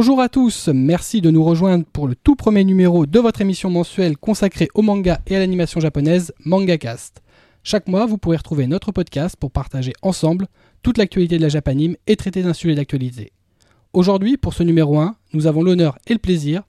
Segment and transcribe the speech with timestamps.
[0.00, 3.68] Bonjour à tous, merci de nous rejoindre pour le tout premier numéro de votre émission
[3.68, 7.20] mensuelle consacrée au manga et à l'animation japonaise MangaCast.
[7.64, 10.46] Chaque mois, vous pourrez retrouver notre podcast pour partager ensemble
[10.82, 13.32] toute l'actualité de la Japanime et traiter d'un sujet d'actualité.
[13.92, 16.62] Aujourd'hui, pour ce numéro 1, nous avons l'honneur et le plaisir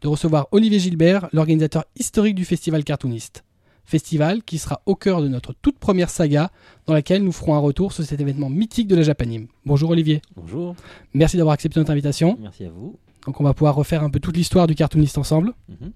[0.00, 3.44] de recevoir Olivier Gilbert, l'organisateur historique du festival cartooniste.
[3.88, 6.50] Festival qui sera au cœur de notre toute première saga
[6.84, 9.46] dans laquelle nous ferons un retour sur cet événement mythique de la Japanime.
[9.64, 10.20] Bonjour Olivier.
[10.36, 10.76] Bonjour.
[11.14, 12.36] Merci d'avoir accepté notre invitation.
[12.38, 12.98] Merci à vous.
[13.24, 15.54] Donc on va pouvoir refaire un peu toute l'histoire du cartooniste ensemble.
[15.70, 15.92] Mhm.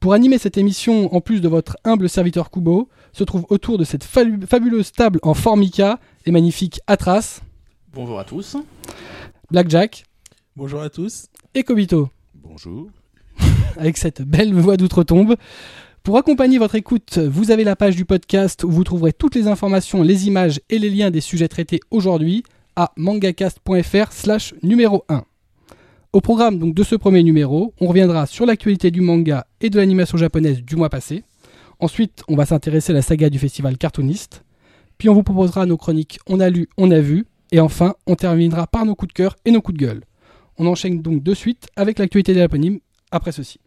[0.00, 3.84] Pour animer cette émission, en plus de votre humble serviteur Kubo, se trouve autour de
[3.84, 7.40] cette fabuleuse table en formica et magnifique Atras,
[7.94, 8.56] Bonjour à tous.
[9.50, 10.04] Blackjack
[10.56, 11.28] Bonjour à tous.
[11.54, 12.10] et Kobito.
[12.34, 12.90] Bonjour.
[13.78, 15.36] avec cette belle voix d'outre-tombe.
[16.02, 19.46] Pour accompagner votre écoute, vous avez la page du podcast où vous trouverez toutes les
[19.46, 22.42] informations, les images et les liens des sujets traités aujourd'hui
[22.74, 25.22] à mangacast.fr slash numéro 1.
[26.12, 29.76] Au programme donc de ce premier numéro, on reviendra sur l'actualité du manga et de
[29.76, 31.22] l'animation japonaise du mois passé.
[31.78, 34.42] Ensuite, on va s'intéresser à la saga du festival cartooniste.
[34.98, 37.26] Puis on vous proposera nos chroniques On a lu, on a vu.
[37.52, 40.02] Et enfin, on terminera par nos coups de cœur et nos coups de gueule.
[40.58, 42.80] On enchaîne donc de suite avec l'actualité des Japonimes
[43.12, 43.60] après ceci.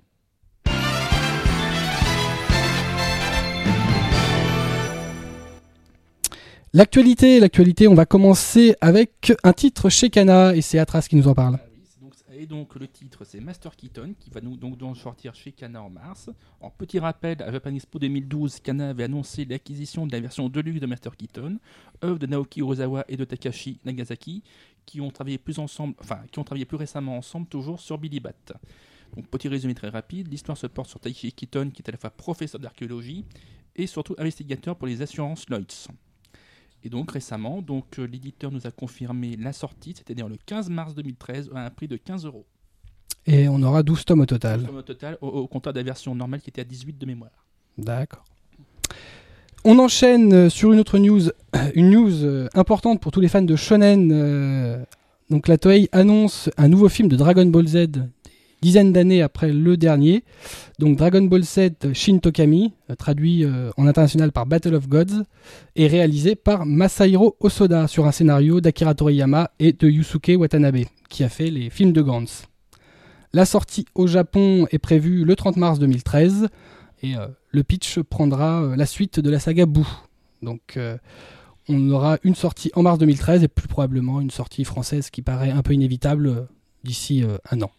[6.75, 11.33] L'actualité, on va commencer avec un titre chez Kana et c'est Atras qui nous en
[11.33, 11.57] parle.
[11.57, 14.59] Ah et donc le titre c'est Master Keaton qui va nous
[14.93, 16.29] sortir chez Kana en mars.
[16.59, 20.81] En petit rappel, à Japan Expo 2012, Kana avait annoncé l'acquisition de la version Deluxe
[20.81, 21.59] de Master Keaton,
[22.03, 24.43] œuvre de Naoki Urasawa et de Takashi Nagasaki,
[24.85, 28.19] qui ont travaillé plus ensemble, enfin qui ont travaillé plus récemment ensemble toujours sur Billy
[28.19, 28.33] Bat.
[29.15, 31.97] Donc petit résumé très rapide, l'histoire se porte sur Taichi Keaton qui est à la
[31.97, 33.23] fois professeur d'archéologie
[33.77, 35.87] et surtout investigateur pour les assurances Lloyds.
[36.85, 40.93] Et donc récemment, donc euh, l'éditeur nous a confirmé la sortie, c'est-à-dire le 15 mars
[40.93, 42.45] 2013, à un prix de 15 euros.
[43.25, 44.69] Et on aura 12 tomes au total.
[44.69, 47.31] Au total, au, au compteur de la version normale qui était à 18 de mémoire.
[47.79, 48.23] D'accord.
[49.63, 51.23] On enchaîne euh, sur une autre news,
[51.73, 54.85] une news euh, importante pour tous les fans de shonen.
[55.31, 57.87] Donc la Toei annonce un nouveau film de Dragon Ball Z,
[58.65, 60.23] des dizaines d'années après le dernier.
[60.79, 65.23] Donc Dragon Ball Z Shin Tokami, euh, traduit euh, en international par Battle of Gods,
[65.75, 71.23] est réalisé par Masahiro Osoda sur un scénario d'Akira Toriyama et de Yusuke Watanabe, qui
[71.23, 72.47] a fait les films de Gantz.
[73.33, 76.47] La sortie au Japon est prévue le 30 mars 2013
[77.03, 79.85] et euh, le pitch prendra la suite de la saga Boo.
[80.41, 80.79] Donc
[81.69, 85.51] on aura une sortie en mars 2013 et plus probablement une sortie française qui paraît
[85.51, 86.47] un peu inévitable
[86.83, 87.71] d'ici un an.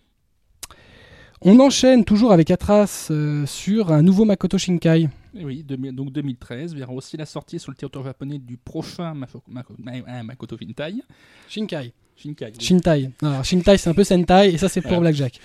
[1.43, 5.09] On enchaîne toujours avec Atras euh, sur un nouveau Makoto Shinkai.
[5.39, 9.15] Et oui, 2000 donc 2013 verra aussi la sortie sur le territoire japonais du prochain
[9.15, 11.03] Mafo- Mako- Ma- ah, Makoto Shinkai.
[11.49, 11.93] Shinkai.
[12.17, 12.53] Shinkai.
[12.59, 12.65] oui.
[12.65, 13.11] Shintai.
[13.23, 14.99] Alors Shintai c'est un peu Sentai et ça c'est pour.
[14.99, 15.39] Blackjack.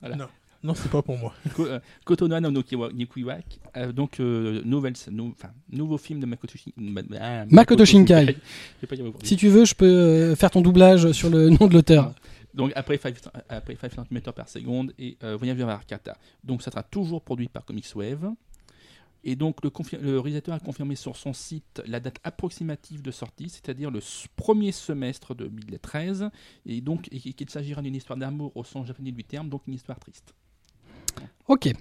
[0.00, 0.16] Voilà.
[0.16, 0.26] Non.
[0.64, 1.32] Non, c'est pas pour moi.
[1.60, 2.50] Euh, Kotonoha no
[3.76, 8.36] euh, donc euh, nouvelle, nou- enfin, nouveau film de Makoto, Shin- Ma- ah, Makoto Shinkai.
[8.88, 9.12] Pas aujourd'hui.
[9.28, 12.12] Si tu veux, je peux euh, faire ton doublage sur le nom de l'auteur.
[12.56, 13.14] Donc après 5
[13.48, 16.16] après 5 cm par seconde et euh, Voyage vers Arcata.
[16.42, 18.32] Donc ça sera toujours produit par Comics Wave.
[19.28, 23.90] Et donc le, réalisateur a confirmé sur son site la date approximative de sortie, c'est-à-dire
[23.90, 24.00] le
[24.36, 26.30] premier semestre de 2013,
[26.64, 29.98] et donc qu'il s'agira d'une histoire d'amour au sens japonais du terme, donc une histoire
[29.98, 30.32] triste.
[31.48, 31.72] Ok.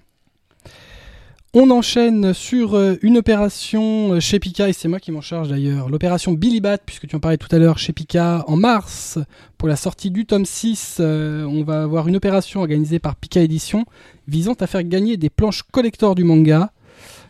[1.57, 5.47] On enchaîne sur euh, une opération euh, chez Pika, et c'est moi qui m'en charge
[5.47, 5.87] d'ailleurs.
[5.87, 9.19] L'opération Billy Bat, puisque tu en parlais tout à l'heure, chez Pika, en mars,
[9.57, 13.39] pour la sortie du tome 6, euh, on va avoir une opération organisée par Pika
[13.39, 13.85] Édition
[14.27, 16.73] visant à faire gagner des planches collector du manga.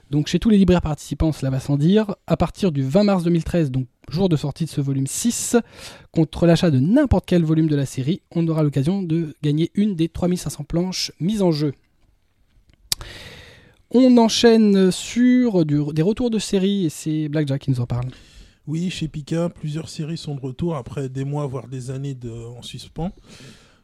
[0.09, 2.15] Donc chez tous les libraires participants, cela va sans dire.
[2.25, 5.55] À partir du 20 mars 2013, donc jour de sortie de ce volume 6,
[6.11, 9.95] contre l'achat de n'importe quel volume de la série, on aura l'occasion de gagner une
[9.95, 11.73] des 3500 planches mises en jeu.
[13.91, 18.09] On enchaîne sur du- des retours de séries et c'est Blackjack qui nous en parle.
[18.67, 22.31] Oui, chez Pika, plusieurs séries sont de retour après des mois, voire des années de,
[22.31, 23.11] en suspens.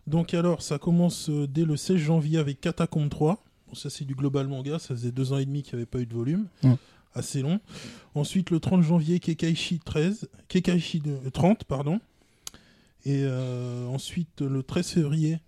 [0.08, 3.44] Donc alors, ça commence euh, dès le 16 janvier avec Catacombe 3.
[3.68, 5.86] Bon, ça c'est du global manga, ça faisait deux ans et demi qu'il n'y avait
[5.86, 6.48] pas eu de volume.
[7.14, 7.60] Assez long.
[8.16, 10.30] Ensuite, le 30 janvier, Kekaishi 13.
[10.48, 12.00] Kekaishi de, euh, 30, pardon.
[13.06, 15.40] Et euh, ensuite, le 13 février,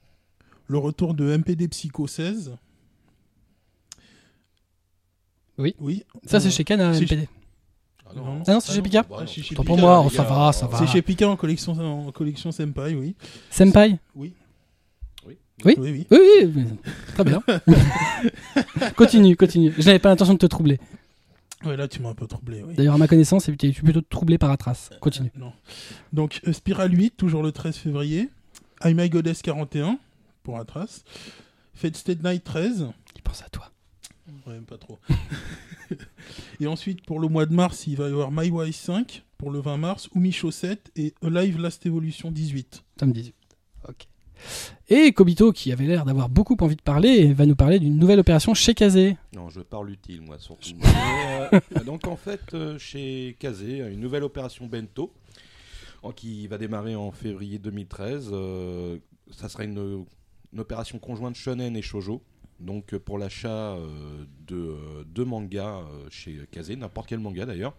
[0.67, 2.51] le retour de MPD Psycho 16.
[5.57, 5.75] Oui.
[5.79, 6.03] Oui.
[6.25, 7.27] Ça c'est Euh, chez Kana c'est MPD.
[8.05, 8.43] Ah non.
[8.45, 10.51] Ah non, c'est chez Pika Ah, c'est chez Tant Pika, pour moi, oh, ça va,
[10.51, 10.77] ça va.
[10.79, 13.15] C'est chez Pika en collection, en collection Senpai, oui.
[13.49, 14.33] Senpai Oui.
[15.25, 15.37] Oui.
[15.65, 15.75] Oui.
[15.77, 16.07] Oui, oui.
[16.55, 16.65] Oui,
[17.13, 17.41] très bien.
[18.95, 19.73] continue, continue.
[19.77, 20.79] Je n'avais pas l'intention de te troubler.
[21.65, 22.73] Ouais, là, tu m'as un peu troublé, oui.
[22.75, 24.89] D'ailleurs, à ma connaissance, tu es plutôt troublé par Atras.
[24.99, 25.31] Continue.
[25.37, 25.53] Non.
[26.11, 28.29] Donc, euh, Spiral 8, toujours le 13 février.
[28.83, 29.97] I My Goddess 41
[30.43, 31.03] pour Atras.
[31.73, 32.87] Fate State Night 13.
[33.15, 33.71] Il pense à toi.
[34.47, 34.99] Ouais, pas trop.
[36.59, 39.51] et ensuite, pour le mois de mars, il va y avoir My Wise 5 pour
[39.51, 42.83] le 20 mars, Umi Chaussette et Alive Last Evolution 18.
[42.97, 43.33] Tome 18.
[43.89, 44.07] Ok.
[44.89, 48.19] Et Kobito, qui avait l'air d'avoir beaucoup envie de parler, va nous parler d'une nouvelle
[48.19, 49.15] opération chez Kazé.
[49.33, 50.71] Non, je parle utile, moi, surtout.
[50.79, 55.13] Mais, euh, donc, en fait, euh, chez Kazé, une nouvelle opération Bento,
[56.01, 58.29] en- qui va démarrer en février 2013.
[58.33, 58.97] euh,
[59.31, 60.05] ça sera une,
[60.51, 62.21] une opération conjointe Shonen et Shoujo.
[62.59, 67.73] Donc, euh, pour l'achat euh, de euh, deux mangas chez Kazé, n'importe quel manga d'ailleurs,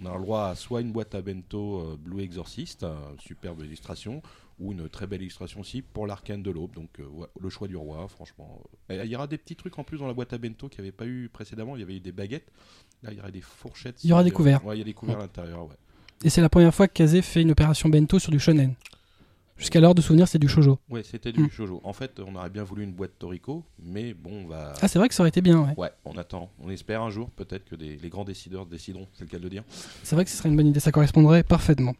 [0.00, 4.20] on a le droit à soit une boîte à bento Blue Exorcist, euh, superbe illustration,
[4.58, 6.74] ou une très belle illustration aussi pour l'arcane de l'aube.
[6.74, 7.04] Donc, euh,
[7.40, 8.60] le choix du roi, franchement.
[8.90, 10.82] Et Il y aura des petits trucs en plus dans la boîte à bento qu'il
[10.82, 11.76] n'y avait pas eu précédemment.
[11.76, 12.50] Il y avait eu des baguettes.
[13.02, 14.02] Là, il y aura des fourchettes.
[14.04, 14.64] Il y aura des couverts.
[14.66, 15.76] Ouais, il y a des couverts à l'intérieur, ouais.
[16.24, 18.74] Et c'est la première fois que Kazé fait une opération bento sur du shonen.
[19.58, 20.78] Jusqu'alors, de souvenir, c'est du shojo.
[20.90, 21.50] Ouais, c'était du Mm.
[21.50, 21.80] shoujo.
[21.82, 24.74] En fait, on aurait bien voulu une boîte Toriko, mais bon, on va.
[24.82, 25.72] Ah, c'est vrai que ça aurait été bien, ouais.
[25.78, 26.50] Ouais, on attend.
[26.62, 29.44] On espère un jour, peut-être que des- les grands décideurs décideront, c'est le cas de
[29.44, 29.62] le dire.
[30.02, 31.94] C'est vrai que ce serait une bonne idée, ça correspondrait parfaitement.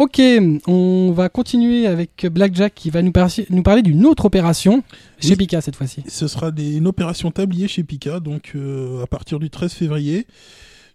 [0.00, 0.20] Ok,
[0.66, 4.82] on va continuer avec Blackjack qui va nous, par- nous parler d'une autre opération,
[5.20, 5.36] chez Oui.
[5.36, 6.02] Pika cette fois-ci.
[6.08, 10.26] Ce sera des- une opération tablier chez Pika, donc euh, à partir du 13 février.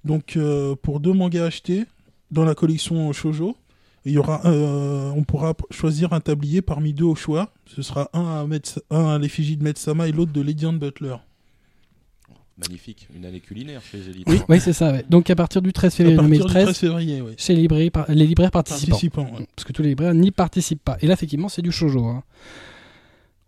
[0.04, 1.86] Donc euh, pour deux mangas achetés
[2.32, 3.56] dans la collection Shoujo,
[4.10, 7.52] il y aura, euh, on pourra choisir un tablier parmi deux au choix.
[7.66, 8.46] Ce sera un à,
[8.96, 11.16] un à l'effigie de Metsama et l'autre de Lady Anne Butler.
[12.58, 14.46] Magnifique, une année culinaire chez les Oui, éditeurs.
[14.50, 14.92] oui c'est ça.
[14.92, 15.06] ouais.
[15.10, 17.32] Donc à partir du 13 À février partir du 2013, 13 février, oui.
[17.38, 18.90] chez les libraires, par- les libraires participants.
[18.92, 19.32] Participants.
[19.38, 19.48] ouais.
[19.56, 20.98] Parce que tous les libraires n'y participent pas.
[21.02, 22.04] Et là, effectivement, c'est du shoujo.
[22.06, 22.24] hein.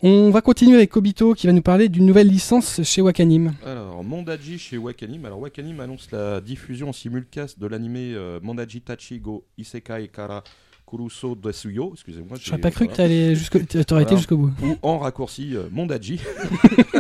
[0.04, 3.54] On va continuer avec Kobito qui va nous parler d'une nouvelle licence chez Wakanim.
[3.64, 5.26] Alors, Mondaji chez Wakanim.
[5.26, 10.44] Alors, Wakanim annonce la diffusion en simulcast de l'animé euh, Mondaji Tachi Go Isekai Kara
[10.92, 11.92] Kuruso Desuyo.
[11.94, 12.38] Excusez-moi.
[12.46, 14.52] N'aurais pas cru que t'aurais été jusqu'au bout.
[14.64, 16.20] ou en raccourci euh, Mondaji.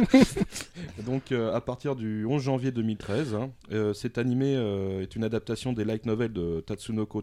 [1.05, 4.53] Donc euh, à partir du 11 janvier 2013, hein, euh, cet animé
[5.01, 7.21] est une adaptation des light novels de Tatsunoko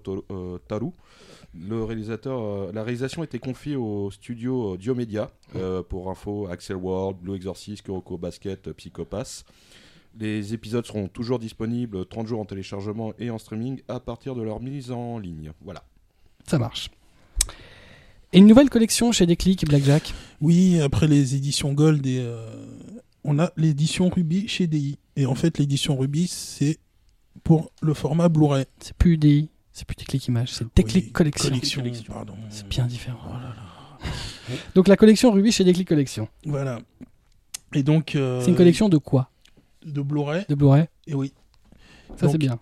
[0.66, 0.90] Taru.
[1.54, 5.30] Le réalisateur, euh, la réalisation était confiée au studio euh, Diomedia.
[5.56, 9.44] Euh, pour info, Axel World, Blue Exorcist, Kuroko Basket, Psychopass.
[10.18, 14.42] Les épisodes seront toujours disponibles 30 jours en téléchargement et en streaming à partir de
[14.42, 15.52] leur mise en ligne.
[15.62, 15.84] Voilà.
[16.46, 16.90] Ça marche.
[18.32, 20.12] Et une nouvelle collection chez Déclic, Blackjack?
[20.42, 22.66] Oui, après les éditions Gold, et, euh,
[23.24, 24.98] on a l'édition Ruby chez DI.
[25.16, 26.78] Et en fait, l'édition Ruby, c'est
[27.42, 28.66] pour le format Blu-ray.
[28.80, 29.48] C'est plus DI,
[29.78, 31.48] c'est plus Déclic Image, c'est Déclic Oui, Collection.
[31.50, 32.12] Collection, Collection.
[32.12, 32.34] pardon.
[32.50, 33.18] C'est bien différent.
[33.28, 34.56] Oh là là.
[34.74, 36.28] Donc la collection Ruby chez Déclic Collection.
[36.44, 36.80] Voilà.
[37.74, 38.14] Et donc.
[38.16, 39.30] euh, C'est une collection de quoi?
[39.84, 40.44] De Blu-ray.
[40.48, 40.86] De Blu-ray?
[41.06, 41.32] Et oui.
[42.16, 42.58] Ça c'est bien.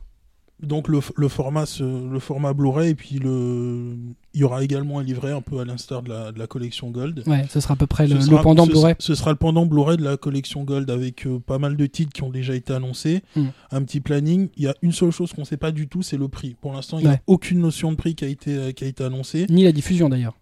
[0.61, 3.97] Donc le, le format, le format Blu-ray, et puis le,
[4.37, 6.91] il y aura également un livret un peu à l'instar de la, de la collection
[6.91, 7.23] Gold.
[7.27, 8.95] Ouais, ce sera à peu près le, pendant Blu-ray.
[8.99, 12.13] Ce sera le pendant Blu-ray de la collection Gold avec euh, pas mal de titres
[12.13, 13.47] qui ont déjà été annoncés, Mm.
[13.73, 14.49] un petit planning.
[14.57, 16.55] Il y a une seule chose qu'on ne sait pas du tout, c'est le prix.
[16.61, 17.15] Pour l'instant, il n'y Ouais.
[17.17, 19.47] a aucune notion de prix qui a été, euh, qui a été annoncée.
[19.49, 20.37] Ni la diffusion d'ailleurs.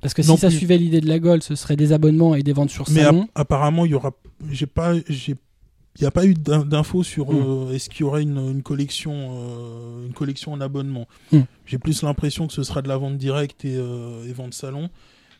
[0.00, 2.42] Parce que Non si ça suivait l'idée de la Gold, ce serait des abonnements et
[2.42, 3.24] des ventes sur Mais salon.
[3.24, 4.12] app- apparemment, il y aura,
[4.50, 5.36] j'ai pas, j'ai,
[6.00, 7.36] il n'y a pas eu d'in- d'infos sur Mm.
[7.36, 11.06] euh, est-ce qu'il y aurait une, une collection, euh, une collection en abonnement.
[11.32, 11.40] Mm.
[11.66, 14.88] J'ai plus l'impression que ce sera de la vente directe et, euh, et vente salon,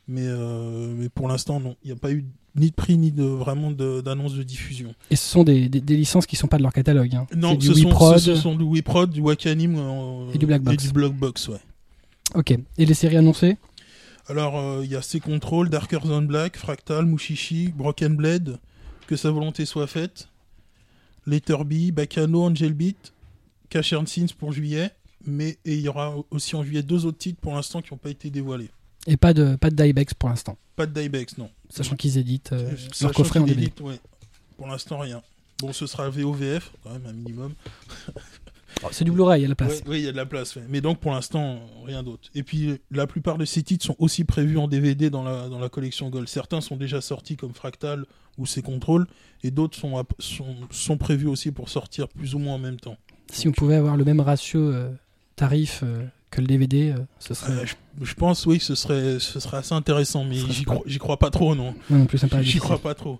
[0.06, 2.24] mais, mais pour l'instant, non, il n'y a pas eu
[2.56, 4.92] ni de prix ni de vraiment d'annonce de, diffusion.
[5.10, 7.14] Et ce sont des, des- des licences qui sont pas de leur catalogue.
[7.14, 7.26] hein.
[7.36, 8.18] Non, du ce sont, WeProd.
[8.18, 9.76] ce sont du WeProd, du Wakanim
[10.34, 10.82] Et du Black Box.
[10.84, 11.60] Et du Black Box, ouais.
[12.34, 12.50] Ok.
[12.76, 13.56] Et les séries annoncées?
[14.26, 18.58] Alors, il y a C-Control, Darker Than Black, Fractal, Mushishi, Broken Blade,
[19.06, 20.28] Que sa volonté soit faite,
[21.26, 23.12] Letterby, Bacano, Angel Beat,
[23.68, 24.90] Cash and Sins pour juillet,
[25.26, 27.98] mais et il y aura aussi en juillet deux autres titres pour l'instant qui n'ont
[27.98, 28.70] pas été dévoilés.
[29.06, 30.58] Et pas de, pas de Diebex pour l'instant.
[30.76, 31.50] Pas de Diebex, non.
[31.70, 33.72] Sachant qu'ils éditent euh, leur coffret en DVD.
[33.80, 33.98] ouais.
[34.56, 35.22] Pour l'instant, rien.
[35.60, 37.54] Bon, ce sera VOVF, quand même, un minimum.
[38.82, 39.82] Oh, c'est du Blu-ray, il y a la place.
[39.86, 40.56] Oui, il y a de la place.
[40.68, 42.28] Mais donc, pour l'instant, rien d'autre.
[42.34, 45.58] Et puis, la plupart de ces titres sont aussi prévus en DVD dans la, dans
[45.58, 46.28] la collection Gold.
[46.28, 48.04] Certains sont déjà sortis comme Fractal
[48.38, 49.06] ou ses contrôles,
[49.42, 52.96] et d'autres sont, sont, sont prévus aussi pour sortir plus ou moins en même temps.
[53.30, 54.90] Si on pouvait avoir le même ratio euh,
[55.36, 57.66] tarif euh, que le DVD, euh, ce serait.
[57.66, 57.74] Je,
[58.04, 61.74] je pense, oui, ce serait, ce serait assez intéressant, mais j'y crois, pas trop, non.
[61.90, 63.18] Moi non plus, J'y crois pas trop.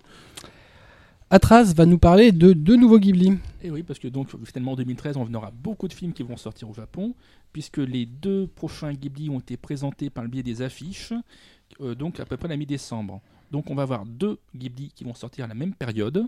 [1.33, 3.37] Atras va nous parler de deux nouveaux Ghibli.
[3.63, 6.35] Et oui, parce que donc finalement en 2013, on aura beaucoup de films qui vont
[6.35, 7.15] sortir au Japon,
[7.53, 11.13] puisque les deux prochains Ghibli ont été présentés par le biais des affiches,
[11.79, 13.21] euh, donc à peu près la mi-décembre.
[13.49, 16.25] Donc on va avoir deux Ghibli qui vont sortir à la même période.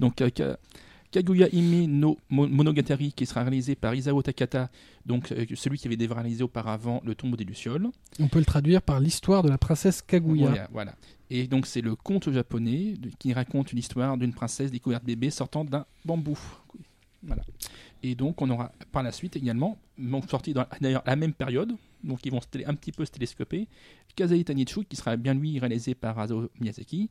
[0.00, 0.58] Donc euh, Ka-
[1.10, 4.70] Kaguya Hime no Mo- Monogatari qui sera réalisé par Isao Takata,
[5.04, 7.88] donc euh, celui qui avait déjà réalisé auparavant Le tombeau des Lucioles.
[8.18, 10.46] On peut le traduire par l'histoire de la princesse Kaguya.
[10.48, 10.94] Voilà, voilà.
[11.30, 15.84] Et donc c'est le conte japonais qui raconte l'histoire d'une princesse découverte bébé sortant d'un
[16.04, 16.38] bambou.
[18.02, 21.72] Et donc on aura par la suite également, donc sorti d'ailleurs la même période,
[22.04, 23.66] donc ils vont un petit peu se télescoper,
[24.14, 27.10] Kazai Tanichu qui sera bien lui réalisé par Azo Miyazaki.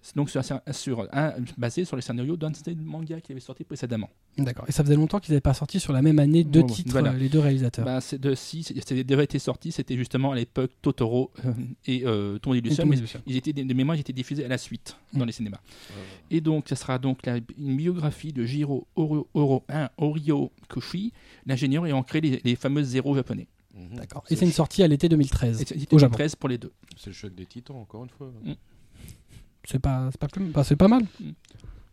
[0.00, 4.08] C'est Donc sur, sur un, basé sur les scénarios d'un manga qui avait sorti précédemment.
[4.38, 4.64] D'accord.
[4.68, 7.10] Et ça faisait longtemps qu'ils n'avaient pas sorti sur la même année deux titres, Voilà.
[7.12, 7.84] euh, les deux réalisateurs.
[7.84, 11.52] Bah, c'est de si c'était déjà été sorti, c'était justement à l'époque Totoro euh,
[11.86, 14.96] et euh, Lucioles, Tombeau mais ils étaient de mémoire, ils étaient diffusés à la suite
[15.12, 15.26] dans Mm.
[15.26, 15.60] les cinémas.
[16.30, 21.12] Et donc, ça sera donc la- une biographie de Jiro Oro, Oro- hein, Orio Kushi,
[21.44, 23.48] l'ingénieur ayant créé les, les fameux zéros japonais.
[23.74, 23.96] Mhm.
[23.96, 24.24] D'accord.
[24.30, 26.12] Et c'est une sortie à l'été 2013 Et c'était au Japon.
[26.16, 26.72] 2013 pour les deux.
[26.96, 28.30] C'est le choc des titans, encore une fois.
[29.70, 31.04] C'est pas, c'est pas, plus- bah, c'est pas mal.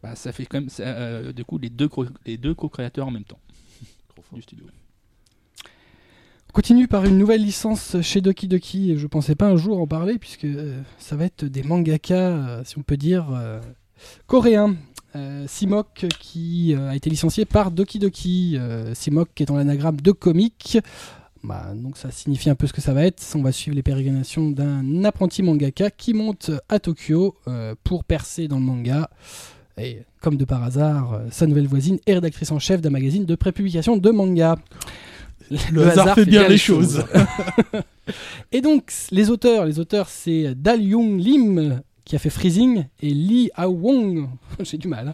[0.02, 3.08] Bah, ça fait quand même, ça, euh, du coup, les deux, co- les deux co-créateurs
[3.08, 3.40] en même temps
[4.08, 4.38] Trop fort.
[4.38, 4.66] du studio.
[6.50, 8.92] On Continue par une nouvelle licence chez Doki Doki.
[8.92, 12.16] et Je pensais pas un jour en parler puisque euh, ça va être des mangaka,
[12.16, 13.60] euh, si on peut dire, euh,
[14.28, 14.76] coréens.
[15.18, 18.56] Euh, Simok qui euh, a été licencié par Doki Doki.
[18.58, 20.78] Euh, Simok qui est en l'anagramme de comique.
[21.46, 23.22] Bah, donc ça signifie un peu ce que ça va être.
[23.36, 28.48] On va suivre les pérégrinations d'un apprenti mangaka qui monte à Tokyo euh, pour percer
[28.48, 29.10] dans le manga.
[29.78, 33.26] Et comme de par hasard, euh, sa nouvelle voisine est rédactrice en chef d'un magazine
[33.26, 34.58] de prépublication de manga.
[35.72, 37.06] Le, hasard, fait bien, les choses.
[38.52, 43.10] Et donc, les auteurs, les auteurs, c'est Dal Young Lim qui a fait Freezing et
[43.10, 44.28] Lee Ah Wong,
[44.62, 45.14] j'ai du mal, hein,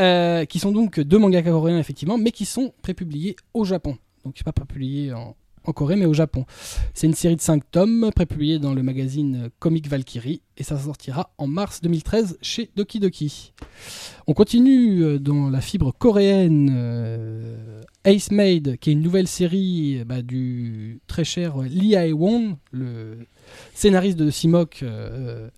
[0.00, 3.96] euh, qui sont donc deux mangakas coréens effectivement, mais qui sont prépubliés au Japon.
[4.24, 5.36] Donc, c'est pas prépublié en,
[5.68, 6.46] en Corée, mais au Japon.
[6.94, 11.30] C'est une série de 5 tomes prépubliée dans le magazine Comic Valkyrie et ça sortira
[11.36, 13.52] en mars 2013 chez Doki Doki.
[14.26, 20.02] On continue euh, dans la fibre coréenne euh, Ace Maid, qui est une nouvelle série
[20.06, 23.18] bah, du très cher Lee Ae-won, le
[23.74, 25.48] scénariste de Simok, euh,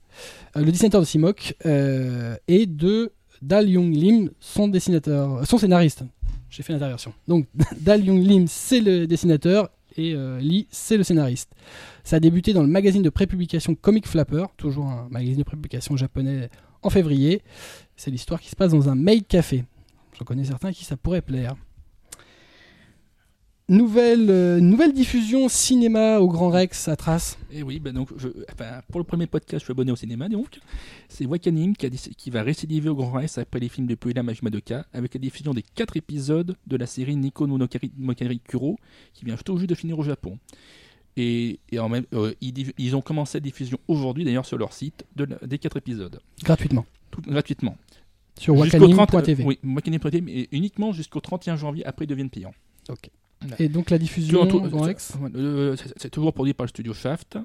[0.56, 3.12] euh, le dessinateur de Simok, et de
[3.42, 6.02] Dal Young Lim, son dessinateur, son scénariste.
[6.50, 7.12] J'ai fait l'interversion.
[7.28, 7.46] Donc
[7.80, 11.52] Dal Young Lim, c'est le dessinateur et euh, Lee, c'est le scénariste.
[12.04, 15.96] Ça a débuté dans le magazine de prépublication Comic Flapper, toujours un magazine de prépublication
[15.96, 16.50] japonais
[16.82, 17.42] en février.
[17.96, 19.64] C'est l'histoire qui se passe dans un maid café.
[20.18, 21.54] J'en connais certains qui ça pourrait plaire.
[23.70, 27.38] Nouvelle, euh, nouvelle diffusion cinéma au Grand Rex à Trace.
[27.52, 30.28] Et oui, bah donc, je, enfin, pour le premier podcast, je suis abonné au cinéma,
[30.28, 30.58] donc.
[31.08, 33.94] C'est Wakanim qui, a déc- qui va récidiver au Grand Rex après les films de
[33.94, 37.58] Puella Madoka, avec la diffusion des 4 épisodes de la série Nico no
[37.98, 38.76] Mokari Kuro,
[39.14, 40.36] qui vient tout juste de finir au Japon.
[41.16, 45.04] Et, et en même, euh, ils, ont commencé la diffusion aujourd'hui, d'ailleurs, sur leur site,
[45.14, 47.76] de la- des 4 épisodes, gratuitement tout, gratuitement.
[48.36, 49.44] sur Jusqu'au 30 wakanim.tv.
[49.44, 52.54] Oui, wakanim.tv, mais uniquement jusqu'au 31 janvier, après ils deviennent payants.
[53.58, 55.14] Et donc la diffusion Grand Rex
[55.96, 57.38] c'est- toujours produit par le studio Shaft.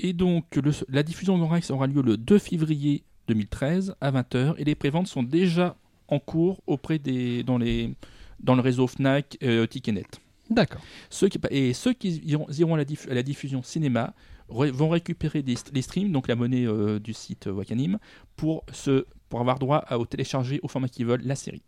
[0.00, 4.54] Et donc, le- la diffusion Grand Rex aura lieu le 2 février 2013 à 20h.
[4.58, 5.76] Et les préventes sont déjà
[6.08, 7.94] en cours auprès des, dans, les,
[8.40, 10.06] dans le réseau Fnac, euh, Ticketnet.
[10.50, 10.80] D'accord.
[11.10, 14.14] Ceux qui, et ceux qui iront, iront à, la diff- à la diffusion cinéma
[14.48, 17.98] ré- vont récupérer des, les streams, donc la monnaie euh, du site euh, Wakanim,
[18.36, 21.62] pour, se, pour avoir droit à au télécharger au format qu'ils veulent la série.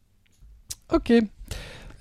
[0.92, 1.12] Ok.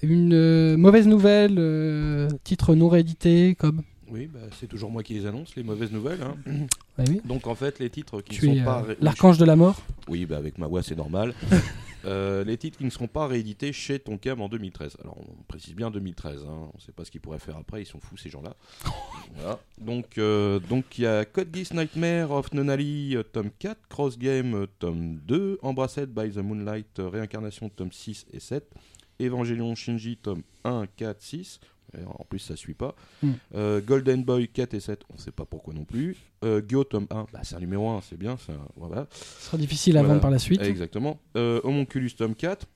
[0.04, 3.82] Une euh, mauvaise nouvelle, euh, titre non réédité, comme.
[4.10, 6.22] Oui, bah, c'est toujours moi qui les annonce, les mauvaises nouvelles.
[6.22, 6.36] hein.
[6.98, 7.22] Ouais, oui.
[7.26, 8.86] Donc en fait, les titres qui Tu ne sont pas...
[8.88, 9.82] euh, l'archange de la mort.
[10.08, 11.34] Oui, bah, avec ma voix, c'est normal.
[12.06, 14.96] Euh, les titres qui ne seront pas réédités chez Tonkam en 2013.
[15.04, 16.44] Alors, on précise bien 2013.
[16.48, 16.70] hein.
[16.72, 17.82] On ne sait pas ce qu'ils pourraient faire après.
[17.82, 18.56] Ils sont fous, ces gens-là.
[19.36, 19.60] Voilà.
[19.82, 24.68] Donc, euh, donc, il y a Code Geass Nightmare of Nonali, tome 4, Cross Game,
[24.80, 28.64] tome 2, Embrassed by the Moonlight, Réincarnation, tome 6 et 7,
[29.20, 31.60] Evangelion Shinji, tome 1, 4, 6.
[31.98, 32.96] Et en plus, ça suit pas.
[33.24, 33.32] Mm.
[33.56, 36.18] Euh, Golden Boy 4 et 7, on ne sait pas pourquoi non plus.
[36.44, 38.38] Euh, Gyo, tome 1, bah, c'est un numéro 1, c'est bien.
[38.76, 39.08] Voilà.
[39.12, 40.10] Ce sera difficile à Voilà.
[40.16, 40.62] vendre par la suite.
[40.62, 41.18] Exactement.
[41.38, 42.68] Euh, Homunculus tome 4,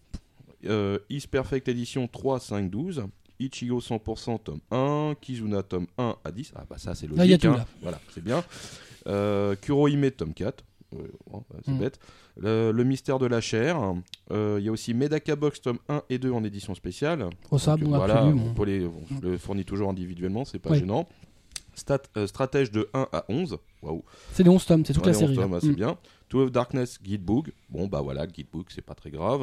[0.65, 3.03] euh, Is Perfect Edition 3, 5, 12,
[3.39, 6.53] Ichigo 100% tome 1, Kizuna tome 1 à 10.
[6.55, 7.17] Ah bah ça c'est logique.
[7.17, 7.57] Là, y a tout, hein.
[7.57, 7.65] là.
[7.81, 8.43] Voilà, c'est bien.
[9.07, 10.63] Euh, Kurohime tome 4.
[10.91, 11.77] Bon, bah, c'est Mm.
[11.79, 11.99] bête.
[12.37, 13.79] Le, le mystère de la chair.
[14.31, 17.29] Euh, Il y a aussi Medaka Box tome 1 et 2 en édition spéciale.
[17.49, 18.53] Oh, ça, Donc, bon, voilà, on, bon.
[18.53, 20.79] peut les- on le fournit toujours individuellement, c'est pas Oui.
[20.79, 21.07] gênant.
[21.73, 23.57] Stat, euh, stratège de 1 à 11.
[23.81, 24.03] Waouh.
[24.33, 25.37] C'est les 11 tomes, c'est toute Ouais, la série.
[25.41, 25.75] ah, c'est Mm.
[25.75, 25.97] bien.
[26.33, 27.51] Of Darkness, Guidebook.
[27.69, 29.41] Bon, bah voilà, Guidebook, c'est pas très grave.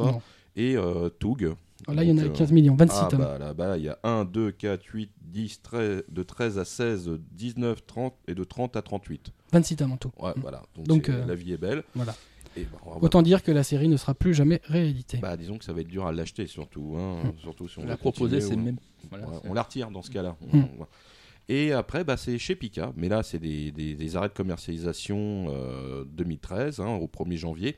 [0.49, 0.61] Hein.
[0.61, 1.55] Et euh, Toug.
[1.87, 3.21] Là, il y en a Donc, euh, 15 millions, 26 Ah, tomes.
[3.21, 7.11] bah là-bas, il y a 1, 2, 4, 8, 10, 13, de 13 à 16,
[7.33, 9.33] 19, 30 et de 30 à 38.
[9.53, 10.11] 26 tomes en tout.
[10.21, 10.41] Ouais, Mm.
[10.41, 10.63] voilà.
[10.75, 11.85] Donc, Donc, euh, la vie est belle.
[11.95, 12.15] Voilà.
[12.57, 15.19] Et bah, va- Autant dire que la série ne sera plus jamais rééditée.
[15.19, 17.97] bah, disons que ça va être dur à l'acheter surtout, hein, surtout si on La
[17.97, 18.79] proposer, c'est ou- même.
[19.11, 20.37] voilà, Ouais, on la retire dans ce cas-là.
[20.53, 20.87] On- on-
[21.51, 25.47] Et après, bah, c'est chez Pika, mais là, c'est des, des- des arrêts de commercialisation
[25.51, 27.77] euh, 2013, hein, au 1er janvier.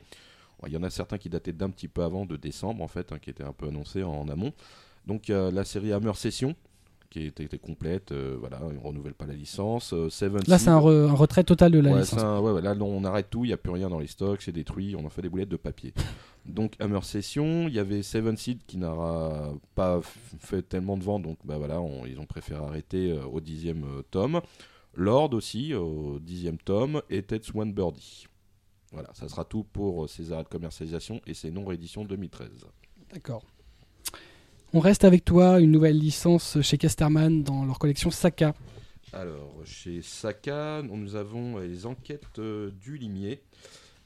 [0.67, 3.11] Il y en a certains qui dataient d'un petit peu avant, de décembre, en fait,
[3.11, 4.53] hein, qui étaient un peu annoncés en, amont.
[5.07, 6.55] Donc, euh, la série Hammer Session,
[7.09, 9.91] qui était, était complète, euh, voilà, ils ne renouvellent pas la licence.
[9.93, 12.19] Euh, Seven Là, c'est un, re- un retrait total de la Ouais, licence.
[12.21, 14.51] un- ouais, là, on arrête tout, il n'y a plus rien dans les stocks, c'est
[14.53, 15.93] détruit, on en fait des boulettes de papier.
[16.45, 19.99] Donc, Hammer Session, il y avait Seven Seed qui n'aura pas
[20.39, 23.83] fait tellement de ventes, donc bah, voilà, on- ils ont préféré arrêter euh, au dixième
[23.83, 24.39] euh, tome.
[24.95, 28.25] Lord aussi, au dixième tome, et Ted Swan Birdie.
[28.91, 32.49] Voilà, ça sera tout pour euh, ces arrêts de commercialisation et ces non-rééditions 2013.
[33.13, 33.43] D'accord.
[34.73, 38.53] On reste avec toi, une nouvelle licence chez Casterman dans leur collection Saka.
[39.13, 43.41] Alors, chez Saka, nous avons euh, les enquêtes euh, du limier.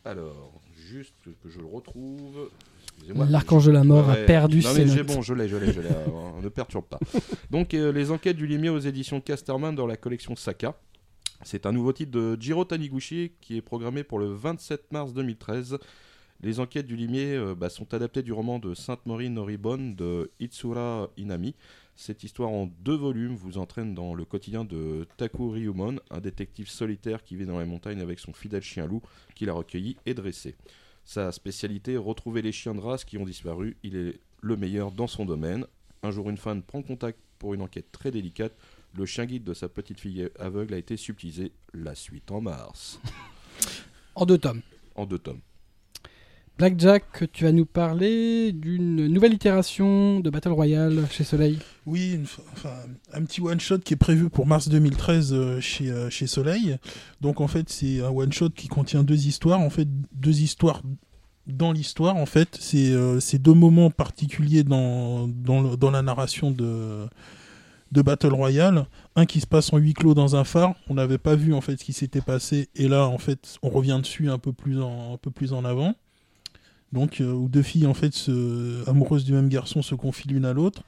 [0.04, 2.50] Alors, juste que je le retrouve.
[3.30, 5.08] L'archange de la mort a perdu non, ses mais notes.
[5.08, 5.89] bon, je l'ai, je l'ai, je l'ai.
[6.42, 7.00] ne perturbe pas.
[7.51, 10.75] Donc, euh, les enquêtes du limier aux éditions Casterman dans la collection Saka.
[11.44, 15.77] C'est un nouveau titre de Jiro Taniguchi qui est programmé pour le 27 mars 2013.
[16.42, 20.32] Les enquêtes du limier euh, bah, sont adaptées du roman de Sainte Maureen Noribon de
[20.39, 21.56] Itsura Inami.
[21.96, 26.70] Cette histoire en deux volumes vous entraîne dans le quotidien de Taku Ryumon, un détective
[26.70, 29.01] solitaire qui vit dans les montagnes avec son fidèle chien loup
[29.34, 30.56] qu'il a recueilli et dressé.
[31.06, 33.77] Sa spécialité, retrouver les chiens de race qui ont disparu.
[33.84, 35.65] Il est le meilleur dans son domaine.
[36.04, 38.54] Un jour, une fan prend contact pour une enquête très délicate.
[38.98, 41.52] Le chien guide de sa petite fille aveugle a été subtilisé.
[41.74, 43.00] La suite en mars.
[44.18, 44.62] En deux tomes.
[44.96, 45.42] En deux tomes.
[46.58, 51.60] Blackjack, tu vas nous parler d'une nouvelle itération de Battle Royale chez Soleil.
[51.86, 52.24] Oui, une
[52.54, 52.75] enfin,
[53.12, 56.78] un petit one-shot qui est prévu pour mars 2013 euh, chez, euh, chez Soleil.
[57.20, 59.60] Donc en fait, c'est un one-shot qui contient deux histoires.
[59.60, 60.81] En fait, deux histoires
[61.46, 62.16] dans l'histoire.
[62.16, 67.05] En fait, c'est euh, c'est deux moments particuliers dans, dans, le- dans la narration de,
[67.91, 68.87] de Battle Royale.
[69.15, 70.75] Un qui se passe en huis clos dans un phare.
[70.89, 72.69] On n'avait pas vu en fait ce qui s'était passé.
[72.75, 75.65] Et là, en fait, on revient dessus un peu plus en, un peu plus en
[75.65, 75.95] avant.
[76.91, 80.45] Donc, euh, où deux filles en fait se, amoureuses du même garçon se confient l'une
[80.45, 80.83] à l'autre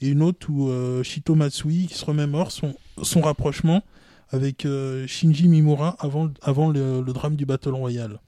[0.00, 3.82] et une autre où euh, Shito Matsui qui se remémore son, son rapprochement
[4.30, 8.20] avec euh, Shinji Mimura avant, avant le, le drame du Battle Royale.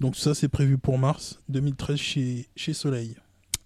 [0.00, 3.14] Donc ça c'est prévu pour mars 2013 chez, chez Soleil.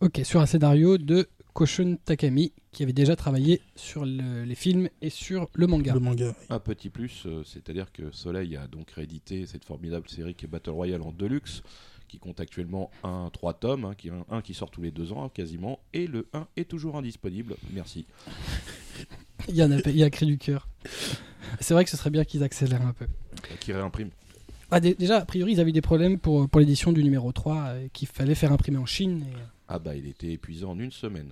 [0.00, 4.90] Ok, sur un scénario de Koshun Takami, qui avait déjà travaillé sur le- les films
[5.00, 5.94] et sur le manga.
[5.94, 6.34] Le manga.
[6.50, 10.48] Un petit plus, euh, c'est-à-dire que Soleil a donc réédité cette formidable série qui est
[10.48, 11.62] Battle Royale en Deluxe,
[12.08, 15.12] qui compte actuellement un 3 tomes, hein, qui, un, un qui sort tous les deux
[15.12, 17.56] ans hein, quasiment, et le 1 est toujours indisponible.
[17.72, 18.04] Merci.
[19.48, 20.68] Il y en a, il y a un cri du cœur.
[21.60, 23.04] C'est vrai que ce serait bien qu'ils accélèrent un peu.
[23.06, 24.10] Euh, Qui réimprime.
[24.70, 27.30] Ah, dé- déjà, a priori, ils avaient eu des problèmes pour, pour l'édition du numéro
[27.32, 29.24] 3, euh, qu'il fallait faire imprimer en Chine.
[29.30, 29.38] Et, euh,
[29.68, 31.30] Ah bah il était épuisé en une semaine.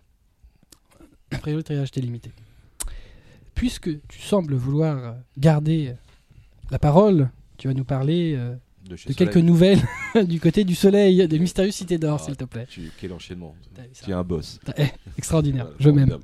[1.31, 2.31] A priori, le était limité.
[3.55, 5.95] Puisque tu sembles vouloir garder
[6.71, 8.55] la parole, tu vas nous parler euh,
[8.89, 9.81] De, quelques nouvelles
[10.27, 12.67] du côté du soleil, des mystérieuses cités d'or, Ah, s'il te plaît.
[12.69, 13.55] Tu- quel enchaînement.
[14.03, 14.59] Tu es un boss.
[14.77, 16.19] Eh, extraordinaire, je m'aime.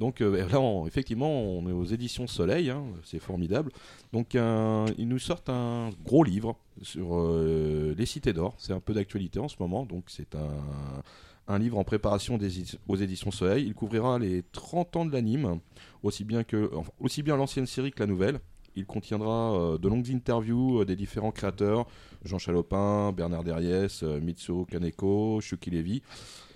[0.00, 3.70] Donc euh, là, on- effectivement, on est aux éditions Soleil, hein, c'est formidable.
[4.12, 8.54] Donc un- ils nous sortent un gros livre sur euh, les cités d'or.
[8.58, 10.50] C'est un peu d'actualité en ce moment, donc c'est un,
[11.48, 12.38] un livre en préparation
[12.88, 13.64] aux éditions Soleil.
[13.66, 15.60] Il couvrira les 30 ans de l'anime,
[16.02, 16.42] aussi bien
[17.22, 18.40] bien l'ancienne série que la nouvelle.
[18.76, 21.86] Il contiendra euh, de longues interviews euh, des différents créateurs,
[22.24, 26.02] Jean Chalopin, Bernard Derriès, euh, Mitsuo Kaneko, Shuki Levy.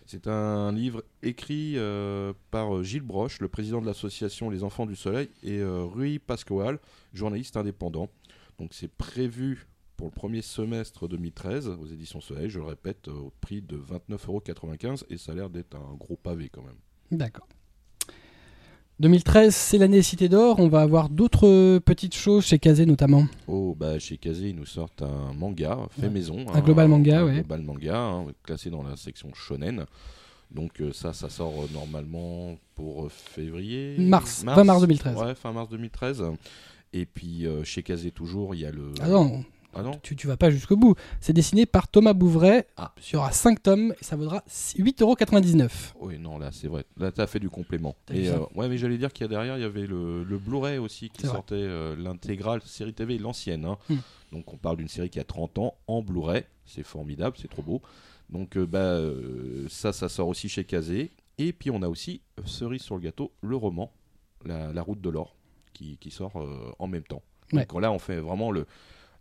[0.07, 1.77] C'est un livre écrit
[2.51, 6.79] par Gilles Broche, le président de l'association Les Enfants du Soleil, et Rui Pascoal,
[7.13, 8.09] journaliste indépendant.
[8.59, 9.67] Donc c'est prévu
[9.99, 13.77] pour le premier semestre 2013 aux éditions Soleil, je le répète, euh, au prix de
[13.77, 16.77] 29,95€ et ça a l'air d'être un gros pavé quand même.
[17.11, 17.49] D'accord.
[19.01, 20.59] 2013, c'est l'année des cités d'or.
[20.61, 23.27] On va avoir d'autres petites choses chez Kazé notamment.
[23.49, 26.11] Oh, bah chez Kazé, ils nous sortent un manga fait Ouais.
[26.11, 26.47] maison.
[26.53, 27.35] Un global manga, un ouais.
[27.35, 29.85] global manga, hein, classé dans la section shonen.
[30.53, 33.97] Donc euh, ça, ça sort euh, normalement pour février.
[33.99, 35.17] Mars, fin mars 2013.
[35.17, 36.23] Ouais, fin mars 2013.
[36.93, 38.93] Et puis euh, chez Kazé toujours, il y a le.
[39.01, 40.95] Ah non, Ah non tu, tu vas pas jusqu'au bout.
[41.21, 42.65] C'est dessiné par Thomas Bouvray.
[42.77, 42.93] Ah.
[43.07, 45.69] Il y aura 5 tomes et ça vaudra 8,99€.
[46.01, 46.85] Oui, non, là c'est vrai.
[46.97, 47.97] Là, t'as fait du complément.
[48.13, 50.39] Et, euh, ouais, mais j'allais dire qu'il y a derrière, il y avait le, le
[50.39, 53.65] Blu-ray aussi qui sortait euh, l'intégrale série TV, l'ancienne.
[53.65, 53.79] hein.
[53.89, 53.97] Hmm.
[54.33, 56.45] Donc on parle d'une série qui a 30 ans en Blu-ray.
[56.65, 57.83] C'est formidable, c'est trop beau.
[58.31, 58.99] Donc euh, bah,
[59.69, 61.13] ça, ça sort aussi chez Kazé.
[61.39, 63.93] Et puis on a aussi, cerise sur le gâteau, le roman,
[64.45, 65.37] La, La route de l'or,
[65.73, 66.33] qui, qui sort
[66.79, 67.23] en même temps.
[67.53, 67.65] Ouais.
[67.65, 68.67] Donc là, on fait vraiment le,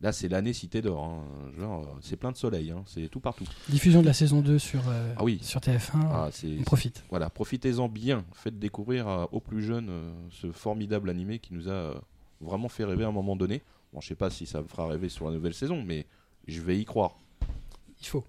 [0.02, 1.04] Là, c'est l'année Cité d'Or.
[1.04, 1.24] hein.
[1.58, 2.70] Genre, euh, c'est plein de soleil.
[2.72, 2.84] hein.
[2.86, 3.46] C'est tout partout.
[3.68, 5.40] Diffusion de la saison 2 sur, euh, Ah oui.
[5.42, 6.00] sur TF1.
[6.12, 7.04] Ah, c'est on profite.
[7.10, 8.24] voilà, profitez-en bien.
[8.34, 11.96] Faites découvrir à- aux plus jeunes euh, ce formidable animé qui nous a euh,
[12.42, 13.64] vraiment fait rêver à un moment donné.
[13.92, 16.06] Bon, je sais pas si ça me fera rêver sur la nouvelle saison, mais
[16.48, 17.16] je vais y croire.
[18.00, 18.24] Il faut.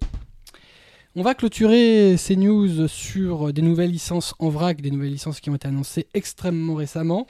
[1.15, 5.49] On va clôturer ces news sur des nouvelles licences en vrac, des nouvelles licences qui
[5.49, 7.25] ont été annoncées extrêmement récemment.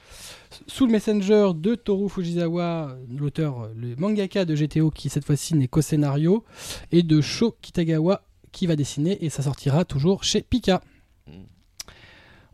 [0.67, 5.69] Sous le messenger de Toru Fujisawa, l'auteur, le mangaka de GTO qui cette fois-ci n'est
[5.69, 6.43] qu'au scénario,
[6.91, 10.81] et de Sho Kitagawa qui va dessiner et ça sortira toujours chez Pika.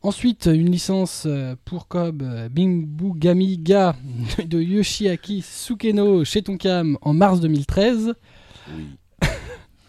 [0.03, 3.95] Ensuite, une licence euh, pour Cobb, euh, Bimbugami Ga
[4.45, 8.13] de Yoshiaki Sukeno chez Tonkam en mars 2013.
[8.67, 8.83] Oui.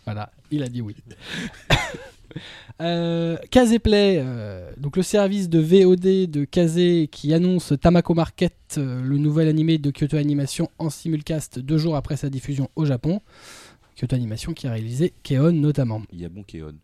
[0.06, 0.94] Voilà, il a dit oui.
[2.80, 9.02] euh, Kazeplay, euh, donc le service de VOD de Kaze qui annonce Tamako Market, euh,
[9.02, 13.20] le nouvel animé de Kyoto Animation en simulcast deux jours après sa diffusion au Japon.
[13.96, 16.02] Kyoto Animation qui a réalisé Keon notamment.
[16.12, 16.74] Il y a bon Keon.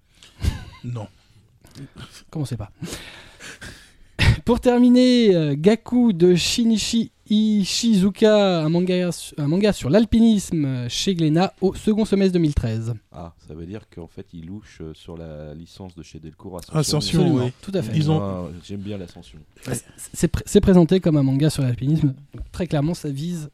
[0.84, 1.06] Non.
[2.30, 2.72] Comment c'est pas?
[4.44, 11.54] Pour terminer, euh, Gaku de Shinichi Ishizuka, un manga, un manga sur l'alpinisme chez Glénat
[11.60, 12.94] au second semestre 2013.
[13.10, 16.58] Ah, ça veut dire qu'en fait, il louche euh, sur la licence de chez Delcourt.
[16.72, 17.52] Ascension, Absolument, oui.
[17.62, 17.96] tout à fait.
[17.96, 19.38] Ils ont- Ah, J'aime bien l'ascension.
[20.12, 22.14] C'est pr- c'est présenté comme un manga sur l'alpinisme.
[22.52, 23.48] Très clairement, ça vise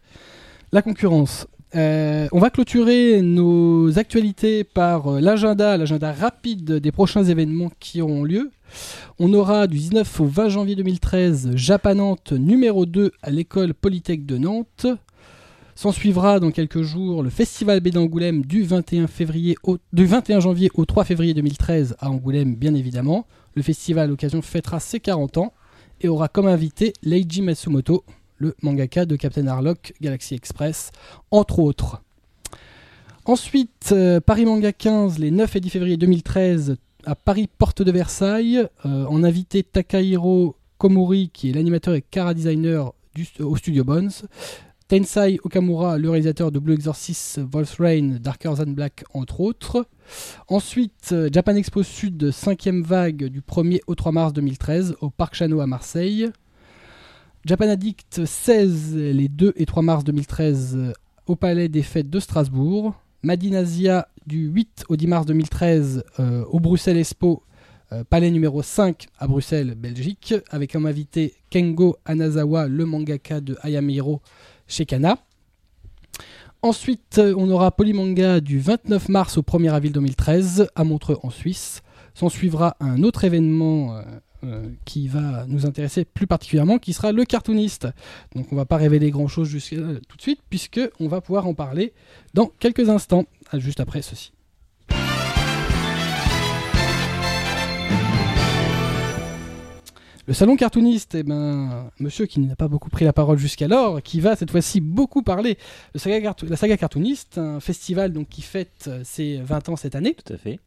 [0.73, 1.47] la concurrence.
[1.75, 8.01] Euh, on va clôturer nos actualités par euh, l'agenda, l'agenda rapide des prochains événements qui
[8.01, 8.51] auront lieu.
[9.19, 14.39] On aura du 19 au 20 janvier 2013 Japanante numéro 2 à l'école Polytech de
[14.39, 14.87] Nantes.
[15.75, 20.41] S'en suivra dans quelques jours le Festival B d'Angoulême du 21, février au, du 21
[20.41, 23.27] janvier au 3 février 2013 à Angoulême, bien évidemment.
[23.55, 25.53] Le festival à l'occasion fêtera ses 40 ans
[26.01, 28.05] et aura comme invité Leiji Matsumoto,
[28.39, 30.91] le mangaka de Captain Harlock, Galaxy Express,
[31.31, 32.03] entre autres.
[33.25, 37.93] Ensuite, euh, Paris Manga 15, les 9 et 10 février 2013, à Paris Porte de
[37.93, 42.93] Versailles, euh, en invité Takahiro Komori, qui est l'animateur et cara designer
[43.41, 44.11] au studio Bones.
[44.89, 49.87] Tensai Okamura, le réalisateur de Blue Exorcist, Wolf's Rain, Darker Than Black, entre autres.
[50.49, 55.35] Ensuite, euh, Japan Expo Sud, 5ème vague du 1er au 3 mars 2013 au Parc
[55.35, 56.31] Chano à Marseille.
[57.49, 60.93] Japan Addict 16 les 2 et 3 mars 2013 euh,
[61.27, 62.93] au Palais des Fêtes de Strasbourg.
[63.23, 67.43] Madinasia du 8 au 10 mars 2013 euh, au Bruxelles Expo,
[67.93, 73.57] euh, Palais numéro 5 à Bruxelles, Belgique, avec comme invité Kengo Anazawa, le mangaka de
[73.63, 74.21] Ayame Hiro
[74.67, 75.17] chez Kana.
[76.61, 81.81] Ensuite, on aura Polymanga du 29 mars au 1er avril 2013 à Montreux en Suisse.
[82.13, 84.03] S'en suivra un autre événement
[84.45, 87.89] euh, euh, qui va nous intéresser plus particulièrement, qui sera le cartooniste.
[88.35, 91.47] Donc on va pas révéler grand chose jusqu'à tout de suite, puisque on va pouvoir
[91.47, 91.93] en parler
[92.35, 93.25] dans quelques instants,
[93.55, 94.33] juste après ceci.
[100.29, 104.21] Le salon cartooniste, eh ben, monsieur qui n'a pas beaucoup pris la parole jusqu'alors, qui
[104.21, 105.57] va cette fois-ci beaucoup parler.
[105.95, 110.15] Le la saga cartooniste, un festival donc, qui fête euh, ses 20 ans cette année.
[110.15, 110.61] Tout à fait.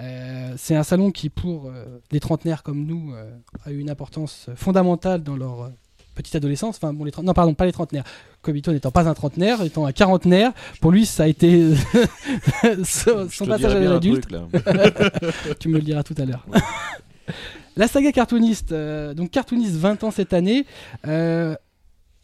[0.00, 3.30] Euh, c'est un salon qui, pour euh, des trentenaires comme nous, euh,
[3.64, 5.68] a eu une importance fondamentale dans leur euh,
[6.14, 6.76] petite adolescence.
[6.76, 8.04] Enfin, bon, les non, pardon, pas les trentenaires.
[8.42, 11.74] Kobito n'étant pas un trentenaire, étant un quarantenaire, pour lui, ça a été
[12.84, 14.28] son, passage à l'adulte.
[15.58, 16.46] tu me le diras tout à l'heure.
[17.76, 20.64] La saga cartooniste, donc cartooniste 20 ans cette année.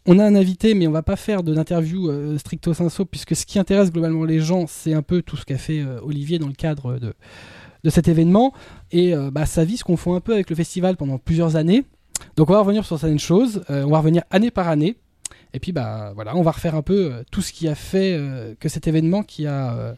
[0.05, 3.37] On a un invité, mais on va pas faire de l'interview euh, stricto sensu, puisque
[3.37, 6.39] ce qui intéresse globalement les gens, c'est un peu tout ce qu'a fait euh, Olivier
[6.39, 7.13] dans le cadre de,
[7.83, 8.53] de cet événement.
[8.91, 11.83] Et euh, bah, sa vie se confond un peu avec le festival pendant plusieurs années.
[12.35, 14.95] Donc on va revenir sur certaines choses, euh, on va revenir année par année.
[15.53, 18.17] Et puis bah voilà, on va refaire un peu euh, tout ce qui a fait
[18.59, 19.95] que cet événement qui a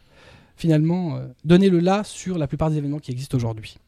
[0.56, 3.78] finalement donné le là sur la plupart des événements qui existent aujourd'hui.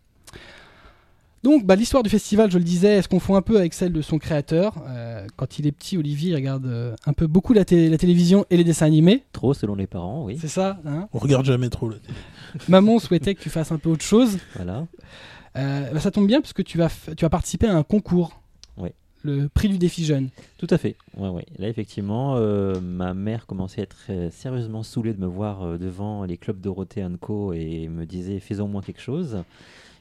[1.42, 3.92] Donc, bah, l'histoire du festival, je le disais, elle se confond un peu avec celle
[3.92, 4.74] de son créateur.
[4.88, 7.96] Euh, quand il est petit, Olivier il regarde euh, un peu beaucoup la, té- la
[7.98, 9.24] télévision et les dessins animés.
[9.32, 10.36] Trop selon les parents, oui.
[10.40, 12.14] C'est ça hein On regarde jamais trop la télé.
[12.68, 14.38] Maman souhaitait que tu fasses un peu autre chose.
[14.56, 14.86] Voilà.
[15.56, 17.82] Euh, bah, ça tombe bien parce que tu vas, f- tu vas participer à un
[17.84, 18.40] concours.
[18.76, 18.90] Oui.
[19.22, 20.30] Le prix du défi jeune.
[20.58, 20.96] Tout à fait.
[21.16, 21.46] Ouais, ouais.
[21.58, 23.96] Là, effectivement, euh, ma mère commençait à être
[24.32, 28.64] sérieusement saoulée de me voir euh, devant les clubs Dorothée Co et me disait faisons
[28.64, 29.38] au moins quelque chose.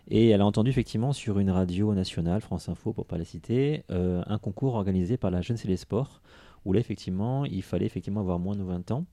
[0.10, 3.84] Et elle a entendu effectivement sur une radio nationale, France Info pour pas la citer,
[3.92, 6.22] euh, un concours organisé par la Jeunesse et les Sports,
[6.66, 9.06] où là effectivement il fallait effectivement avoir moins de 20 ans,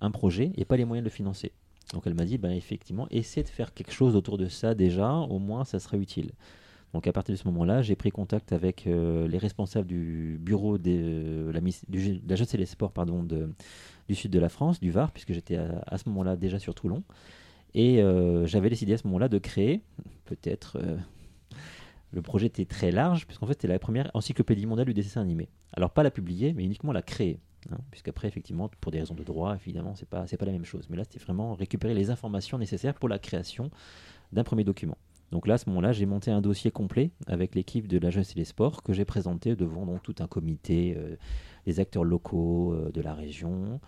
[0.00, 1.52] un projet et pas les moyens de le financer.
[1.92, 5.12] Donc elle m'a dit, ben, effectivement, essaie de faire quelque chose autour de ça déjà,
[5.12, 6.30] au moins ça serait utile.
[6.94, 10.78] Donc à partir de ce moment-là, j'ai pris contact avec euh, les responsables du bureau
[10.78, 13.26] de la, jeunesse et les sports pardon,
[14.08, 17.02] du sud de la France, du Var, puisque j'étais à, ce moment-là déjà sur Toulon.
[17.74, 19.82] Et euh, j'avais décidé à ce moment-là de créer,
[20.24, 20.96] peut-être, euh,
[22.12, 25.48] le projet était très large, puisqu'en fait c'était la première encyclopédie mondiale du dessin animé.
[25.72, 27.38] Alors pas la publier, mais uniquement la créer.
[27.70, 30.86] Hein, puisqu'après, effectivement, pour des raisons de droit, évidemment, c'est pas, pas la même chose.
[30.88, 33.70] Mais là, c'était vraiment récupérer les informations nécessaires pour la création
[34.32, 34.96] d'un premier document.
[35.30, 38.32] Donc là, à ce moment-là, j'ai monté un dossier complet avec l'équipe de la jeunesse
[38.32, 41.16] et les sports que j'ai présenté devant donc, tout un comité, euh,
[41.66, 43.78] des acteurs locaux de la région.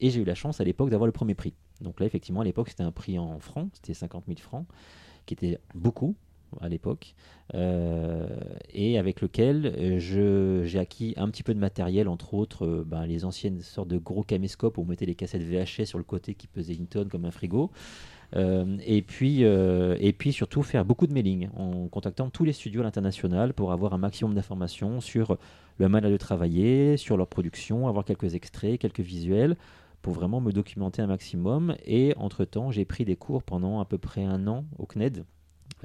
[0.00, 1.54] Et j'ai eu la chance à l'époque d'avoir le premier prix.
[1.82, 4.66] Donc là, effectivement, à l'époque, c'était un prix en francs, c'était 50 000 francs,
[5.26, 6.14] qui était beaucoup
[6.60, 7.14] à l'époque,
[7.54, 8.26] euh,
[8.72, 13.60] et avec lequel j'ai acquis un petit peu de matériel, entre autres ben, les anciennes
[13.60, 16.74] sortes de gros caméscopes où on mettait les cassettes VHS sur le côté qui pesaient
[16.74, 17.70] une tonne comme un frigo.
[18.34, 22.52] Euh, et, puis, euh, et puis surtout faire beaucoup de mailing en contactant tous les
[22.52, 25.36] studios à l'international pour avoir un maximum d'informations sur
[25.78, 29.56] le manière de travailler, sur leur production, avoir quelques extraits, quelques visuels
[30.02, 31.76] pour vraiment me documenter un maximum.
[31.84, 35.24] Et entre-temps, j'ai pris des cours pendant à peu près un an au CNED,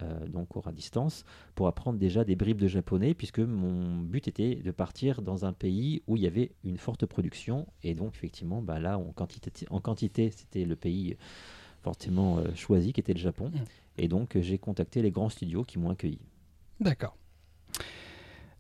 [0.02, 1.24] euh, donc cours à distance,
[1.56, 5.54] pour apprendre déjà des bribes de japonais, puisque mon but était de partir dans un
[5.54, 7.68] pays où il y avait une forte production.
[7.84, 11.16] Et donc, effectivement, bah là, en quantité, en quantité c'était le pays
[11.88, 13.50] fortement euh, choisi, qui était le Japon.
[13.54, 13.60] Mm.
[14.00, 16.20] Et donc, euh, j'ai contacté les grands studios qui m'ont accueilli.
[16.80, 17.16] D'accord.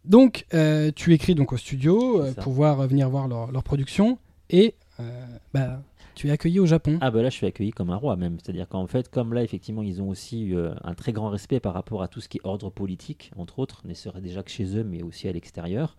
[0.06, 4.18] Donc, euh, tu écris donc au studio pour voir venir voir leur, production
[4.50, 4.76] et
[5.54, 5.82] bah,
[6.16, 6.98] tu es accueilli au Japon.
[7.02, 8.38] Ah bah là, je suis accueilli comme un roi même.
[8.42, 11.74] C'est-à-dire qu'en fait, comme là, effectivement, ils ont aussi eu un très grand respect par
[11.74, 14.78] rapport à tout ce qui est ordre politique, entre autres, ne serait déjà que chez
[14.78, 15.96] eux, mais aussi à l'extérieur.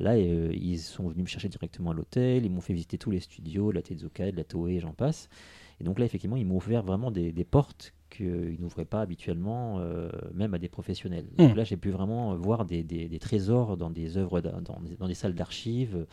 [0.00, 3.20] Là, ils sont venus me chercher directement à l'hôtel, ils m'ont fait visiter tous les
[3.20, 5.28] studios, la Tezuka, la Toei, j'en passe.
[5.80, 10.08] Et donc là, effectivement, ils m'ont ouvert vraiment des, portes qu'ils n'ouvraient pas habituellement, euh,
[10.32, 11.26] même à des professionnels.
[11.36, 11.56] Donc hmm.
[11.56, 16.06] là, j'ai pu vraiment voir des, trésors dans des œuvres, dans, des, salles d'archives.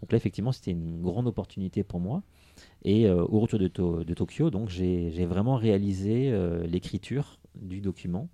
[0.00, 2.22] Donc là, effectivement, c'était une grande opportunité pour moi.
[2.84, 8.28] Et euh, au retour de, de Tokyo, donc j'ai vraiment réalisé euh, l'écriture du document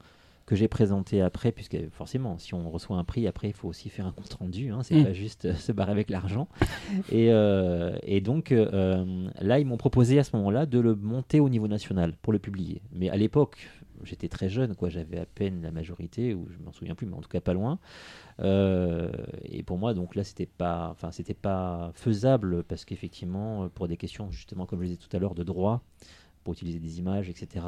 [0.47, 3.89] que j'ai présenté après, puisque forcément, si on reçoit un prix, après, il faut aussi
[3.89, 5.05] faire un compte rendu, hein, c'est mm.
[5.05, 6.49] pas juste euh, se barrer avec l'argent.
[7.11, 11.41] Et, euh, et, donc, euh, là, ils m'ont proposé à ce moment-là de le monter
[11.41, 12.83] au niveau national pour le publier.
[12.93, 13.69] Mais à l'époque,
[14.05, 17.15] j'étais très jeune, quoi, j'avais à peine la majorité, ou je m'en souviens plus, mais
[17.15, 17.79] en tout cas pas loin.
[18.41, 23.97] et pour moi, donc là, c'était pas, enfin, c'était pas faisable parce qu'effectivement, pour des
[23.97, 25.83] questions justement, comme je disais tout à l'heure, de droit,
[26.45, 27.65] pour utiliser des images, etc.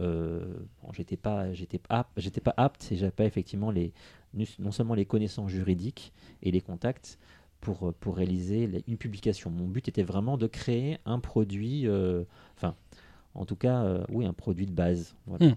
[0.00, 0.44] Euh,
[0.82, 3.92] bon, j'étais pas, j'étais pas, j'étais pas apte et j'avais pas effectivement les,
[4.58, 7.18] non seulement les connaissances juridiques et les contacts
[7.60, 9.50] pour, pour réaliser une publication.
[9.50, 12.24] Mon but était vraiment de créer un produit, euh,
[12.56, 12.76] enfin,
[13.34, 15.16] en tout cas, euh, oui, un produit de base.
[15.26, 15.50] Hmm.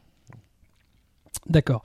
[1.47, 1.83] D'accord.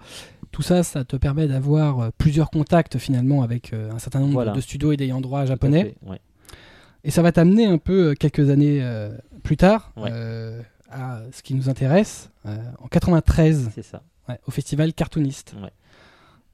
[0.53, 4.93] Tout ça, ça te permet d'avoir plusieurs contacts finalement avec un certain nombre de studios
[4.93, 5.95] et d'ayants droit japonais.
[7.05, 8.83] Et ça va t'amener un peu quelques années
[9.43, 14.03] plus tard euh, à ce qui nous intéresse, euh, en 93, ça.
[14.47, 15.55] au festival Cartooniste.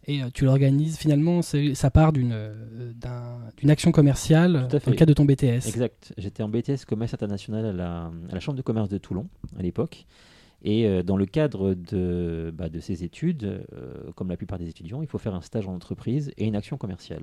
[0.08, 2.34] Et euh, tu l'organises finalement, ça part d'une
[3.68, 5.68] action commerciale dans le cadre de ton BTS.
[5.68, 6.12] Exact.
[6.16, 9.28] J'étais en BTS commerce international à la, à la, Chambre de commerce de Toulon
[9.58, 10.06] à l'époque.
[10.68, 13.64] Et dans le cadre de, bah, ces études,
[14.16, 16.76] comme la plupart des étudiants, il faut faire un stage en entreprise et une action
[16.76, 17.22] commerciale.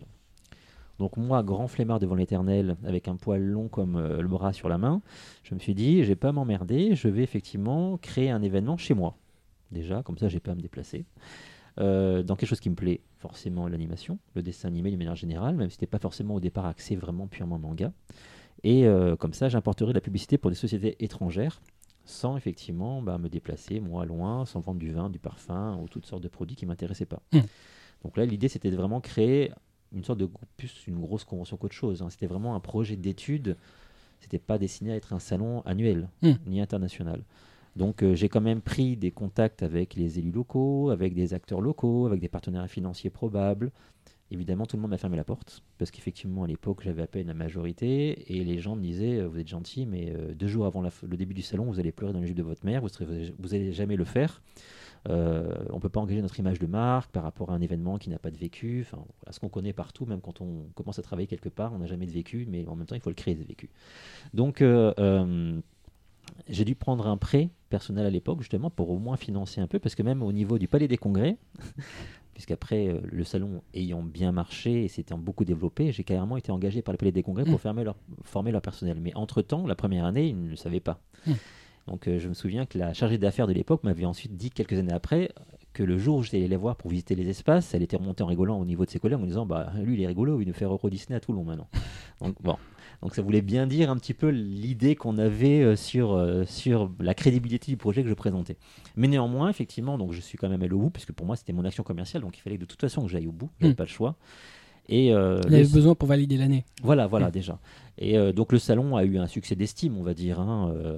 [0.99, 4.69] Donc moi, grand flemmard devant l'éternel, avec un poil long comme euh, le bras sur
[4.69, 5.01] la main,
[5.43, 8.93] je me suis dit, je vais pas m'emmerder, je vais effectivement créer un événement chez
[8.93, 9.17] moi.
[9.71, 11.05] Déjà, comme ça, j'ai pas à me déplacer.
[11.79, 15.55] Euh, dans quelque chose qui me plaît, forcément l'animation, le dessin animé d'une manière générale,
[15.55, 17.91] même si c'était pas forcément au départ axé vraiment purement manga.
[18.63, 21.59] Et euh, comme ça, j'importerai de la publicité pour des sociétés étrangères,
[22.05, 26.05] sans effectivement bah, me déplacer, moi, loin, sans vendre du vin, du parfum ou toutes
[26.05, 27.21] sortes de produits qui m'intéressaient pas.
[27.31, 27.39] Mmh.
[28.03, 29.51] Donc là, l'idée, c'était de vraiment créer
[29.93, 32.01] une sorte de plus une grosse convention qu'autre chose.
[32.01, 32.09] Hein.
[32.09, 33.57] C'était vraiment un projet d'étude.
[34.19, 36.33] C'était pas destiné à être un salon annuel hmm.
[36.47, 37.23] ni international.
[37.75, 41.61] Donc euh, j'ai quand même pris des contacts avec les élus locaux, avec des acteurs
[41.61, 43.71] locaux, avec des partenaires financiers probables.
[44.31, 47.27] Évidemment, tout le monde m'a fermé la porte parce qu'effectivement à l'époque j'avais à peine
[47.27, 50.65] la majorité et les gens me disaient euh, vous êtes gentil mais euh, deux jours
[50.65, 53.49] avant le début du salon vous allez pleurer dans le jupe de votre mère, vous
[53.49, 54.41] n'allez jamais le faire.
[55.09, 58.09] On ne peut pas engager notre image de marque par rapport à un événement qui
[58.09, 58.87] n'a pas de vécu.
[58.87, 61.87] Enfin, ce qu'on connaît partout, même quand on commence à travailler quelque part, on n'a
[61.87, 63.69] jamais de vécu, mais en même temps, il faut le créer, ce vécu.
[64.33, 64.63] Donc,
[66.47, 69.79] j'ai dû prendre un prêt personnel à l'époque, justement, pour au moins financer un peu,
[69.79, 71.37] parce que même au niveau du Palais des Congrès,
[72.33, 76.93] puisqu'après le salon ayant bien marché et s'étant beaucoup développé, j'ai carrément été engagé par
[76.93, 77.81] le Palais des Congrès pour mmh.
[77.83, 78.97] leur, former leur personnel.
[78.99, 80.99] Mais entre-temps, la première année, ils ne le savaient pas.
[81.27, 81.33] Mmh.
[81.87, 84.73] Donc euh, je me souviens que la chargée d'affaires de l'époque m'avait ensuite dit quelques
[84.73, 85.29] années après
[85.73, 88.23] que le jour où j'étais allé les voir pour visiter les espaces, elle était remontée
[88.23, 90.39] en rigolant au niveau de ses collègues en me disant Bah, lui, il est rigolo,
[90.41, 91.67] il nous fait Euro Disney à Toulon maintenant.
[92.21, 92.55] Donc, bon.
[93.01, 96.89] Donc, ça voulait bien dire un petit peu l'idée qu'on avait euh, sur, euh, sur
[96.99, 98.55] la crédibilité du projet que je présentais.
[98.95, 101.51] Mais néanmoins, effectivement, donc je suis quand même allé au bout, puisque pour moi, c'était
[101.53, 103.73] mon action commerciale, donc il fallait que de toute façon que j'aille au bout, j'avais
[103.73, 103.75] Mm.
[103.75, 104.15] pas le choix.
[104.89, 106.65] Et euh, Il avait le- besoin pour valider l'année.
[106.81, 107.31] voilà, voilà Mm.
[107.31, 107.59] déjà.
[107.99, 110.39] Et euh, donc le salon a eu un succès d'estime, on va dire.
[110.39, 110.97] hein, euh,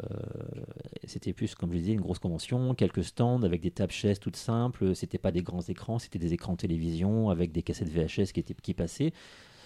[1.03, 4.37] c'était plus, comme je disais, une grosse convention, quelques stands avec des tables chaises toutes
[4.37, 4.95] simples.
[4.95, 8.53] C'était pas des grands écrans, c'était des écrans télévision avec des cassettes VHS qui, étaient,
[8.53, 9.11] qui passaient.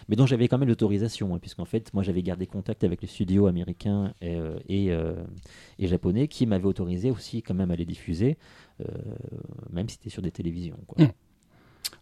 [0.08, 3.08] Mais dont j'avais quand même l'autorisation, hein, puisqu'en fait, moi j'avais gardé contact avec les
[3.08, 4.90] studios américains et, euh, et,
[5.78, 8.38] et japonais qui m'avaient autorisé aussi quand même à les diffuser,
[9.72, 10.80] même si c'était sur des télévisions.
[10.88, 11.06] quoi.
[11.06, 11.12] Mm.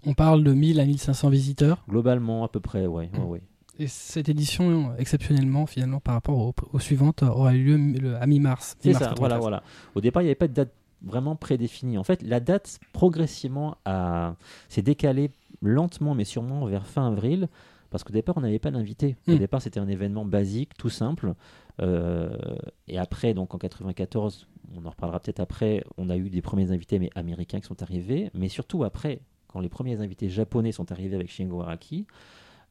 [0.06, 1.84] On parle de 1000 à 1500 visiteurs?
[1.90, 3.10] Globalement, à peu près, ouais.
[3.12, 3.24] ouais, Mm.
[3.26, 3.42] ouais.
[3.80, 8.26] Et cette édition, exceptionnellement, finalement, par rapport aux, aux suivantes, aura eu lieu le- à
[8.26, 8.76] mi-mars.
[8.80, 9.40] C'est ça, voilà, 93.
[9.42, 9.64] voilà.
[9.96, 11.98] Au départ, il n'y avait pas de date vraiment prédéfinie.
[11.98, 14.36] En fait, la date progressivement a...
[14.68, 15.30] s'est décalée
[15.62, 17.48] lentement mais sûrement vers fin avril.
[17.90, 19.16] Parce qu'au départ, on n'avait pas d'invité.
[19.28, 19.38] Au Mm.
[19.38, 21.34] départ, c'était un événement basique, tout simple.
[21.82, 22.36] Euh,
[22.88, 26.72] et après, donc en 94, on en reparlera peut-être après, on a eu des premiers
[26.72, 28.30] invités mais américains qui sont arrivés.
[28.34, 32.06] Mais surtout après, quand les premiers invités japonais sont arrivés avec Shingo Araki,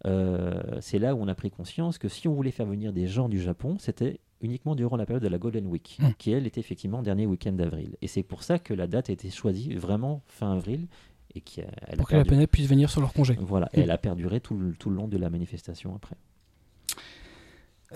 [0.04, 3.06] euh, c'est là où on a pris conscience que si on voulait faire venir des
[3.06, 6.08] gens du Japon, c'était uniquement durant la période de la Golden Week, Mm.
[6.18, 7.96] qui elle était effectivement dernier week-end d'avril.
[8.02, 10.86] Et c'est pour ça que la date a été choisie vraiment fin avril
[11.34, 13.36] et qui a Pour que la planète puisse venir sur leur congé.
[13.40, 13.78] Voilà, Mm.
[13.78, 16.16] et elle a perduré tout tout le long de la manifestation après.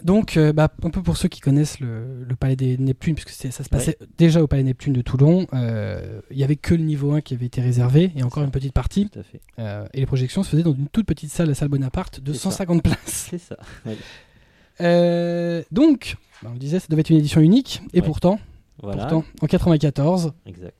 [0.04, 3.30] Donc, euh, bah, un peu pour ceux qui connaissent le, le Palais des Neptunes, puisque
[3.30, 6.84] ça se passait déjà au Palais Neptune de Toulon, euh, il y avait que le
[6.84, 9.08] niveau 1 qui avait été réservé, et encore une petite partie.
[9.10, 9.40] Tout à fait.
[9.58, 12.32] euh, et les projections se faisaient dans une toute petite salle, la salle Bonaparte, de
[12.32, 12.50] C'est ça.
[12.50, 12.98] 150 places.
[13.30, 13.56] C'est ça.
[13.86, 13.96] Ouais.
[14.80, 18.06] Euh, donc, bah, on le disait, ça devait être une édition unique, et Ouais.
[18.06, 18.38] pourtant,
[18.82, 20.74] Voilà, pourtant, en 94, exact.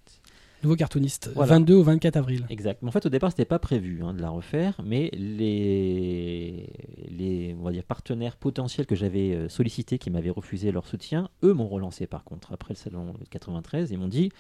[0.63, 1.55] Nouveau cartooniste, Voilà.
[1.55, 2.47] 22 au 24 avril.
[2.51, 2.81] Exact.
[2.83, 6.69] Mais en fait, au départ, c'était pas prévu hein, de la refaire, mais les,
[7.09, 11.29] les on va dire, partenaires potentiels que j'avais euh, sollicités, qui m'avaient refusé leur soutien,
[11.43, 14.31] eux m'ont relancé par contre après le salon de 93 et m'ont dit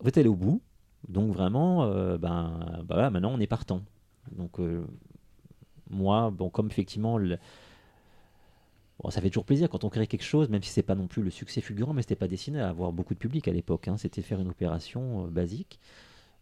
[0.00, 0.60] Vous êtes allé au bout,
[1.08, 3.82] donc vraiment, euh, ben, voilà, maintenant on est partant.
[4.36, 4.84] Donc, euh,
[5.90, 7.38] moi, bon, comme effectivement, le-
[9.02, 11.06] Bon, ça fait toujours plaisir quand on crée quelque chose, même si c'est pas non
[11.06, 13.88] plus le succès fulgurant, mais c'était pas destiné à avoir beaucoup de public à l'époque.
[13.88, 13.96] hein.
[13.98, 15.78] C'était faire une opération euh, basique.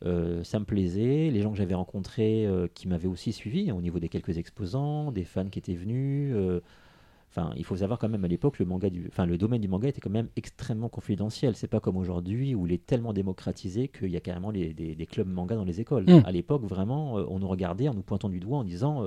[0.06, 1.30] Euh, ça me plaisait.
[1.30, 4.38] Les gens que j'avais rencontrés, euh, qui m'avaient aussi suivi hein, au niveau des quelques
[4.38, 6.34] exposants, des fans qui étaient venus.
[7.30, 9.66] Enfin, il faut savoir quand même à l'époque le manga, du, enfin le domaine du
[9.66, 11.56] manga était quand même extrêmement confidentiel.
[11.56, 14.94] C'est pas comme aujourd'hui où il est tellement démocratisé qu'il y a carrément les- des,
[14.94, 16.04] des clubs manga dans les écoles.
[16.06, 16.22] Mm.
[16.24, 19.02] À l'époque, vraiment, on nous regardait en nous pointant du doigt en disant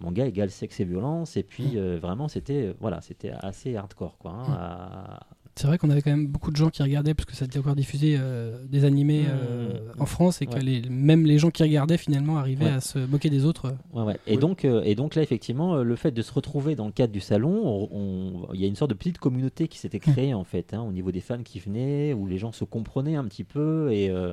[0.00, 1.36] manga égale sexe et violence.
[1.36, 4.32] Et puis euh, vraiment, c'était euh, voilà, c'était assez hardcore quoi.
[4.32, 5.20] hein, à-
[5.56, 7.58] C'est vrai qu'on avait quand même beaucoup de gens qui regardaient, parce que ça était
[7.58, 10.00] encore diffusé euh, des animés euh, Mmh.
[10.02, 10.62] en France, et que Ouais.
[10.62, 12.70] les, même les gens qui regardaient finalement arrivaient Ouais.
[12.70, 13.74] à se moquer des autres.
[13.92, 14.16] Ouais, ouais.
[14.26, 17.12] Et, donc, euh, et donc là, effectivement, le fait de se retrouver dans le cadre
[17.12, 20.32] du salon, on- on- il y a une sorte de petite communauté qui s'était créée
[20.32, 23.24] en fait, hein, au niveau des fans qui venaient, où les gens se comprenaient un
[23.24, 24.32] petit peu et euh,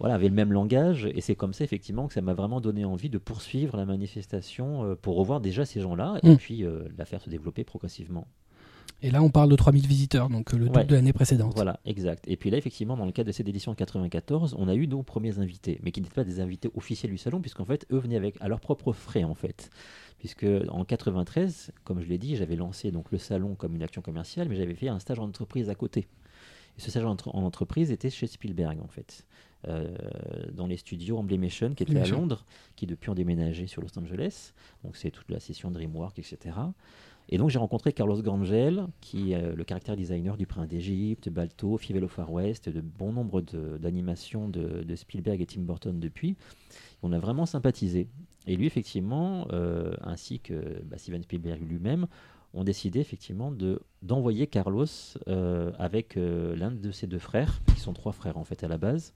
[0.00, 1.06] voilà, avaient le même langage.
[1.14, 4.84] Et c'est comme ça, effectivement, que ça m'a vraiment donné envie de poursuivre la manifestation
[4.84, 6.36] euh, pour revoir déjà ces gens-là et Mm.
[6.36, 8.26] puis euh, la faire se développer progressivement.
[9.02, 10.84] Et là, on parle de 3000 visiteurs, donc euh, le double Ouais.
[10.86, 11.52] de l'année précédente.
[11.56, 12.24] Voilà, exact.
[12.26, 14.86] Et puis là, effectivement, dans le cadre de cette édition de 94, on a eu
[14.86, 17.98] nos premiers invités, mais qui n'étaient pas des invités officiels du salon, puisqu'en fait, eux
[17.98, 19.68] venaient avec à leurs propres frais, en fait.
[20.18, 24.00] Puisque en 93, comme je l'ai dit, j'avais lancé donc le salon comme une action
[24.00, 26.06] commerciale, mais j'avais fait un stage en entreprise à côté.
[26.78, 29.26] Et ce stage en, entre- en entreprise était chez Spielberg, en fait,
[30.52, 32.06] dans les studios Emblemation, qui étaient à.
[32.06, 32.44] Londres,
[32.76, 34.52] qui depuis ont déménagé sur Los Angeles.
[34.82, 36.56] Donc c'est toute la session DreamWorks, etc.
[37.28, 41.28] Et donc j'ai rencontré Carlos Grangel, qui est euh, le caractère designer du Prince d'Égypte,
[41.30, 45.98] Balto, Fievel au Far West, de bon nombre d'animations de, de Spielberg et Tim Burton
[45.98, 46.36] depuis.
[47.02, 48.08] On a vraiment sympathisé.
[48.46, 52.06] Et lui, effectivement, euh, ainsi que bah, Steven Spielberg lui-même,
[52.52, 54.86] ont décidé effectivement de d'envoyer Carlos
[55.28, 58.68] euh, avec euh, l'un de ses deux frères, qui sont trois frères en fait à
[58.68, 59.12] la base,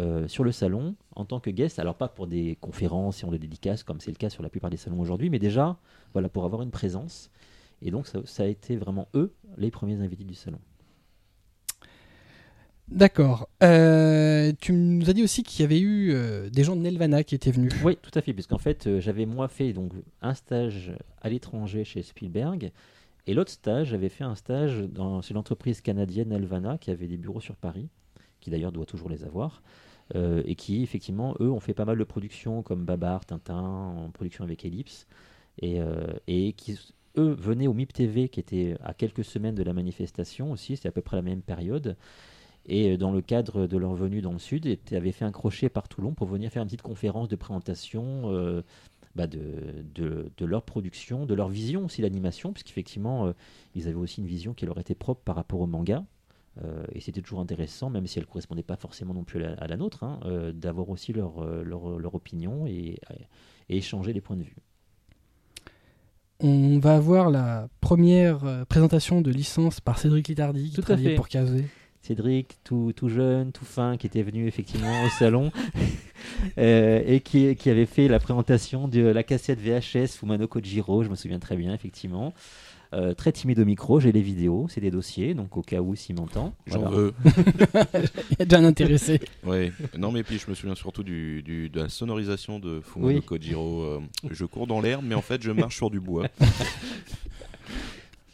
[0.00, 1.78] euh, sur le salon en tant que guest.
[1.78, 4.48] Alors pas pour des conférences et on de dédicaces comme c'est le cas sur la
[4.48, 5.76] plupart des salons aujourd'hui, mais déjà
[6.12, 7.30] voilà pour avoir une présence.
[7.82, 10.58] Et donc ça, ça a été vraiment eux les premiers invités du salon.
[12.90, 13.48] D'accord.
[13.62, 17.22] Euh, tu nous as dit aussi qu'il y avait eu euh, des gens de Nelvana
[17.22, 17.72] qui étaient venus.
[17.84, 21.84] Oui, tout à fait, puisqu'en fait, euh, j'avais moi fait donc un stage à l'étranger
[21.84, 22.72] chez Spielberg,
[23.26, 27.18] et l'autre stage, j'avais fait un stage dans chez l'entreprise canadienne Nelvana, qui avait des
[27.18, 27.88] bureaux sur Paris,
[28.50, 29.62] d'ailleurs doit toujours les avoir,
[30.14, 34.10] euh, et qui effectivement, eux, ont fait pas mal de productions comme Babar, Tintin, en
[34.10, 35.06] production avec Ellipse,
[35.60, 36.78] et, euh, et qui
[37.16, 40.88] eux venaient au MIP TV, qui était à quelques semaines de la manifestation aussi, c'était
[40.88, 41.96] à peu près la même période.
[42.66, 45.68] Et euh, dans le cadre de leur venue dans le Sud, avaient fait un crochet
[45.68, 48.62] par Toulon pour venir faire une petite conférence de présentation
[49.18, 53.32] bah, de, de, de leur production, de leur vision aussi l'animation, puisqu'effectivement, euh,
[53.74, 56.04] ils avaient aussi une vision qui leur était propre par rapport au manga.
[56.64, 59.50] Euh, et c'était toujours intéressant, même si elle ne correspondait pas forcément non plus à
[59.50, 62.98] la, à la nôtre, hein, euh, d'avoir aussi leur, euh, leur, leur opinion et,
[63.68, 64.56] et échanger les points de vue.
[66.40, 71.10] On va avoir la première présentation de licence par Cédric Littardi qui Tout à travaillait
[71.10, 71.16] fait.
[71.16, 71.64] pour Kazé.
[72.02, 75.50] Cédric, tout, tout jeune, tout fin, qui était venu effectivement au salon
[76.58, 81.10] euh, et qui, qui avait fait la présentation de la cassette VHS Fumano Kojiro, je
[81.10, 82.32] me souviens très bien, effectivement.
[82.94, 85.94] Euh, très timide au micro, j'ai les vidéos, c'est des dossiers, donc au cas où
[85.94, 86.54] s'il m'entend.
[86.66, 86.96] J'en Voilà.
[86.96, 87.14] veux.
[88.30, 89.20] Il y a déjà un intéressé.
[89.44, 89.72] Ouais.
[89.98, 93.22] Non, mais puis je me souviens surtout du, du- de la sonorisation de Fumano Oui.
[93.22, 93.82] Kojiro.
[93.82, 96.28] euh, je cours dans l'herbe, mais en fait, je marche sur du bois.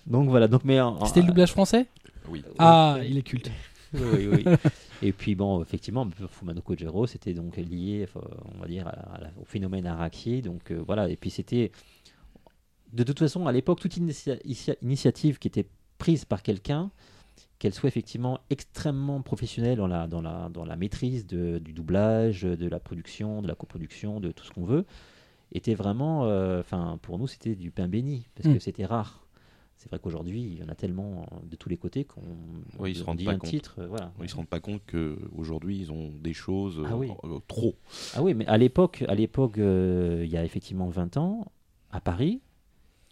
[0.06, 1.86] Donc voilà, donc mais en- C'était le doublage français
[2.28, 2.44] Oui.
[2.58, 3.50] Ah, il est culte.
[3.94, 4.00] oui,
[4.30, 4.54] oui, oui.
[5.02, 8.06] Et puis bon, effectivement, Fumano Kojiro, c'était donc lié,
[8.54, 10.42] on va dire, à au phénomène Araki.
[10.42, 11.70] Donc euh, voilà, et puis c'était,
[12.94, 15.66] de toute façon, à l'époque, toute initia- initia- initiative qui était
[15.98, 16.90] prise par quelqu'un,
[17.58, 22.42] qu'elle soit effectivement extrêmement professionnelle dans la, dans la, dans la maîtrise de- du doublage,
[22.42, 24.84] de la production, de la coproduction, de tout ce qu'on veut,
[25.52, 28.54] était vraiment, euh, enfin, pour nous, c'était du pain béni, parce Mm.
[28.54, 29.20] que c'était rare.
[29.76, 32.22] C'est vrai qu'aujourd'hui, il y en a tellement de tous les côtés qu'on
[32.78, 33.50] Oui, ils se rendent dit pas un compte.
[33.50, 34.12] titre, euh, voilà.
[34.22, 37.10] Ils se rendent pas compte qu'aujourd'hui, ils ont des choses euh, Ah oui.
[37.24, 37.74] euh, trop.
[38.14, 41.46] Ah oui, mais à l'époque, à l'époque, euh, il y a effectivement 20 ans,
[41.90, 42.40] à Paris,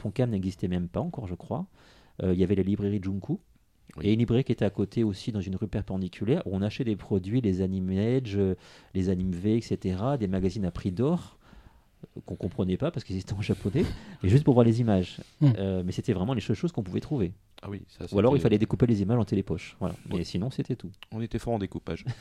[0.02, 1.66] Tonkam n'existait même pas encore, je crois.
[2.22, 3.38] Euh, il y avait la librairie Junku.
[3.96, 4.06] Oui.
[4.06, 6.84] Et une librairie qui était à côté aussi, dans une rue perpendiculaire, où on achetait
[6.84, 8.54] des produits, les Anime Edge, euh,
[8.94, 11.36] les Anime V, etc., des magazines à prix d'or,
[12.16, 13.84] euh, qu'on comprenait pas parce qu'ils étaient en japonais,
[14.22, 15.18] mais juste pour voir les images.
[15.40, 15.50] Mm.
[15.58, 17.32] Euh, mais c'était vraiment les seules choses qu'on pouvait trouver.
[17.62, 19.76] Ah oui, ça, Ou alors il fallait découper les images en télépoche.
[19.78, 19.94] Voilà.
[20.08, 20.24] Mais Ouais.
[20.24, 20.90] sinon, c'était tout.
[21.12, 22.04] On était fort en découpage.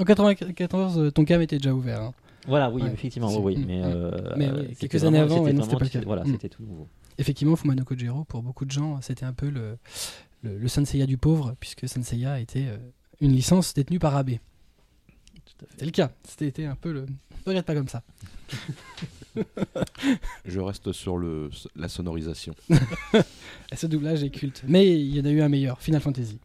[0.00, 2.00] En 94, euh, ton cam était déjà ouvert.
[2.00, 2.14] hein.
[2.48, 2.92] Voilà, oui, Ouais.
[2.92, 3.62] effectivement, oui, oui.
[3.62, 3.84] mm, Mais, mm.
[3.84, 6.00] euh, Mais euh, oui, c'était quelques années vraiment- avant, ouais, c'était pas le cas.
[6.04, 6.32] Voilà, Mm.
[6.32, 6.88] c'était tout nouveau.
[7.18, 9.76] Effectivement, Fumano Kojiro, pour beaucoup de gens, c'était un peu le,
[10.42, 12.78] le, le Senseiya du pauvre, puisque Senseiya était euh,
[13.20, 14.30] une licence détenue par AB.
[15.70, 16.10] C'était le cas.
[16.24, 17.02] C'était un peu le.
[17.02, 17.06] Ne
[17.46, 18.02] regarde pas comme ça.
[20.44, 22.54] Je reste sur le, la sonorisation.
[23.72, 24.62] Et ce doublage est culte.
[24.66, 26.38] Mais il y en a eu un meilleur, Final Fantasy.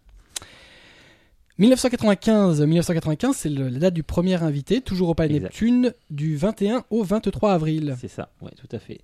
[1.59, 5.49] 1995, 1995 c'est la date du premier invité, toujours au Palais Exact.
[5.49, 7.95] Neptune, du 21 au 23 avril.
[7.99, 9.01] C'est ça, oui, tout à fait.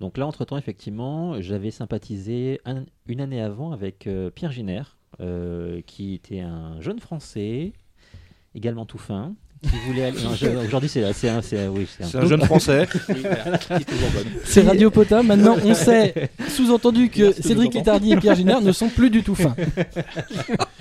[0.00, 4.82] Donc là, entre-temps, effectivement, j'avais sympathisé un- une année avant avec euh, Pierre Giner,
[5.20, 7.72] euh, qui était un jeune Français,
[8.54, 10.18] également tout fin, qui voulait aller...
[10.66, 11.40] Aujourd'hui, c'est un...
[11.70, 12.86] oui, un- jeune français.
[14.44, 15.22] C'est Radio Pota.
[15.22, 19.34] Maintenant, on sait, sous-entendu que Cédric Littardi et Pierre Giner ne sont plus du tout
[19.34, 19.56] fins.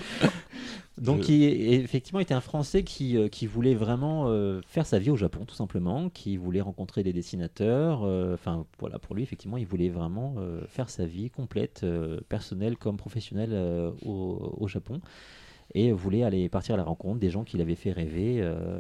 [1.04, 4.99] Donc, Je- qui effectivement était un Français qui, euh, qui voulait vraiment euh, faire sa
[4.99, 8.04] vie au Japon, tout simplement, qui voulait rencontrer des dessinateurs.
[8.04, 12.22] euh, Enfin, voilà, pour lui, effectivement, il voulait vraiment euh, faire sa vie complète, euh,
[12.30, 15.01] personnelle comme professionnelle, euh, au, au Japon,
[15.76, 18.80] et voulait aller partir à la rencontre des gens qui l'avaient fait rêver, euh,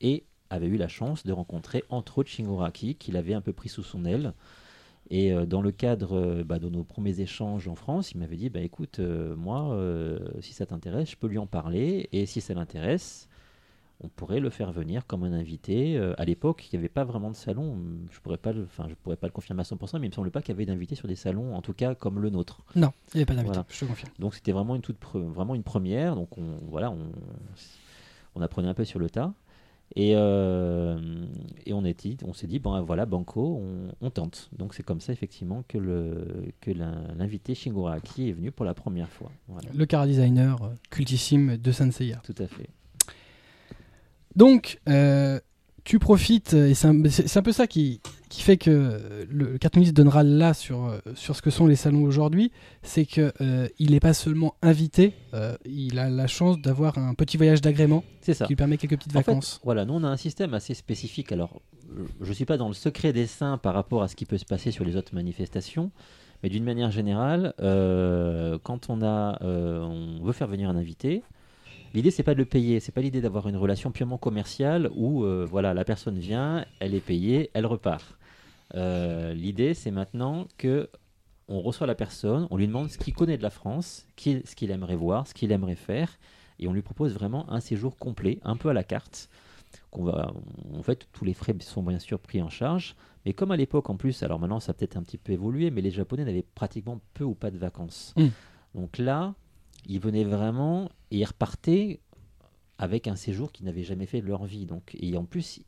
[0.00, 3.68] et avait eu la chance de rencontrer entre autres Shingoraki, qu'il avait un peu pris
[3.68, 4.34] sous son aile.
[5.12, 8.36] Et euh, dans le cadre euh, bah, de nos premiers échanges en France, il m'avait
[8.36, 12.08] dit bah, écoute, euh, moi, euh, si ça t'intéresse, je peux lui en parler.
[12.12, 13.28] Et si ça l'intéresse,
[14.02, 15.96] on pourrait le faire venir comme un invité.
[15.98, 17.76] Euh, à l'époque, il n'y avait pas vraiment de salon.
[18.12, 20.30] Je pourrais pas le, je pourrais pas le confirmer à 100%, mais il me semble
[20.30, 22.62] pas qu'il y avait d'invités sur des salons, en tout cas comme le nôtre.
[22.76, 23.66] Non, il n'y avait pas d'invité, Voilà.
[23.68, 24.12] je te confirme.
[24.20, 26.14] Donc c'était vraiment une toute pre- vraiment une première.
[26.14, 27.10] Donc on voilà, on,
[28.36, 29.34] on apprenait un peu sur le tas.
[29.96, 30.98] Et, euh,
[31.66, 34.48] et on, était, on s'est dit, bon voilà, Banco, on, on tente.
[34.56, 38.74] Donc c'est comme ça effectivement que le que l'in- l'invité Shingoraki est venu pour la
[38.74, 39.32] première fois.
[39.48, 42.22] Voilà, Le car designer euh, cultissime de Senseiya.
[42.24, 42.68] tout à fait.
[44.36, 45.40] Donc, euh,
[45.82, 48.00] tu profites, et c'est un, c'est- c'est un peu ça qui,
[48.30, 51.74] qui fait que euh, le cartooniste donnera là sur, euh, sur ce que sont les
[51.76, 52.52] salons aujourd'hui,
[52.82, 57.12] c'est que euh, il n'est pas seulement invité, euh, il a la chance d'avoir un
[57.14, 59.60] petit voyage d'agrément qui lui permet quelques petites En fait, vacances.
[59.64, 61.32] voilà, nous on a un système assez spécifique.
[61.32, 61.60] Alors,
[62.20, 64.38] je ne suis pas dans le secret des saints par rapport à ce qui peut
[64.38, 65.90] se passer sur les autres manifestations,
[66.44, 71.22] mais d'une manière générale, euh, quand on a, on veut faire venir un invité,
[71.94, 75.24] l'idée c'est pas de le payer, c'est pas l'idée d'avoir une relation purement commerciale où
[75.24, 78.16] euh, voilà, la personne vient, elle est payée, elle repart.
[78.74, 80.88] Euh, l'idée c'est maintenant que
[81.48, 84.54] on reçoit la personne, on lui demande ce qu'il connaît de la France, qui- ce
[84.54, 86.18] qu'il aimerait voir, ce qu'il aimerait faire,
[86.60, 89.28] et on lui propose vraiment un séjour complet, un peu à la carte.
[89.90, 90.32] Qu'on va,
[90.74, 92.94] en fait, tous les frais sont bien sûr pris en charge,
[93.24, 95.70] mais comme à l'époque en plus, alors maintenant ça a peut-être un petit peu évolué,
[95.72, 98.14] mais les Japonais n'avaient pratiquement peu ou pas de vacances.
[98.16, 98.28] Mm.
[98.76, 99.34] Donc là,
[99.86, 102.00] ils venaient vraiment et ils repartaient
[102.78, 104.66] avec un séjour qu'ils n'avaient jamais fait de leur vie.
[104.66, 105.60] Donc, et en plus,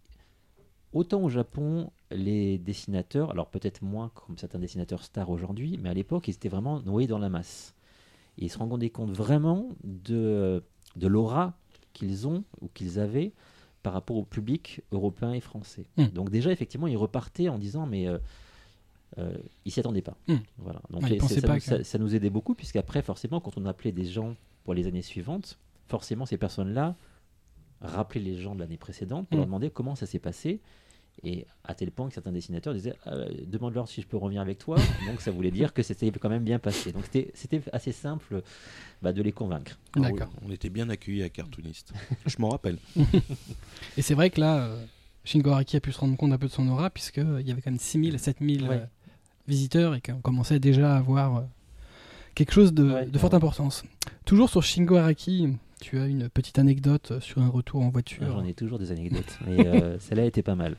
[0.93, 5.95] autant au Japon, les dessinateurs, alors peut-être moins comme certains dessinateurs stars aujourd'hui, mais à
[5.95, 7.75] l'époque, ils étaient vraiment noyés dans la masse.
[8.39, 10.63] Et ils se rendaient compte vraiment de,
[10.97, 11.55] de l'aura
[11.93, 13.33] qu'ils ont ou qu'ils avaient
[13.83, 15.85] par rapport au public européen et français.
[15.97, 16.07] Hmm.
[16.07, 18.19] Donc déjà, effectivement, ils repartaient en disant, mais euh,
[19.19, 20.17] euh, ils s'y attendaient pas.
[20.29, 20.37] Hmm.
[20.59, 20.81] Voilà.
[20.91, 23.67] Donc Ouais, ça, pas nous, que- ça- ça nous aidait beaucoup, puisqu'après, forcément, quand on
[23.67, 24.35] appelait des gens
[24.65, 26.97] pour les années suivantes, forcément, ces personnes-là
[27.83, 30.61] rappelaient les gens de l'année précédente pour leur demander comment ça s'est passé.
[31.25, 34.59] Et à tel point que certains dessinateurs disaient Euh, Demande-leur si je peux revenir avec
[34.59, 34.77] toi.
[35.07, 36.91] Donc ça voulait dire que c'était quand même bien passé.
[36.93, 38.43] Donc c'était- c'était assez simple
[39.03, 39.79] bah, de les convaincre.
[39.95, 40.31] D'accord.
[40.43, 41.93] On était bien accueillis à Cartoonist.
[42.27, 42.79] Je m'en rappelle.
[43.99, 44.85] Et c'est vrai que là, euh,
[45.25, 47.61] Shingo Araki a pu se rendre compte un peu de son aura, puisqu'il y avait
[47.61, 48.77] quand même 6000 à 7000 Ouais.
[48.77, 48.87] euh,
[49.47, 51.43] visiteurs et qu'on commençait déjà à avoir euh,
[52.35, 53.37] quelque chose de, Ouais, de forte ouais.
[53.37, 53.85] importance.
[54.25, 55.49] Toujours sur Shingo Araki,
[55.83, 58.23] tu as une petite anecdote sur un retour en voiture.
[58.29, 60.77] Ah, J'en ai toujours des anecdotes, mais euh, celle-là était pas mal.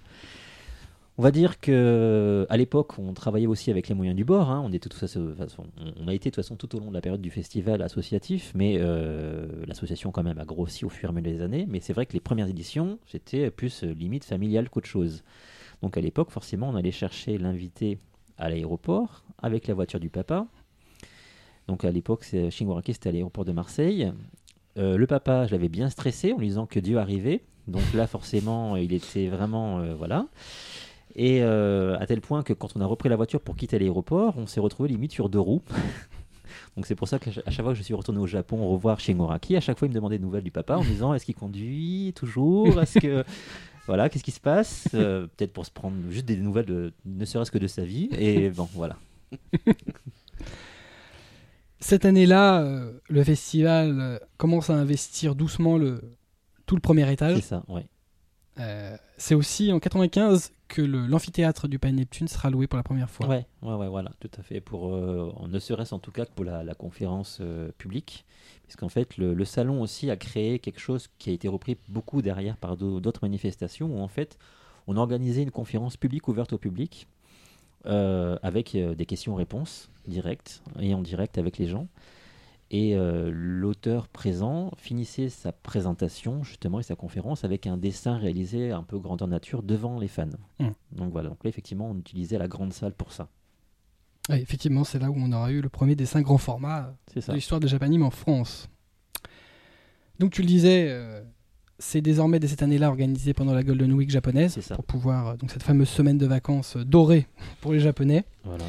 [1.20, 4.50] On va dire que à l'époque, on travaillait aussi avec les moyens du bord.
[4.50, 4.64] hein.
[4.66, 5.66] On, était façon- façon-
[6.00, 8.52] on- a été de toute façon tout au long de la période du festival associatif,
[8.56, 11.66] mais euh, l'association quand même a grossi au fur et à mesure des années.
[11.70, 15.24] Mais c'est vrai que les premières éditions, c'était plus euh, limite familial qu'autre chose.
[15.84, 18.00] Donc à l'époque, forcément, on allait chercher l'invité
[18.40, 20.48] à l'aéroport avec la voiture du papa.
[21.68, 24.12] Donc à l'époque, c'est- Shingo Araki, c'était à l'aéroport de Marseille.
[24.78, 27.42] Euh, le papa, je l'avais bien stressé en lui disant que Dieu arrivait.
[27.68, 29.80] Donc là, forcément, il était vraiment.
[29.80, 30.28] euh, voilà.
[31.16, 34.36] Et euh, à tel point que quand on a repris la voiture pour quitter l'aéroport,
[34.38, 35.62] on s'est retrouvé limite sur deux roues.
[36.76, 39.56] Donc c'est pour ça qu'à chaque fois que je suis retourné au Japon revoir Shingoraki,
[39.56, 41.36] à chaque fois il me demandait des nouvelles du papa en me disant est-ce qu'il
[41.36, 42.82] conduit toujours?
[42.82, 43.24] Est-ce que
[43.86, 44.88] voilà qu'est-ce qui se passe?
[44.92, 48.10] Peut-être pour se prendre juste des nouvelles, de, ne serait-ce que de sa vie.
[48.18, 48.98] Et bon voilà.
[51.84, 56.02] Cette année-là, euh, le festival euh, commence à investir doucement le,
[56.66, 57.40] tout le premier C'est étage.
[57.42, 57.86] ça, ouais.
[58.60, 63.10] Euh, c'est aussi en 95 que l'amphithéâtre du Palais Neptune sera loué pour la première
[63.10, 63.28] fois.
[63.28, 64.62] Ouais, ouais, ouais, voilà, tout à fait.
[64.62, 68.26] Pour, euh, ne serait-ce en tout cas que pour la, la conférence euh, publique,
[68.64, 72.22] puisqu'en fait le, le salon aussi a créé quelque chose qui a été repris beaucoup
[72.22, 74.38] derrière par d'au- d'autres manifestations, où en fait
[74.88, 77.08] on a organisé une conférence publique ouverte au public,
[77.86, 81.88] euh, avec euh, des questions-réponses directes et en direct avec les gens.
[82.72, 88.72] Et euh, l'auteur présent finissait sa présentation justement et sa conférence avec un dessin réalisé
[88.72, 90.28] un peu grandeur nature devant les fans.
[90.60, 90.70] Mm.
[90.94, 93.28] Donc voilà, donc là effectivement on utilisait la grande salle pour ça.
[94.30, 97.68] Effectivement, c'est là où on aura eu le premier dessin grand format de l'histoire de
[97.68, 98.70] Japanime en France.
[100.20, 101.22] Donc tu le disais, euh,
[101.80, 104.76] c'est désormais dès cette année-là organisé pendant la Golden Week japonaise ça.
[104.76, 107.28] pour pouvoir euh, donc cette fameuse semaine de vacances euh, dorée
[107.62, 108.26] pour les Japonais.
[108.44, 108.66] Voilà.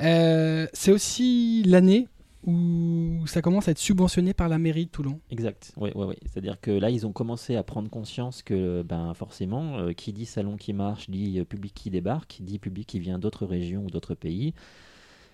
[0.00, 2.08] Euh, c'est aussi l'année
[2.46, 5.20] où ça commence à être subventionné par la mairie de Toulon.
[5.30, 5.72] Exact.
[5.76, 6.18] Ouais, ouais, ouais.
[6.22, 10.24] C'est-à-dire que là, ils ont commencé à prendre conscience que, ben, forcément, euh, qui dit
[10.24, 14.14] salon qui marche, dit public qui débarque, dit public qui vient d'autres régions ou d'autres
[14.14, 14.54] pays,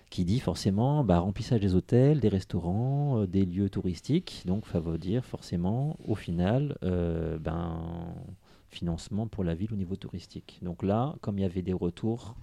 [0.09, 4.43] qui dit forcément bah, remplissage des hôtels, des restaurants, euh, des lieux touristiques.
[4.45, 8.13] Donc, ça veut dire forcément, au final, euh, ben,
[8.69, 10.59] financement pour la ville au niveau touristique.
[10.61, 12.35] Donc là, comme il y avait des retours,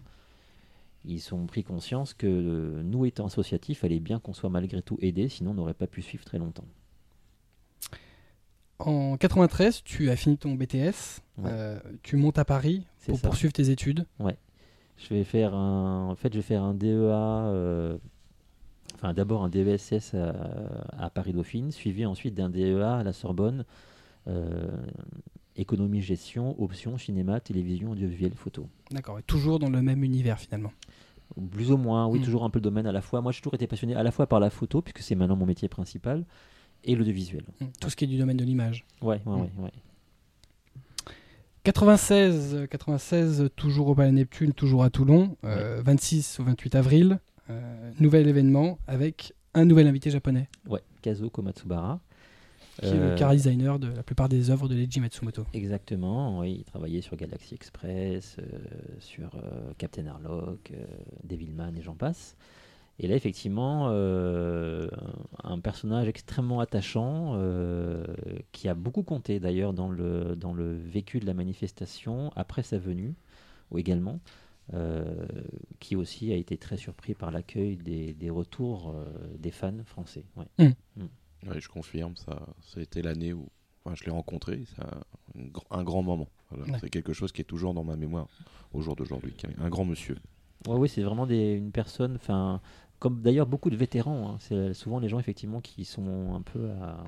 [1.05, 4.83] ils ont pris conscience que euh, nous, étant associatifs, il fallait bien qu'on soit malgré
[4.83, 6.65] tout aidés, sinon on n'aurait pas pu suivre très longtemps.
[8.79, 11.77] En 93, tu as fini ton BTS, Ouais.
[12.03, 13.29] tu montes à Paris pour ça.
[13.29, 14.07] poursuivre tes études.
[14.99, 17.99] Je vais faire un, en fait, je vais faire un DEA, euh,
[18.95, 20.33] enfin d'abord un DESS à,
[21.07, 23.65] à Paris Dauphine, suivi ensuite d'un DEA à la Sorbonne,
[24.29, 24.69] euh,
[25.57, 28.69] économie gestion, option cinéma, télévision, audiovisuel, photo.
[28.91, 30.73] D'accord, et toujours dans le même univers finalement.
[31.51, 32.23] Plus ou moins, oui, Mm.
[32.25, 33.21] toujours un peu le domaine à la fois.
[33.23, 35.47] Moi, j'ai toujours été passionné à la fois par la photo, puisque c'est maintenant mon
[35.47, 36.25] métier principal,
[36.85, 37.45] et l'audiovisuel.
[37.81, 38.85] Tout ce qui est du domaine de l'image.
[39.01, 39.41] Ouais, ouais, Mm.
[39.41, 39.73] ouais, ouais.
[41.65, 47.21] 96, euh, 96, toujours au Palais Neptune, toujours à Toulon, euh, 26 au 28 avril,
[47.51, 52.01] euh, nouvel événement avec un nouvel invité japonais, Ouais, Kazuo Komatsubara.
[52.81, 55.45] qui est Euh, le car designer de la plupart des œuvres de Leiji Matsumoto.
[55.53, 58.45] Exactement, oui, il travaillait sur Galaxy Express, euh,
[58.99, 60.85] sur euh, Captain Harlock, euh,
[61.23, 62.35] Devilman et j'en passe.
[62.99, 64.87] Et là, effectivement, euh,
[65.43, 68.05] un personnage extrêmement attachant, euh,
[68.53, 72.79] qui a beaucoup compté d'ailleurs dans le, dans le vécu de la manifestation après sa
[72.79, 73.15] venue,
[73.71, 74.21] ou également,
[74.75, 75.27] euh,
[75.81, 79.05] qui aussi a été très surpris par l'accueil des, des retours euh,
[79.39, 80.25] des fans français.
[80.37, 80.69] ouais.
[81.49, 83.49] Ouais, je confirme, ça, ça a été l'année où
[83.85, 84.87] enfin, je l'ai rencontré, ça,
[85.37, 86.29] un, gr- un grand moment.
[86.51, 86.71] Voilà.
[86.73, 86.79] Ouais.
[86.81, 88.29] C'est quelque chose qui est toujours dans ma mémoire
[88.73, 89.35] au jour d'aujourd'hui.
[89.59, 90.17] Un grand monsieur.
[90.67, 92.15] Ouais, oui, c'est vraiment des, une personne.
[92.17, 92.61] Enfin,
[92.99, 94.31] comme d'ailleurs beaucoup de vétérans.
[94.31, 94.37] hein.
[94.41, 97.05] C'est souvent les gens effectivement qui sont un peu à-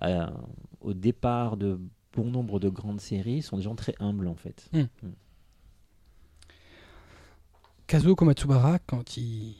[0.00, 0.32] à-
[0.80, 1.80] au départ de
[2.14, 4.70] bon nombre de grandes séries sont des gens très humbles en fait.
[7.86, 9.54] Kazuo Komatsubara, quand il,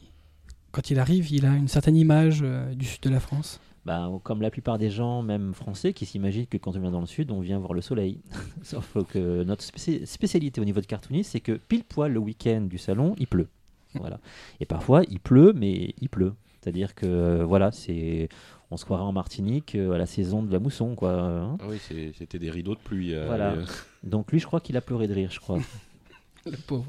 [0.71, 3.59] quand il arrive, il a une certaine image euh, du sud de la France.
[3.89, 6.99] Bah, comme la plupart des gens, même français, qui s'imaginent que quand on vient dans
[6.99, 8.19] le sud, on vient voir le soleil.
[8.61, 12.61] Sauf que notre spéci- spécialité au niveau de cartooniste, c'est que pile poil le week-end
[12.61, 13.47] du salon, il pleut.
[13.95, 14.19] Voilà.
[14.59, 16.33] Et parfois, il pleut, mais il pleut.
[16.61, 18.29] C'est-à-dire que euh, voilà, c'est
[18.69, 21.13] on se croirait en Martinique euh, à la saison de la mousson, quoi.
[21.19, 21.57] hein.
[21.59, 21.79] Ah oui,
[22.15, 23.15] c'était des rideaux de pluie.
[23.15, 23.53] euh, Voilà.
[23.53, 23.65] euh,
[24.03, 25.57] Donc lui, je crois qu'il a pleuré de rire, je crois.
[26.45, 26.85] Le pauvre.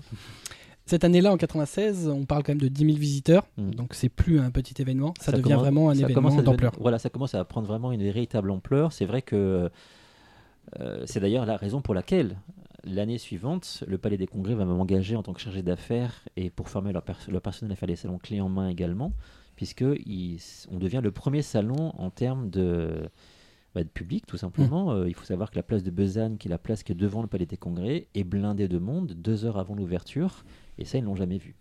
[0.90, 3.46] Cette année-là, en 96, on parle quand même de 10 000 visiteurs.
[3.56, 3.70] Mm.
[3.70, 6.72] Donc c'est plus un petit événement, ça, devient commence- vraiment un événement d'ampleur.
[6.80, 8.92] Voilà, ça commence à prendre vraiment une véritable ampleur.
[8.92, 9.70] C'est vrai que
[10.80, 12.36] euh, c'est d'ailleurs la raison pour laquelle
[12.84, 16.68] l'année suivante, le Palais des Congrès va m'engager en tant que chargé d'affaires et pour
[16.68, 19.12] former leur, pers- leur personnel à faire des salons clés en main également,
[19.54, 23.08] puisque on devient le premier salon en termes de,
[23.74, 24.92] bah, de public, tout simplement.
[24.92, 26.96] Euh, il faut savoir que la place de Besanne, qui est la place qui est
[26.96, 30.44] devant le Palais des Congrès, est blindée de monde deux heures avant l'ouverture.
[30.78, 31.54] Et ça, ils ne l'ont jamais vu.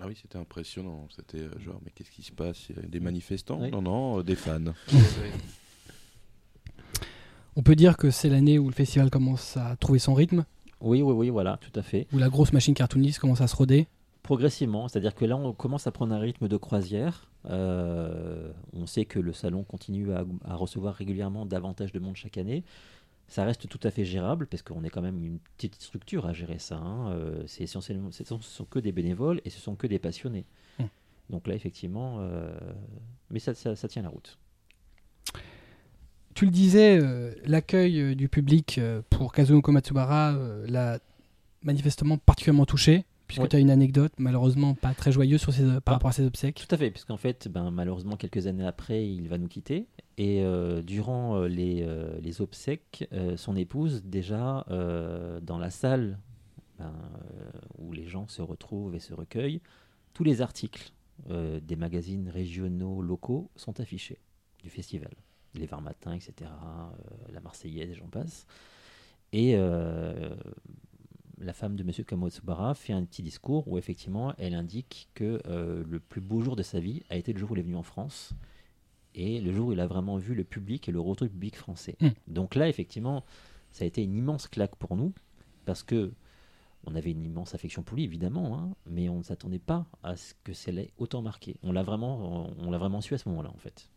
[0.00, 1.08] Ah oui, c'était impressionnant.
[1.14, 2.68] C'était euh, genre, mais qu'est-ce qui se passe?
[2.88, 3.60] Des manifestants?
[3.60, 3.70] Oui.
[3.72, 4.60] Non, non, euh, des fans.
[7.56, 10.44] On peut dire que c'est l'année où le festival commence à trouver son rythme,
[10.80, 12.06] Oui, oui, oui, voilà, tout à fait.
[12.12, 13.88] où la grosse machine cartooniste commence à se roder.
[14.22, 17.28] Progressivement, c'est-à-dire que là, on commence à prendre un rythme de croisière.
[17.46, 22.36] Euh, on sait que le salon continue à, à recevoir régulièrement davantage de monde chaque
[22.38, 22.64] année.
[23.28, 26.32] Ça reste tout à fait gérable parce qu'on est quand même une petite structure à
[26.32, 26.76] gérer ça.
[26.76, 27.12] hein.
[27.12, 29.98] Euh, c'est essentiellement, ce sont, ce sont que des bénévoles et ce sont que des
[29.98, 30.46] passionnés.
[30.78, 30.84] Hmm.
[31.30, 32.58] Donc là, effectivement, euh,
[33.30, 34.38] mais ça, ça- ça tient la route.
[36.34, 37.00] Tu le disais,
[37.44, 38.80] l'accueil du public
[39.10, 40.36] pour Kazuo Komatsubara
[40.66, 41.00] l'a
[41.62, 43.48] manifestement particulièrement touché, puisque Ouais.
[43.48, 45.92] tu as une anecdote malheureusement pas très joyeuse sur ses, par Ah.
[45.92, 46.66] rapport à ses obsèques.
[46.66, 49.86] Tout à fait, puisqu'en fait, ben, malheureusement, quelques années après, il va nous quitter.
[50.16, 56.18] Et euh, durant euh, les, euh, les obsèques, euh, son épouse, déjà dans la salle
[56.78, 56.92] ben,
[57.78, 59.60] où les gens se retrouvent et se recueillent,
[60.14, 60.90] tous les articles
[61.28, 64.18] des magazines régionaux, locaux sont affichés
[64.62, 65.10] du festival.
[65.54, 66.32] Les Var Matin, etc.,
[67.32, 68.46] la Marseillaise, j'en passe.
[69.32, 69.56] Et
[71.40, 72.04] la femme de M.
[72.04, 76.56] Kamotsubara fait un petit discours où effectivement elle indique que euh, le plus beau jour
[76.56, 78.34] de sa vie a été le jour où il est venu en France
[79.14, 81.56] et le jour où il a vraiment vu le public et le retour du public
[81.56, 81.96] français.
[82.00, 82.08] Mm.
[82.28, 83.24] Donc là, effectivement,
[83.72, 85.12] ça a été une immense claque pour nous
[85.64, 86.12] parce que
[86.84, 90.16] on avait une immense affection pour lui, évidemment, hein, mais on ne s'attendait pas à
[90.16, 91.56] ce que ça l'ait autant marqué.
[91.62, 93.90] On l'a vraiment, on l'a vraiment su à ce moment-là, en fait.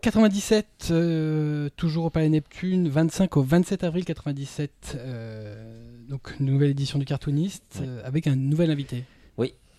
[0.00, 6.98] 97, euh, toujours au Palais Neptune, 25 au 27 avril 97, euh, donc nouvelle édition
[7.00, 7.86] du cartooniste, Ouais.
[7.88, 9.04] euh, avec un nouvel invité.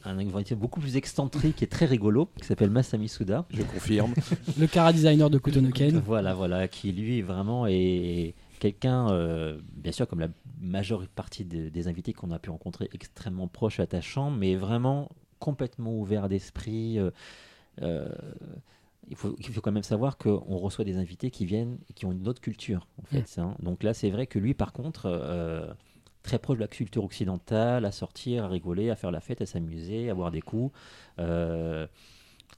[0.05, 3.45] Un invité beaucoup plus excentrique et très rigolo qui s'appelle Masami Suda.
[3.49, 4.13] Je confirme.
[4.57, 5.99] Le cara designer de Kutonoken.
[6.05, 10.29] Voilà, voilà, qui lui vraiment est quelqu'un, euh, bien sûr, comme la
[10.61, 15.09] majeure partie de- des invités qu'on a pu rencontrer, extrêmement proche, attachant, mais vraiment
[15.39, 16.97] complètement ouvert d'esprit.
[16.97, 17.11] euh,
[17.81, 18.07] euh,
[19.07, 22.05] il, faut, il faut quand même savoir qu'on reçoit des invités qui viennent et qui
[22.05, 23.39] ont une autre culture, en fait.
[23.39, 23.55] hein.
[23.61, 25.67] Donc là, c'est vrai que lui, par contre, euh,
[26.23, 29.45] très proche de la culture occidentale, à sortir, à rigoler, à faire la fête, à
[29.45, 30.71] s'amuser, à boire des coups.
[31.19, 31.87] Euh,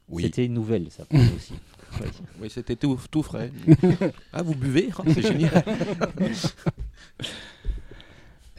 [0.10, 0.24] Oui.
[0.24, 1.04] C'était une nouvelle, ça,
[1.36, 1.54] aussi.
[2.00, 2.08] Oui.
[2.44, 3.52] Oui, c'était tout, tout frais.
[4.34, 5.64] ah, vous buvez Ah, C'est génial.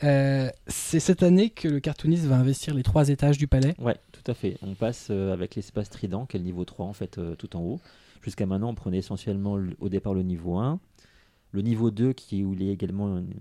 [0.05, 3.75] Euh, c'est cette année que le cartooniste va investir les trois étages du palais.
[3.79, 4.57] Ouais, tout à fait.
[4.63, 7.57] On passe euh, avec l'espace trident, qui est le niveau 3, en fait, euh, tout
[7.57, 7.81] en haut.
[8.23, 10.81] Jusqu'à maintenant, on prenait essentiellement le- au départ le niveau 1.
[11.51, 13.35] Le niveau 2, qui, où il y a également une,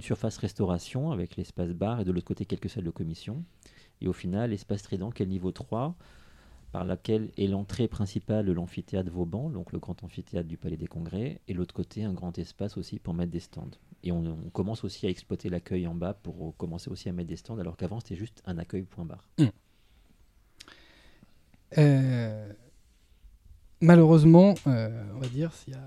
[0.00, 3.42] surface restauration avec l'espace bar et de l'autre côté quelques salles de commission.
[4.00, 5.96] Et au final, l'espace trident, qui est le niveau 3,
[6.70, 10.86] par laquelle est l'entrée principale de l'amphithéâtre Vauban, donc le grand amphithéâtre du Palais des
[10.86, 13.70] Congrès, et l'autre côté, un grand espace aussi pour mettre des stands.
[14.04, 17.36] Et on, commence aussi à exploiter l'accueil en bas pour commencer aussi à mettre des
[17.36, 19.26] stands, alors qu'avant, c'était juste un accueil point barre.
[19.40, 19.46] Euh,
[23.80, 25.82] malheureusement, euh, on va dire, s'il y, a,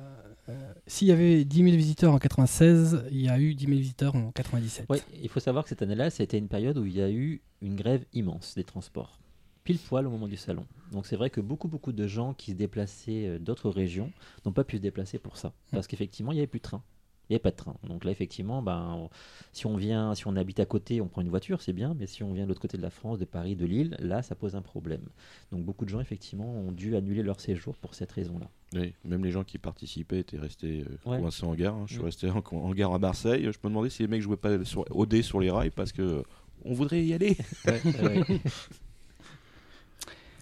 [0.49, 3.77] euh, s'il y avait 10 000 visiteurs en 96, il y a eu 10 000
[3.77, 4.85] visiteurs en 97.
[4.89, 7.41] Oui, il faut savoir que cette année-là, c'était une période où il y a eu
[7.61, 9.19] une grève immense des transports,
[9.63, 10.65] pile poil au moment du salon.
[10.91, 14.11] Donc c'est vrai que beaucoup, beaucoup de gens qui se déplaçaient euh, d'autres régions
[14.45, 16.83] n'ont pas pu se déplacer pour ça, parce qu'effectivement, il n'y avait plus de train.
[17.29, 17.75] Il n'y avait pas de train.
[17.87, 19.09] Donc là, effectivement, ben, on-
[19.51, 22.07] si on vient, si on habite à côté, on prend une voiture, c'est bien, mais
[22.07, 24.33] si on vient de l'autre côté de la France, de Paris, de Lille, là, ça
[24.33, 25.03] pose un problème.
[25.51, 28.49] Donc beaucoup de gens, effectivement, ont dû annuler leur séjour pour cette raison-là.
[28.73, 31.19] Oui, même les gens qui participaient étaient restés euh, Ouais.
[31.19, 31.75] coincés en gare.
[31.75, 31.83] hein.
[31.87, 32.05] Je suis Mm.
[32.05, 33.43] resté en, en gare à Marseille.
[33.43, 35.91] Je me demandais si les mecs jouaient pas sur, au dé sur les rails parce
[35.91, 36.23] que
[36.65, 37.37] on voudrait y aller.
[37.67, 38.23] Ouais, ouais.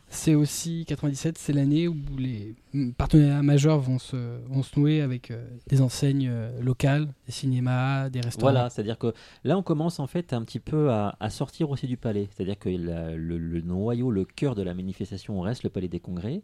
[0.10, 2.56] C'est aussi 97, c'est l'année où les
[2.98, 8.10] partenariats majeurs vont se, vont se nouer avec euh, des enseignes euh, locales, des cinémas,
[8.10, 8.52] des restaurants.
[8.52, 11.98] Voilà, c'est-à-dire que là, on commence en fait un petit peu à, sortir aussi du
[11.98, 12.30] palais.
[12.32, 16.42] C'est-à-dire que le, noyau, le cœur de la manifestation reste le palais des congrès.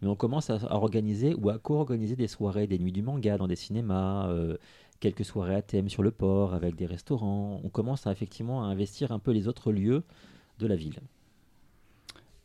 [0.00, 3.48] Mais on commence à, organiser ou à co-organiser des soirées, des nuits du manga dans
[3.48, 4.56] des cinémas, euh,
[5.00, 7.60] quelques soirées à thème sur le port avec des restaurants.
[7.62, 10.04] On commence effectivement à investir un peu les autres lieux
[10.58, 11.00] de la ville.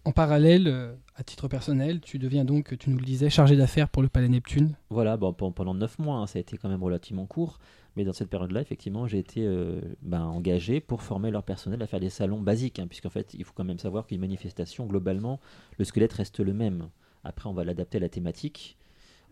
[0.09, 3.89] En parallèle, euh, à titre personnel, tu deviens donc, tu nous le disais, chargé d'affaires
[3.89, 4.75] pour le Palais Neptune.
[4.89, 7.59] Voilà, bon, pen- pendant neuf mois, hein, ça a été quand même relativement court.
[7.95, 11.85] Mais dans cette période-là, effectivement, j'ai été euh, ben, engagé pour former leur personnel à
[11.85, 12.79] faire des salons basiques.
[12.79, 15.39] hein, Puisqu'en fait, il faut quand même savoir qu'une manifestation, globalement,
[15.77, 16.89] le squelette reste le même.
[17.23, 18.79] Après, on va l'adapter à la thématique,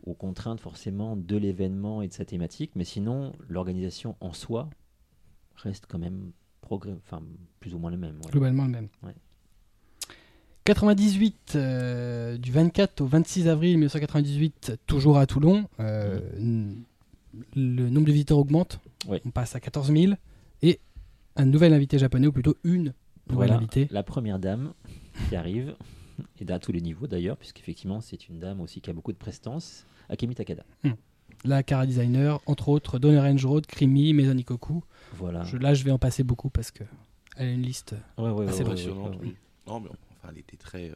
[0.06, 2.74] aux contraintes forcément de l'événement et de sa thématique.
[2.76, 4.70] Mais sinon, l'organisation en soi
[5.56, 6.34] reste quand même
[6.70, 7.24] enfin,
[7.62, 8.20] plus ou moins le même.
[8.30, 8.90] Globalement le même.
[9.02, 9.16] Ouais.
[10.78, 16.84] 98, euh, du 24 au 26 avril 1998, toujours à Toulon, euh, n-
[17.56, 18.82] le nombre de visiteurs augmente.
[19.08, 20.16] On passe à 14 000.
[20.62, 20.82] Et
[21.38, 22.94] un nouvel invité japonais, ou plutôt une nouvelle
[23.30, 23.88] Voilà, invitée.
[23.92, 24.74] la première dame
[25.30, 25.74] qui arrive,
[26.42, 29.18] et à tous les niveaux d'ailleurs, puisqu'effectivement, c'est une dame aussi qui a beaucoup de
[29.18, 30.66] prestance, Akemi Takada.
[31.46, 34.84] La Cara Designer, entre autres, Donner Range Road, Krimi, Maison Ikoku.
[35.14, 35.44] Voilà.
[35.46, 36.84] Je- là, je vais en passer beaucoup parce que
[37.38, 37.96] elle a une liste.
[38.18, 39.28] Ouais, ouais, ouais, assez ouais, Impressionnante, ouais, ouais.
[39.28, 39.36] oui.
[39.66, 40.96] Non, mais enfin, elle était très, euh,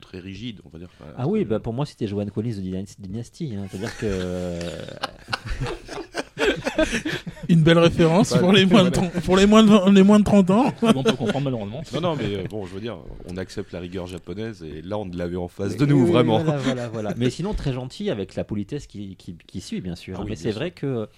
[0.00, 0.88] très rigide, on va dire.
[1.16, 2.60] Ah oui, bah pour moi c'était Joanne Collins de
[3.00, 3.66] Dynasty- hein.
[3.70, 4.06] C'est-à-dire que.
[4.06, 4.84] euh,
[7.48, 9.10] Une belle référence Bah, pour, les moins de voilà.
[9.10, 10.72] 30, pour les, moins de, 20 les moins de 30 ans.
[10.82, 11.82] on peut comprendre malheureusement.
[11.94, 12.98] Non, non, mais euh, bon, je veux dire,
[13.30, 16.10] on accepte la rigueur japonaise et là, on l'avait en face oui, de nous, oui,
[16.12, 16.38] vraiment.
[16.42, 17.14] Voilà, voilà, voilà.
[17.16, 20.16] Mais sinon très gentil avec la politesse qui, qui, qui suit, bien sûr.
[20.18, 21.08] Ah oui, Mais c'est vrai que.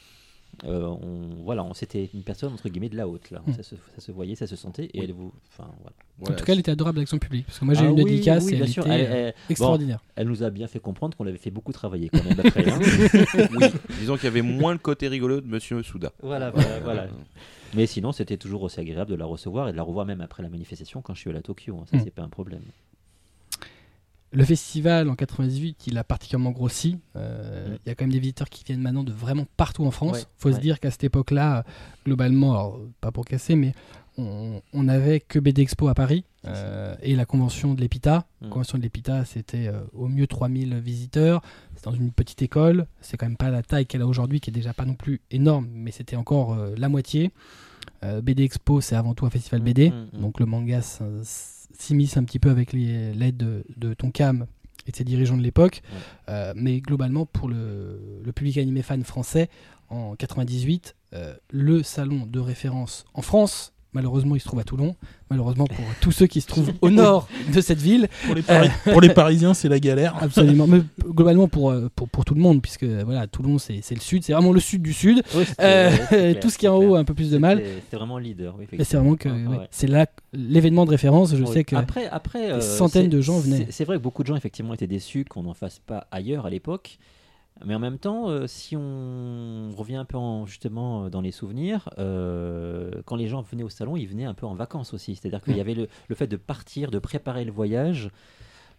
[0.65, 3.43] Euh, on, voilà, on, c'était une personne entre guillemets de la haute là.
[3.47, 3.53] Mm.
[3.55, 5.01] Ça, se, ça se voyait, ça se sentait, et Oui.
[5.05, 5.97] elle vous, enfin voilà.
[6.19, 6.35] Voilà.
[6.35, 7.47] en tout cas, elle était adorable avec son public.
[7.47, 8.87] Parce que moi, j'ai eu Ah une oui, dédicace oui, et bien elle sûr.
[8.87, 10.01] était Elle, euh, elle- extraordinaire.
[10.17, 12.69] elle nous a bien fait comprendre qu'on l'avait fait beaucoup travailler quand même après.
[12.69, 12.79] hein.
[13.53, 13.67] oui,
[14.01, 16.13] disons qu'il y avait moins le côté rigolo de Monsieur Souda.
[16.23, 17.07] voilà, voilà, voilà.
[17.75, 20.43] Mais sinon, c'était toujours aussi agréable de la recevoir et de la revoir même après
[20.43, 21.77] la manifestation quand je suis allé à Tokyo.
[21.79, 21.85] hein.
[21.91, 22.01] Ça, Mm.
[22.05, 22.63] c'est pas un problème.
[24.33, 26.99] Le festival en 98, il a particulièrement grossi.
[27.17, 27.79] Euh, Mm.
[27.85, 30.19] Il y a quand même des visiteurs qui viennent maintenant de vraiment partout en France.
[30.19, 31.65] Ouais, faut se dire qu'à cette époque-là,
[32.05, 33.73] globalement, alors, pas pour casser, mais
[34.19, 38.27] on, on n'avait que BD Expo à Paris euh, et la convention de l'EPITA.
[38.43, 38.51] La Mm.
[38.51, 41.41] convention de l'EPITA, c'était euh, au mieux 3000 visiteurs.
[41.77, 42.87] C'est dans une petite école.
[43.01, 45.21] C'est quand même pas la taille qu'elle a aujourd'hui, qui est déjà pas non plus
[45.31, 47.31] énorme, mais c'était encore la moitié.
[48.23, 49.93] BD Expo, c'est avant tout un festival Mm, BD.
[50.13, 51.01] Donc le manga s-
[51.73, 54.47] s'immisce un petit peu avec l'aide de, de Tonkam
[54.87, 55.83] et de ses dirigeants de l'époque.
[55.85, 55.99] Ouais.
[56.31, 59.49] Euh, mais globalement, pour le, le public animé fan français,
[59.89, 64.95] en 98, euh, le salon de référence en France, malheureusement, il se trouve à Toulon.
[65.31, 68.71] Malheureusement, pour tous ceux qui se trouvent au nord de cette ville, Pour les, Pari-
[68.85, 70.17] pour les Parisiens, c'est la galère.
[70.23, 70.67] absolument.
[70.67, 74.01] Mais globalement, pour, euh, pour, pour tout le monde, puisque voilà, Toulon, c'est c'est le
[74.01, 75.23] sud, c'est vraiment le sud du sud.
[75.61, 77.39] Euh, c'est clair, tout ce qui est en c'est haut a un peu plus de
[77.39, 77.63] mal.
[77.85, 78.55] C'était vraiment leader.
[78.59, 79.69] Oui, c'est vraiment que Ouais, ouais, ouais.
[79.71, 81.35] c'est là l'événement de référence.
[81.37, 81.53] Je Oui.
[81.53, 83.67] sais que après, après, euh, centaines c'est- de gens venaient.
[83.67, 86.47] c'est- C'est vrai que beaucoup de gens effectivement étaient déçus qu'on n'en fasse pas ailleurs
[86.47, 86.99] à l'époque.
[87.65, 91.33] Mais en même temps, euh, si on revient un peu en- justement euh, dans les
[91.33, 95.17] souvenirs, euh, quand les gens venaient au salon, ils venaient un peu en vacances aussi.
[95.17, 98.11] C'est-à-dire qu'il y avait le, le fait de partir, de préparer le voyage,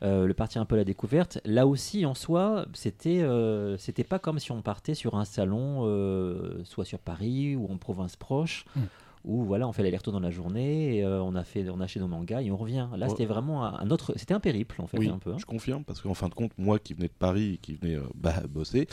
[0.01, 1.39] euh, le partir un peu à la découverte.
[1.43, 5.82] Là aussi, en soi, c'était euh, c'était pas comme si on partait sur un salon,
[5.84, 8.63] euh, soit sur Paris ou en province proche.
[8.75, 8.80] Mm.
[9.26, 11.84] Où voilà, on fait l'aller-retour dans la journée, et, euh, on a fait, on a
[11.84, 12.88] acheté nos mangas et on revient.
[12.95, 13.09] Là, Ouais.
[13.09, 15.32] c'était vraiment un autre, c'était un périple en fait Oui, un peu.
[15.34, 15.38] hein.
[15.38, 17.95] je confirme, parce qu'en fin de compte, moi qui venais de Paris et qui venais
[17.95, 18.88] euh, bah, bosser,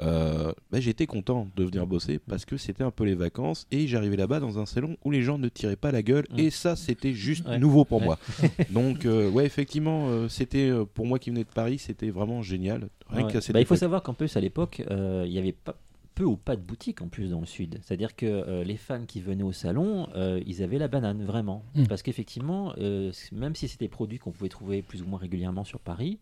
[0.00, 3.86] euh, bah, j'étais content de venir bosser parce que c'était un peu les vacances et
[3.86, 6.38] j'arrivais là-bas dans un salon où les gens ne tiraient pas la gueule Mm.
[6.38, 7.58] et ça c'était juste Ouais.
[7.58, 8.06] nouveau pour Ouais.
[8.06, 8.18] moi.
[8.70, 12.88] Donc euh, ouais effectivement euh, c'était pour moi qui venais de Paris c'était vraiment génial.
[13.10, 13.32] Rien Ouais.
[13.52, 15.76] Bah, il faut savoir qu'en plus à l'époque, il y avait pas
[16.20, 17.78] peu ou pas de boutiques en plus dans le sud.
[17.82, 21.64] C'est-à-dire que euh, les fans qui venaient au salon, euh, ils avaient la banane vraiment.
[21.74, 21.86] Mm.
[21.86, 25.64] Parce qu'effectivement, euh, même si c'était des produits qu'on pouvait trouver plus ou moins régulièrement
[25.64, 26.18] sur Paris,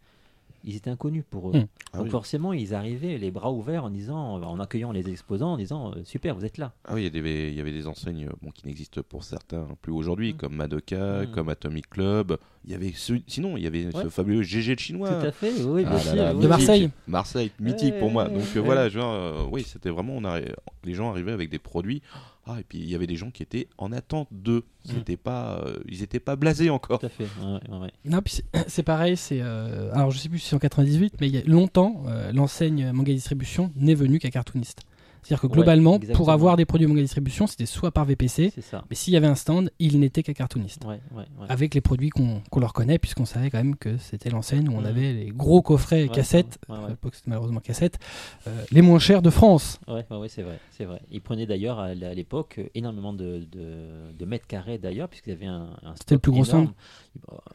[0.64, 1.58] ils étaient inconnus pour eux.
[1.58, 1.66] Mm.
[1.92, 2.10] Ah Donc oui.
[2.10, 6.02] forcément, ils arrivaient les bras ouverts en disant, en accueillant les exposants, en disant euh,
[6.04, 6.72] super, vous êtes là.
[6.84, 9.24] Ah oui, il y avait, il y avait des enseignes euh, bon, qui n'existent pour
[9.24, 10.36] certains plus aujourd'hui, Mm.
[10.36, 11.30] comme Madoka, Mm.
[11.32, 12.36] comme Atomic Club.
[12.64, 15.08] Il y avait ce- sinon, il y avait ce fabuleux GG de chinois.
[15.20, 16.14] Tout à fait, oui, Ah là sûr.
[16.16, 16.48] là, oui, De.
[16.48, 16.90] Marseille.
[17.06, 18.24] Marseille, mythique Ouais, pour moi.
[18.28, 18.64] ouais, Donc euh, ouais.
[18.66, 20.52] voilà, genre, euh, oui, c'était vraiment, on arri-
[20.84, 22.02] les gens arrivaient avec des produits.
[22.50, 24.64] Ah, et puis il y avait des gens qui étaient en attente d'eux.
[24.86, 24.90] Mm.
[24.94, 26.98] C'était pas, euh, ils étaient pas blasés encore.
[27.00, 27.24] Tout à fait.
[27.42, 27.90] ouais, ouais, ouais.
[28.06, 31.14] Non, puis c'est- c'est pareil, c'est euh, alors je sais plus si c'est en 98,
[31.20, 34.80] mais il y a longtemps, euh, l'enseigne Manga Distribution n'est venue qu'à cartooniste.
[35.22, 38.52] C'est-à-dire que Ouais, globalement, pour avoir des produits manga distribution, c'était soit par VPC,
[38.90, 40.84] mais s'il y avait un stand, il n'était qu'à cartooniste.
[40.84, 41.46] Ouais, ouais, ouais.
[41.48, 44.84] Avec les produits qu'on leur connaît, puisqu'on savait quand même que c'était l'enseigne où on
[44.84, 47.98] avait les gros coffrets cassettes, à l'époque c'était malheureusement cassettes,
[48.46, 49.80] euh, les moins chers de France.
[49.88, 51.00] Ouais, c'est vrai, c'est vrai.
[51.10, 55.46] Ils prenaient d'ailleurs à l'époque énormément de, de, de mètres carrés d'ailleurs, puisqu'il y avait
[55.46, 56.72] un, un C'était le plus gros énorme.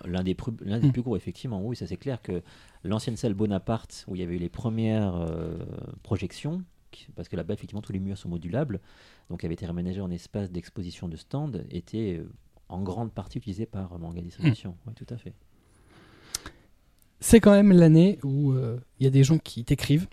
[0.05, 0.35] L'un des,
[0.65, 0.91] l'un des Mm.
[0.91, 2.41] plus gros, effectivement, oui, ça c'est clair que
[2.83, 5.57] l'ancienne salle Bonaparte, où il y avait eu les premières euh,
[6.03, 6.61] projections,
[7.15, 8.79] parce que là-bas, effectivement, tous les murs sont modulables,
[9.29, 12.29] donc avait été réaménagé en espace d'exposition de stand, était euh,
[12.69, 14.75] en grande partie utilisé par Manga Distribution.
[14.87, 15.33] Oui, tout à fait.
[17.19, 20.07] C'est quand même l'année où euh, il y a des gens qui t'écrivent.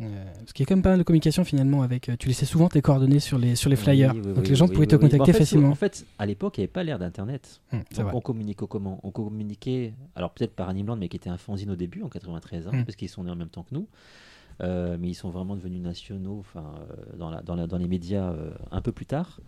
[0.00, 2.08] Euh, parce qu'il y a quand même pas mal de communication finalement avec.
[2.08, 4.12] euh, tu laissais souvent tes coordonnées sur les, sur les flyers.
[4.14, 5.70] Oui, oui, donc oui, les gens pouvaient te contacter En fait, facilement.
[5.70, 7.60] En fait, à l'époque, il n'y avait pas l'air d'Internet.
[7.72, 8.04] Vrai.
[8.12, 9.00] on communiquait comment?
[9.02, 12.68] On communiquait, alors peut-être par Animland, mais qui était un fanzine au début, en 93,
[12.68, 12.84] hein, Mm.
[12.84, 13.88] parce qu'ils sont nés en même temps que nous.
[14.60, 17.86] Euh, mais ils sont vraiment devenus nationaux enfin, euh, dans, la, dans, la- dans les
[17.88, 19.40] médias euh, un peu plus tard.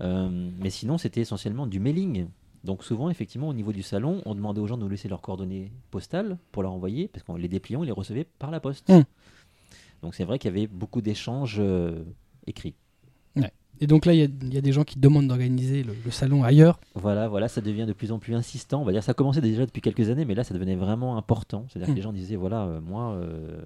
[0.00, 2.26] Mais sinon, c'était essentiellement du mailing.
[2.64, 5.20] Donc souvent, effectivement, au niveau du salon, on demandait aux gens de nous laisser leurs
[5.22, 8.88] coordonnées postales pour leur envoyer, parce qu'on les dépliait, on les recevait par la poste.
[8.90, 9.02] Mm.
[10.02, 12.02] Donc c'est vrai qu'il y avait beaucoup d'échanges euh,
[12.46, 12.74] écrits.
[13.78, 15.92] Et donc là, il y, a- il y a des gens qui demandent d'organiser le,
[16.02, 16.80] le salon ailleurs.
[16.94, 18.80] Voilà, voilà, ça devient de plus en plus insistant.
[18.80, 21.66] On va dire, ça commençait déjà depuis quelques années, mais là, ça devenait vraiment important.
[21.68, 23.60] C'est-à-dire que les gens disaient, voilà, euh, moi, euh,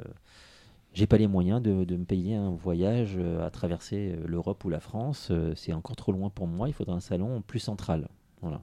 [0.93, 4.64] j'ai pas les moyens de, de me payer un voyage euh, à traverser euh, l'Europe
[4.64, 5.28] ou la France.
[5.30, 6.68] euh, c'est encore trop loin pour moi.
[6.68, 8.09] Il faudrait un salon plus central.
[8.41, 8.62] Voilà.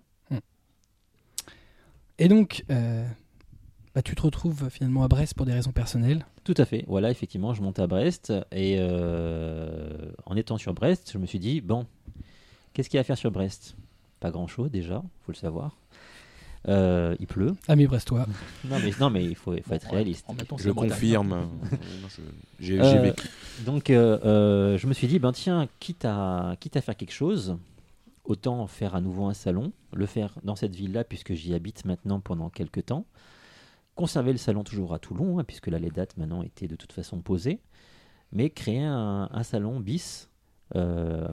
[2.19, 3.07] Et donc, euh,
[3.93, 6.25] bah, tu te retrouves finalement à Brest pour des raisons personnelles.
[6.43, 6.84] Tout à fait.
[6.88, 11.38] Voilà, effectivement, je monte à Brest et euh, en étant sur Brest, je me suis
[11.38, 11.86] dit bon,
[12.73, 13.75] qu'est-ce qu'il y a à faire sur Brest?
[14.19, 15.78] Pas grand-chose déjà, faut le savoir.
[16.68, 17.55] Euh, il pleut.
[17.68, 18.26] Amis brestois.
[18.70, 20.26] Non mais non mais il faut, il faut être réaliste.
[20.57, 21.47] Je confirme.
[22.09, 22.22] Je-
[22.59, 23.28] J'ai Euh, vécu.
[23.65, 27.13] Donc, euh, euh, je me suis dit, ben tiens, quitte à, quitte à faire quelque
[27.13, 27.57] chose,
[28.26, 32.20] autant faire à nouveau un salon, le faire dans cette ville-là, puisque j'y habite maintenant
[32.20, 33.05] pendant quelques temps,
[33.95, 36.91] conserver le salon toujours à Toulon, hein, puisque là, les dates maintenant étaient de toute
[36.93, 37.61] façon posées,
[38.34, 40.30] mais créer un, un salon bis,
[40.76, 41.26] euh,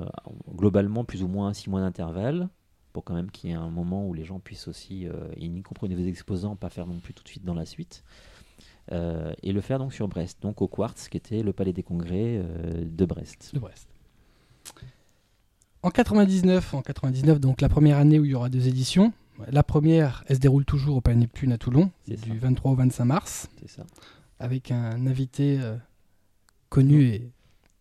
[0.54, 2.48] globalement plus ou moins six mois d'intervalle,
[2.94, 5.44] pour quand même qu'il y ait un moment où les gens puissent aussi, euh, et
[5.44, 8.04] y compris les exposants, pas faire non plus tout de suite dans la suite.
[8.92, 11.82] Euh, et le faire donc sur Brest, donc au Quartz, qui était le palais des
[11.82, 13.50] congrès euh, de Brest.
[13.52, 13.88] de Brest.
[15.82, 19.12] En 99, en 99, donc la première année où il y aura deux éditions.
[19.50, 22.46] La première, elle se déroule toujours au Palais Neptune à Toulon, C'est du ça.
[22.46, 23.84] 23 au 25 mars, C'est ça.
[24.38, 25.76] avec un invité euh,
[26.68, 27.32] connu et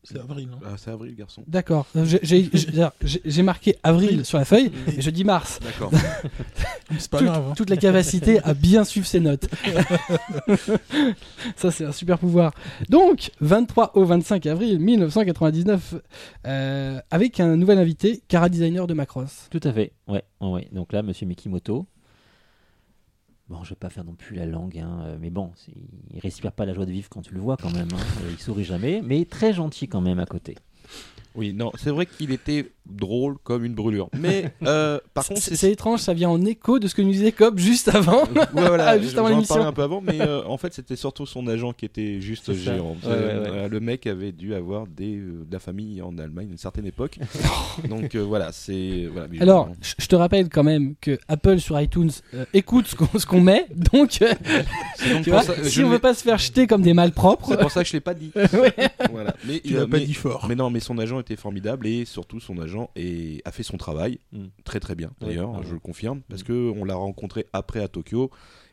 [0.04, 0.50] C'est avril.
[0.54, 0.60] hein.
[0.66, 1.44] Ah, c'est avril, garçon.
[1.48, 1.88] D'accord.
[2.04, 5.60] J'ai- marqué avril sur la feuille et je dis mars.
[5.64, 5.92] D'accord.
[7.00, 7.46] C'est pas Toute- grave.
[7.50, 7.54] hein.
[7.56, 9.48] Toute la capacité à bien suivre ses notes.
[11.56, 12.54] Ça, c'est un super pouvoir.
[12.90, 15.96] Donc, 23 au 25 avril 1999,
[16.46, 19.48] euh, avec un nouvel invité, Cara Designer de Macross.
[19.50, 19.94] Tout à fait.
[20.08, 20.68] Ouais, ouais, ouais.
[20.72, 21.86] Donc là, Monsieur Mikimoto.
[23.50, 25.52] Bon, je vais pas faire non plus la langue, hein, euh, mais bon,
[26.12, 27.90] il respire pas la joie de vivre quand tu le vois quand même.
[27.94, 28.04] hein.
[28.32, 30.56] Il sourit jamais, mais très gentil quand même à côté.
[31.36, 34.10] Oui, non, c'est vrai qu'il était drôle comme une brûlure.
[34.20, 37.32] Mais euh, par contre, C'est étrange, ça vient en écho de ce que nous disait
[37.32, 38.24] Cobb juste avant.
[38.26, 39.64] Ouais, voilà, Ah, juste avant l'émission.
[39.66, 42.96] un peu avant, mais euh, en fait, c'était surtout son agent qui était juste géant.
[43.04, 43.20] Ouais, ouais, ouais.
[43.48, 46.58] Euh, Le mec avait dû avoir des, euh, de la famille en Allemagne à une
[46.58, 47.18] certaine époque.
[47.90, 49.08] Donc euh, voilà, c'est.
[49.12, 53.08] Voilà, Alors, je te rappelle quand même que Apple sur iTunes euh, écoute ce qu'on
[53.18, 54.34] ce qu'on met, donc euh,
[55.24, 57.58] tu vois, ça- si on ne veut pas se faire jeter comme des malpropres, c'est
[57.60, 58.32] pour ça que je l'ai pas dit.
[58.36, 58.74] Ouais.
[59.12, 59.36] Voilà.
[59.48, 60.46] Mais, Tu euh, l'as pas dit fort.
[60.50, 63.78] Mais non, mais son agent était formidable et surtout son agent est- a fait son
[63.78, 64.46] travail Mm.
[64.64, 66.46] très très bien d'ailleurs, ouais, je le confirme, parce Mm.
[66.46, 68.30] que on l'a rencontré après à Tokyo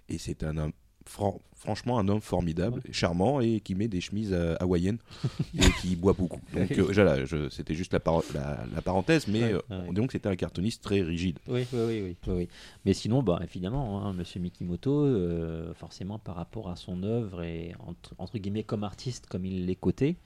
[0.09, 0.73] et c'était un homme
[1.07, 4.99] fran- franchement un homme formidable, charmant et qui met des chemises euh, hawaïennes
[5.59, 6.41] et qui boit beaucoup.
[6.55, 7.17] Donc euh, voilà,
[7.51, 9.93] c'était juste la, paro- la, la parenthèse, mais Ouais, euh, ouais.
[9.93, 11.39] donc c'était un cartooniste très rigide.
[11.49, 12.49] Oui, oui, oui, oui, oui, oui.
[12.85, 17.73] Mais sinon, bah, évidemment, hein, Monsieur Mikimoto, euh, forcément par rapport à son œuvre et
[17.87, 20.17] entre, entre guillemets comme artiste, comme il l'est coté,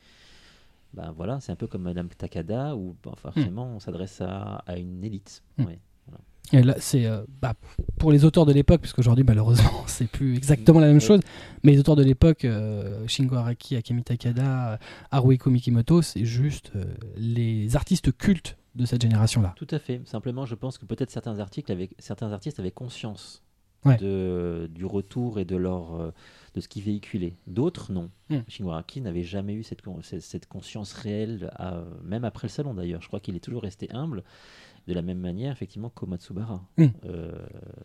[0.95, 4.77] ben voilà, c'est un peu comme Madame Takada où bah, forcément on s'adresse à, à
[4.79, 5.43] une élite.
[5.59, 5.65] Hmm.
[5.65, 5.79] Ouais.
[6.53, 7.55] Et là, c'est euh, bah,
[7.99, 11.21] pour les auteurs de l'époque, puisqu'aujourd'hui, malheureusement, c'est plus exactement la même chose.
[11.63, 14.79] Mais les auteurs de l'époque, euh, Shingo Araki, Akemi Takada,
[15.11, 16.85] Haruhiko Mikimoto, c'est juste euh,
[17.17, 19.55] les artistes cultes de cette génération-là.
[19.57, 20.03] Tout à fait.
[20.05, 21.37] Simplement, je pense que peut-être certains
[21.99, 23.43] certains artistes avaient conscience
[23.85, 23.99] Ouais.
[23.99, 26.11] de, du retour et de leur euh,
[26.55, 27.35] de ce qu'ils véhiculaient.
[27.47, 28.11] D'autres, non.
[28.31, 28.39] Hmm.
[28.49, 32.75] Shingo Araki n'avait jamais eu cette, con- cette, conscience réelle, à- même après le salon
[32.75, 33.03] d'ailleurs.
[33.03, 34.23] Je crois qu'il est toujours resté humble.
[34.87, 36.63] De la même manière, effectivement, qu'Omatsubara.
[36.77, 36.89] Hmm.
[37.07, 37.33] Euh,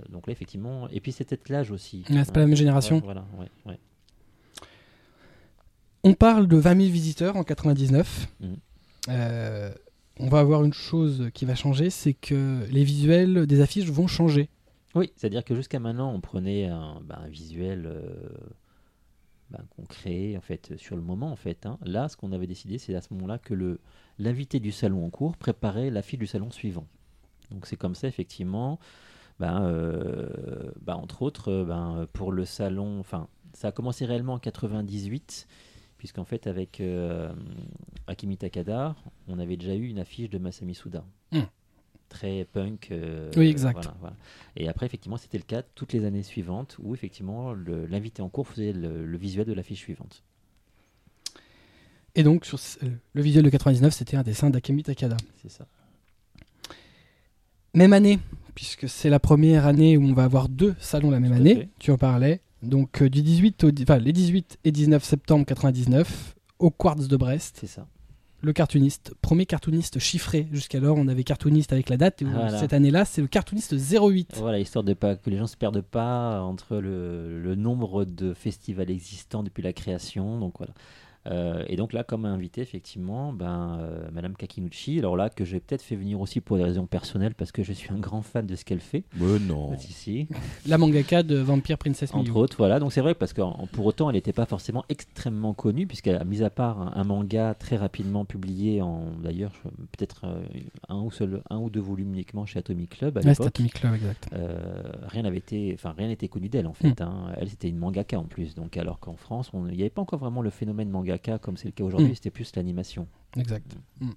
[0.10, 2.04] donc là, effectivement, et puis c'était l'âge aussi.
[2.10, 3.00] Ouais, c'est pas la même génération.
[3.04, 3.80] Voilà, ouais, ouais.
[6.04, 8.28] On parle de 20 000 visiteurs en 99.
[8.40, 8.56] Mhm.
[9.10, 9.72] Euh,
[10.20, 14.08] on va avoir une chose qui va changer, c'est que les visuels des affiches vont
[14.08, 14.50] changer.
[14.96, 18.30] Oui, c'est-à-dire que jusqu'à maintenant, on prenait un, bah, visuel euh,
[19.52, 21.32] bah, qu'on créait en fait sur le moment.
[21.32, 21.78] En fait, hein.
[21.84, 23.80] Là, ce qu'on avait décidé, c'est à ce moment-là que
[24.18, 26.88] l'invité du salon en cours préparait l'affiche du salon suivant.
[27.52, 28.80] Donc c'est comme ça, effectivement.
[29.40, 35.48] Ben, euh, entre autres, euh, pour le salon, enfin, ça a commencé réellement en 98,
[35.98, 37.32] puisqu'en fait, avec euh,
[38.08, 38.96] Akimi Takada,
[39.28, 41.06] on avait déjà eu une affiche de Masami Suda.
[41.32, 41.44] Hmm.
[42.10, 42.89] Très punk.
[42.91, 43.74] euh, Oui, exact.
[43.76, 44.16] voilà, voilà.
[44.55, 48.47] Et après, effectivement, c'était le cas toutes les années suivantes, où effectivement, l'invité en cours
[48.47, 50.24] faisait le, le visuel de l'affiche suivante.
[52.16, 52.80] Et donc, sur ce-
[53.14, 55.18] le visuel de 99, c'était un dessin d'Akemi Takada.
[55.41, 55.68] C'est ça.
[57.76, 58.20] Même année,
[58.55, 61.70] puisque c'est la première année où on va avoir deux salons la même année, fait.
[61.80, 62.41] tu en parlais.
[62.64, 67.16] Donc, euh, du 18 au, enfin, les 18 et 19 septembre 99, au Quartz de
[67.16, 67.88] Brest, C'est ça.
[68.42, 70.48] Le cartooniste, premier cartooniste chiffré.
[70.52, 72.58] Jusqu'alors, on avait cartooniste avec la date, et Voilà.
[72.58, 74.36] cette année-là, c'est le cartooniste 08.
[74.38, 78.34] Voilà, histoire de pas que les gens se perdent pas entre le, le nombre de
[78.34, 80.40] festivals existants depuis la création.
[80.40, 80.74] Donc voilà.
[81.28, 85.60] Euh, et donc là, comme invité, effectivement, ben, euh, Madame Kakinuchi, alors là, que j'ai
[85.60, 88.46] peut-être fait venir aussi pour des raisons personnelles, parce que je suis un grand fan
[88.48, 89.04] de ce qu'elle fait.
[89.18, 89.78] Mais non.
[89.78, 90.28] Si, si.
[90.68, 92.42] La mangaka de Vampire Princess Entre Miyu.
[92.42, 92.80] autres, voilà.
[92.80, 96.16] Donc c'est vrai parce que en- pour autant, elle n'était pas forcément extrêmement connue, puisqu'elle
[96.16, 99.52] a mis à part un, un manga très rapidement publié en, d'ailleurs,
[99.98, 100.42] peut-être euh,
[100.88, 103.40] un ou seul, un ou deux volumes uniquement chez Atomic Club à Ouais.
[103.42, 104.30] Atomic Club, exact.
[104.34, 104.58] Euh,
[105.04, 107.02] rien n'avait été, enfin rien n'était connu d'elle en fait.
[107.02, 107.28] hein.
[107.38, 110.20] Elle c'était une mangaka en plus, donc alors qu'en France, il n'y avait pas encore
[110.20, 112.12] vraiment le phénomène mangaka comme c'est le cas aujourd'hui.
[112.12, 112.16] Mm.
[112.16, 113.07] C'était plus l'animation.
[113.38, 113.76] Exact.
[113.99, 114.12] Mm.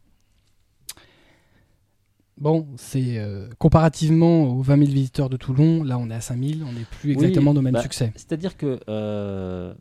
[2.39, 6.43] Bon, c'est euh, comparativement aux 20 000 visiteurs de Toulon, là on est à 5
[6.43, 8.13] 000, on n'est plus Oui, exactement dans le même bah, succès.
[8.17, 9.75] C'est-à-dire que euh,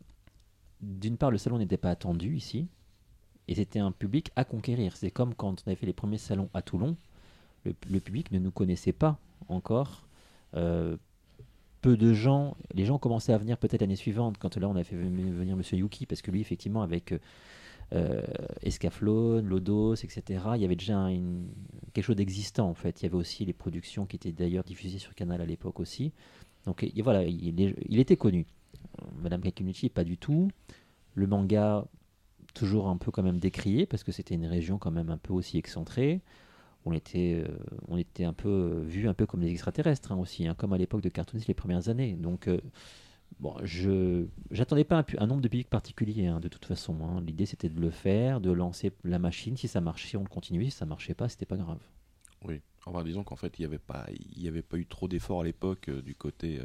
[0.82, 2.68] d'une part, le salon n'était pas attendu ici,
[3.48, 4.96] et c'était un public à conquérir.
[4.96, 6.98] C'est comme quand on avait fait les premiers salons à Toulon,
[7.64, 10.06] le, le public ne nous connaissait pas encore.
[10.56, 10.98] Euh,
[11.82, 14.84] peu de gens, les gens commençaient à venir peut-être l'année suivante, quand là on a
[14.84, 17.14] fait ven- venir Monsieur Yuki, parce que lui, effectivement, avec
[17.94, 18.22] euh,
[18.62, 20.22] Escaflowne, Lodos, etc.,
[20.56, 21.10] il y avait déjà
[21.94, 23.02] quelque chose d'existant en fait.
[23.02, 26.14] Il y avait aussi les productions qui étaient d'ailleurs diffusées sur Canal à l'époque aussi.
[26.66, 28.46] Donc et voilà, il, était connu.
[29.02, 30.50] Euh, Madame Kakimichi, pas du tout.
[31.16, 31.86] Le manga,
[32.54, 35.34] toujours un peu quand même décrié, parce que c'était une région quand même un peu
[35.34, 36.22] aussi excentrée.
[36.86, 37.56] On était, euh,
[37.88, 40.74] on était un peu euh, vu un peu comme des extraterrestres hein, aussi, hein, comme
[40.74, 42.14] à l'époque de Cartoonist les premières années.
[42.14, 42.60] Donc euh,
[43.40, 43.56] bon,
[44.50, 46.98] j'attendais pas un, nombre de publics particulier hein, de toute façon.
[47.04, 47.22] hein.
[47.22, 49.56] L'idée c'était de le faire, de lancer la machine.
[49.58, 50.66] Si ça marchait, on le continuait.
[50.66, 51.80] Si ça marchait pas, c'était pas grave.
[52.46, 52.62] Oui.
[52.88, 54.08] Enfin, disons qu'en fait, il n'y avait, pas-
[54.48, 56.60] avait pas eu trop d'efforts à l'époque du côté,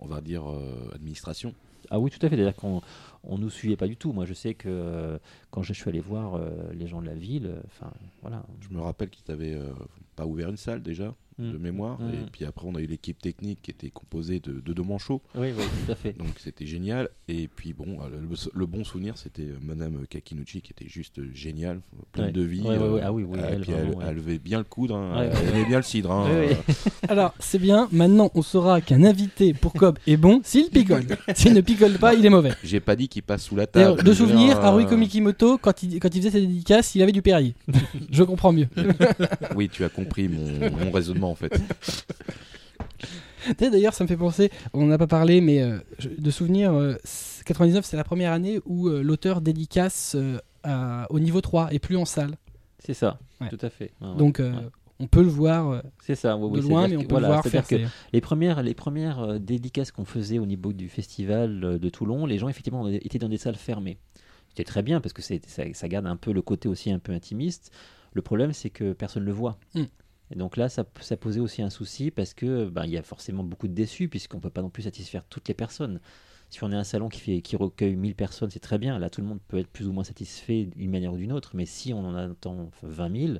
[0.00, 1.54] on va dire, euh, administration.
[1.90, 2.36] Ah oui, tout à fait.
[2.36, 2.80] C'est-à-dire qu'on
[3.24, 4.12] on nous suivait pas du tout.
[4.12, 5.18] Moi, je sais que euh,
[5.50, 7.90] quand je suis allé voir euh, les gens de la ville, euh, enfin
[8.22, 8.44] voilà.
[8.60, 9.72] Je me rappelle qu'ils n'avaient euh,
[10.16, 11.62] pas ouvert une salle déjà, de Mm.
[11.62, 12.00] mémoire.
[12.00, 12.10] Mm.
[12.10, 15.22] Et puis après, on a eu l'équipe technique qui était composée de, de deux manchots.
[15.34, 16.16] Oui, oui, tout à fait.
[16.18, 17.08] Donc c'était génial.
[17.28, 21.20] Et puis bon, euh, le, le bon souvenir, c'était euh, Madame Kakinuchi qui était juste
[21.34, 21.80] géniale,
[22.12, 22.32] pleine Ouais.
[22.32, 22.60] de vie.
[22.62, 23.00] Ouais, ouais, ouais.
[23.00, 24.04] euh, Ah oui, oui, et elle, puis elle, vraiment, ouais.
[24.08, 26.12] elle levait bien le coude, hein, Ouais, elle ouais, aimait bien le cidre.
[26.12, 26.52] hein, euh,
[27.08, 31.04] Alors, c'est bien, maintenant on saura qu'un invité pour Cobb est bon s'il picole.
[31.34, 32.52] S'il ne picole pas, il est mauvais.
[32.62, 34.02] J'ai pas dit qu'il passe sous la table.
[34.02, 37.12] de souvenir, dire, Haruiko euh, Mikimoto, quand il, quand il faisait ses dédicaces, il avait
[37.12, 37.54] du Perrier.
[38.10, 38.68] Je comprends mieux.
[39.54, 41.52] Oui, tu as compris mon, mon raisonnement en fait.
[43.58, 45.78] D'ailleurs, ça me fait penser, on n'a pas parlé, mais euh,
[46.18, 51.06] de souvenir, euh, c'est- 99, c'est la première année où euh, l'auteur dédicace euh, à-
[51.10, 52.36] au niveau 3 et plus en salle.
[52.78, 53.48] C'est ça, Ouais.
[53.48, 53.92] tout à fait.
[54.00, 54.14] Ouais.
[54.16, 54.66] Donc, euh, Ouais.
[55.00, 56.36] on peut le voir euh, c'est ça.
[56.36, 57.66] oui, oui, de loin, mais on que- peut le voir faire.
[57.66, 61.78] que ses- les premières, les premières euh, dédicaces qu'on faisait au niveau du festival euh,
[61.78, 63.96] de Toulon, les gens effectivement étaient dans des salles fermées.
[64.50, 67.70] C'était très bien parce que ça garde un peu le côté aussi un peu intimiste.
[68.12, 69.58] Le problème, c'est que personne ne le voit.
[69.74, 69.84] Mm.
[70.30, 73.02] Et donc là, ça, ça posait aussi un souci parce que ben, il y a
[73.02, 76.00] forcément beaucoup de déçus puisqu'on peut pas non plus satisfaire toutes les personnes.
[76.50, 78.98] Si on est un salon qui, fait, qui recueille 1000 personnes, c'est très bien.
[78.98, 81.52] Là, tout le monde peut être plus ou moins satisfait d'une manière ou d'une autre.
[81.54, 83.38] Mais si on en attend 20 000,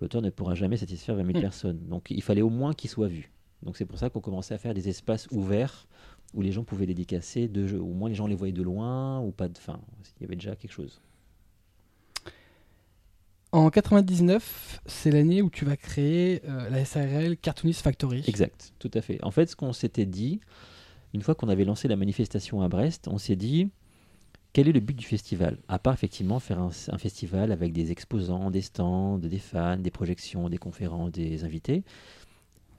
[0.00, 1.40] l'auteur ne pourra jamais satisfaire 20 000 Mm.
[1.40, 1.78] personnes.
[1.88, 3.30] Donc il fallait au moins qu'il soit vu.
[3.62, 5.86] Donc c'est pour ça qu'on commençait à faire des espaces ouverts
[6.34, 7.80] où les gens pouvaient dédicacer, de jeux.
[7.80, 9.78] au moins les gens les voyaient de loin ou pas de fin.
[10.18, 11.00] Il y avait déjà quelque chose.
[13.52, 18.24] En 99, c'est l'année où tu vas créer euh, la SARL Cartoonist Factory.
[18.26, 19.22] Exact, tout à fait.
[19.22, 20.40] En fait, ce qu'on s'était dit,
[21.12, 23.68] une fois qu'on avait lancé la manifestation à Brest, on s'est dit
[24.54, 25.58] quel est le but du festival?
[25.68, 29.90] À part effectivement faire un, un festival avec des exposants, des stands, des fans, des
[29.90, 31.84] projections, des conférences, des invités.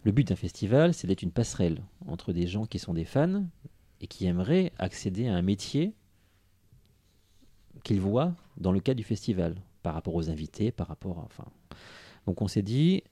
[0.03, 3.45] Le but d'un festival, c'est d'être une passerelle entre des gens qui sont des fans
[4.01, 5.93] et qui aimeraient accéder à un métier
[7.83, 11.45] qu'ils voient dans le cadre du festival, par rapport aux invités, par rapport à, enfin.
[12.25, 13.03] Donc on s'est dit,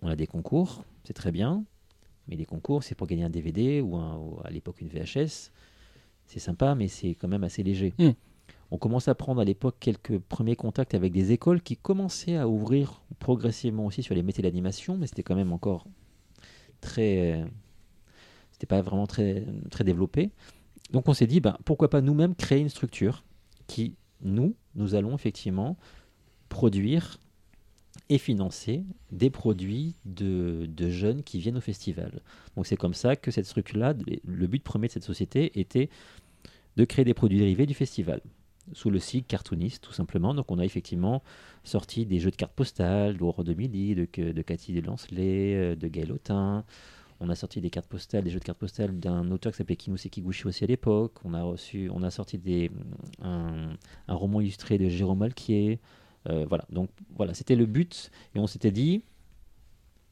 [0.00, 1.64] on a des concours, c'est très bien,
[2.28, 5.50] mais les concours, c'est pour gagner un DVD ou, un- ou à l'époque une VHS.
[6.26, 7.92] C'est sympa, mais c'est quand même assez léger.
[7.98, 8.10] Mm.
[8.70, 12.48] On commence à prendre à l'époque quelques premiers contacts avec des écoles qui commençaient à
[12.48, 15.84] ouvrir progressivement aussi sur les métiers d'animation, mais c'était quand même encore
[16.80, 17.44] très.
[18.52, 20.30] C'était pas vraiment très, très développé.
[20.90, 23.24] Donc on s'est dit, ben, pourquoi pas nous-mêmes créer une structure
[23.66, 25.76] qui, nous, nous allons effectivement
[26.52, 27.18] produire
[28.10, 32.20] et financer des produits de, jeunes qui viennent au festival.
[32.56, 33.94] Donc c'est comme ça que cette structure-là,
[34.24, 35.88] le but premier de cette société était
[36.76, 38.20] de créer des produits dérivés du festival,
[38.74, 40.34] sous le sigle cartooniste tout simplement.
[40.34, 41.22] Donc on a effectivement
[41.64, 46.12] sorti des jeux de cartes postales, d'Aurore de Midi, de, de Cathy euh, de Gaël
[46.12, 46.64] Autin.
[47.20, 49.78] On a sorti des cartes postales, des jeux de cartes postales d'un auteur qui s'appelait
[50.18, 51.14] Gushi aussi à l'époque.
[51.24, 52.38] On a reçu, on a sorti
[53.22, 53.70] un,
[54.08, 55.80] un roman illustré de Jérôme Alquier.
[56.28, 58.10] Euh, voilà, donc voilà, c'était le but.
[58.34, 59.02] Et on s'était dit,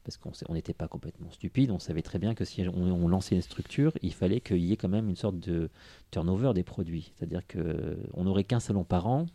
[0.03, 3.35] parce qu'on on n'était pas complètement stupide, on savait très bien que si on, lançait
[3.35, 5.69] une structure, il fallait qu'il y ait quand même une sorte de
[6.11, 7.13] turnover des produits.
[7.15, 9.27] C'est-à-dire qu'on n'aurait qu'un salon par an,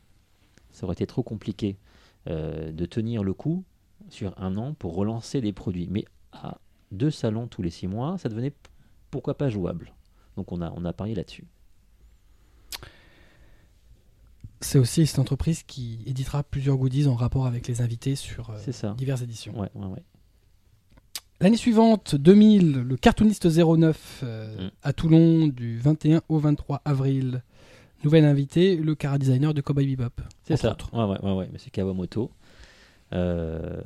[0.72, 1.77] ça aurait été trop compliqué
[2.29, 3.64] euh, de tenir le coup
[4.11, 5.89] sur un an pour relancer des produits.
[5.91, 6.59] Mais à
[6.93, 8.53] deux salons tous les six mois, ça devenait
[9.11, 9.93] pourquoi pas jouable.
[10.37, 11.47] Donc on a, on a parié là-dessus.
[14.67, 18.93] C'est aussi cette entreprise qui éditera plusieurs goodies en rapport avec les invités sur euh,
[18.95, 19.57] diverses éditions.
[19.57, 20.03] Ouais, ouais, ouais.
[21.41, 24.71] L'année suivante, 2000, le cartooniste 09 euh, Mm.
[24.83, 27.45] à Toulon du 21 au 23 avril.
[28.03, 30.21] Nouvel invité, le cara designer de Cowboy Bebop.
[30.43, 30.73] C'est ça.
[30.73, 30.93] autres.
[30.93, 31.49] Ouais, ouais, ouais, ouais.
[31.53, 32.33] Monsieur Kawamoto.
[33.12, 33.81] Euh,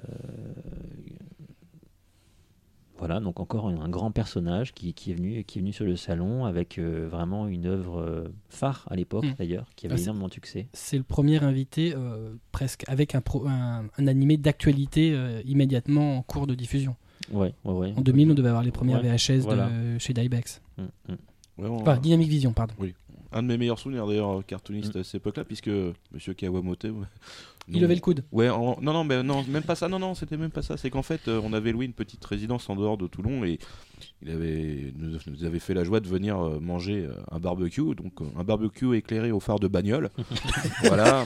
[3.01, 5.85] Voilà, donc encore un, un grand personnage qui, qui est venu, qui est venu sur
[5.85, 9.35] le salon avec euh, vraiment une œuvre euh, phare à l'époque Mm.
[9.39, 10.69] d'ailleurs, qui avait Ah, c'est- énormément de succès.
[10.75, 16.19] C'est le premier invité euh, presque avec un, pro- un, un animé d'actualité euh, immédiatement
[16.19, 16.95] en cours de diffusion.
[17.33, 17.93] Ouais, ouais, ouais.
[17.97, 19.69] En 2000, on devait avoir les premières Ouais, VHS voilà.
[19.71, 20.61] de chez Dybex.
[20.79, 21.17] Mm, mm.
[21.59, 22.75] Vraiment, Enfin, Dynamic Vision, pardon.
[23.33, 25.71] Un de mes meilleurs souvenirs d'ailleurs cartooniste à cette époque-là, puisque
[26.13, 26.89] Monsieur Kawamoto.
[26.89, 27.07] ouais,
[27.73, 28.25] Il levait le coude.
[28.33, 29.89] Ouais, en- non, non, mais non, même pas ça.
[29.89, 30.77] Non, non, c'était même pas ça.
[30.77, 33.59] C'est qu'en fait, euh, on avait loué une petite résidence en dehors de Toulon et
[34.23, 37.95] il avait nous, nous avait fait la joie de venir euh, manger euh, un barbecue,
[37.95, 40.11] donc euh, un barbecue éclairé au phare de bagnole.
[40.85, 41.25] voilà.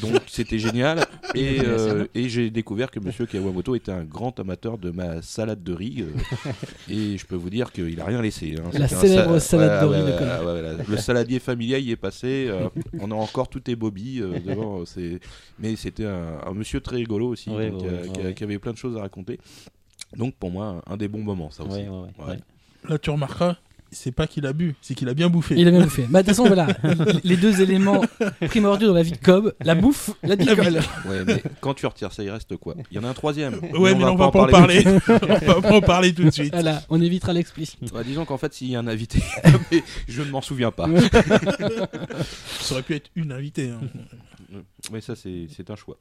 [0.00, 1.04] Donc c'était génial.
[1.34, 5.64] Et, euh, et j'ai découvert que Monsieur Kawamoto était un grand amateur de ma salade
[5.64, 6.02] de riz.
[6.02, 6.50] euh,
[6.88, 8.54] et je peux vous dire qu'il a rien laissé.
[8.56, 8.70] hein.
[8.72, 10.38] La C'était un célèbre sa- salade de riz de ouais, Colin.
[10.40, 10.84] ouais, ouais, ouais.
[10.88, 12.46] Le saladier familial y est passé.
[12.48, 12.68] euh,
[13.00, 14.80] on a encore tout est Bobby euh, devant.
[14.80, 15.18] euh, c'est
[15.58, 18.24] mais c'était un, un monsieur très rigolo aussi, Ouais, donc, ouais, euh, ouais, qui, a-
[18.26, 18.34] ouais.
[18.34, 19.40] qui avait plein de choses à raconter.
[20.16, 21.78] Donc pour moi, un des bons moments, ça aussi.
[21.78, 22.30] Ouais, ouais, ouais, Ouais.
[22.34, 22.38] ouais.
[22.88, 23.56] Là, tu remarqueras,
[23.94, 25.54] c'est pas qu'il a bu, c'est qu'il a bien bouffé.
[25.56, 26.06] Il a bien bouffé.
[26.10, 26.66] Bah, de toute façon, voilà.
[27.24, 28.02] Les deux éléments
[28.48, 30.80] primordiaux dans la vie de Cobb, la bouffe, la picole.
[31.06, 32.74] Ouais, mais quand tu retires ça, il reste quoi?
[32.90, 33.54] Il y en a un troisième.
[33.72, 34.84] Ouais, mais on va pas en parler.
[35.08, 36.52] on va pas en parler tout de suite.
[36.52, 37.92] Voilà, on évitera l'explicite.
[37.92, 39.22] Ouais, disons qu'en fait, s'il y a un invité,
[39.72, 40.86] mais je ne m'en souviens pas.
[42.60, 43.70] Ça aurait pu être une invitée.
[43.70, 43.80] hein.
[44.92, 45.96] Mais ça, c'est un choix.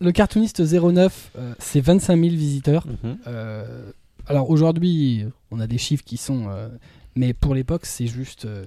[0.00, 2.86] Le cartooniste 09, euh, c'est 25 000 visiteurs.
[2.86, 3.18] Mhm.
[3.26, 3.90] Euh,
[4.26, 6.48] alors aujourd'hui, on a des chiffres qui sont.
[6.48, 6.68] euh,
[7.16, 8.64] mais pour l'époque, c'est juste euh,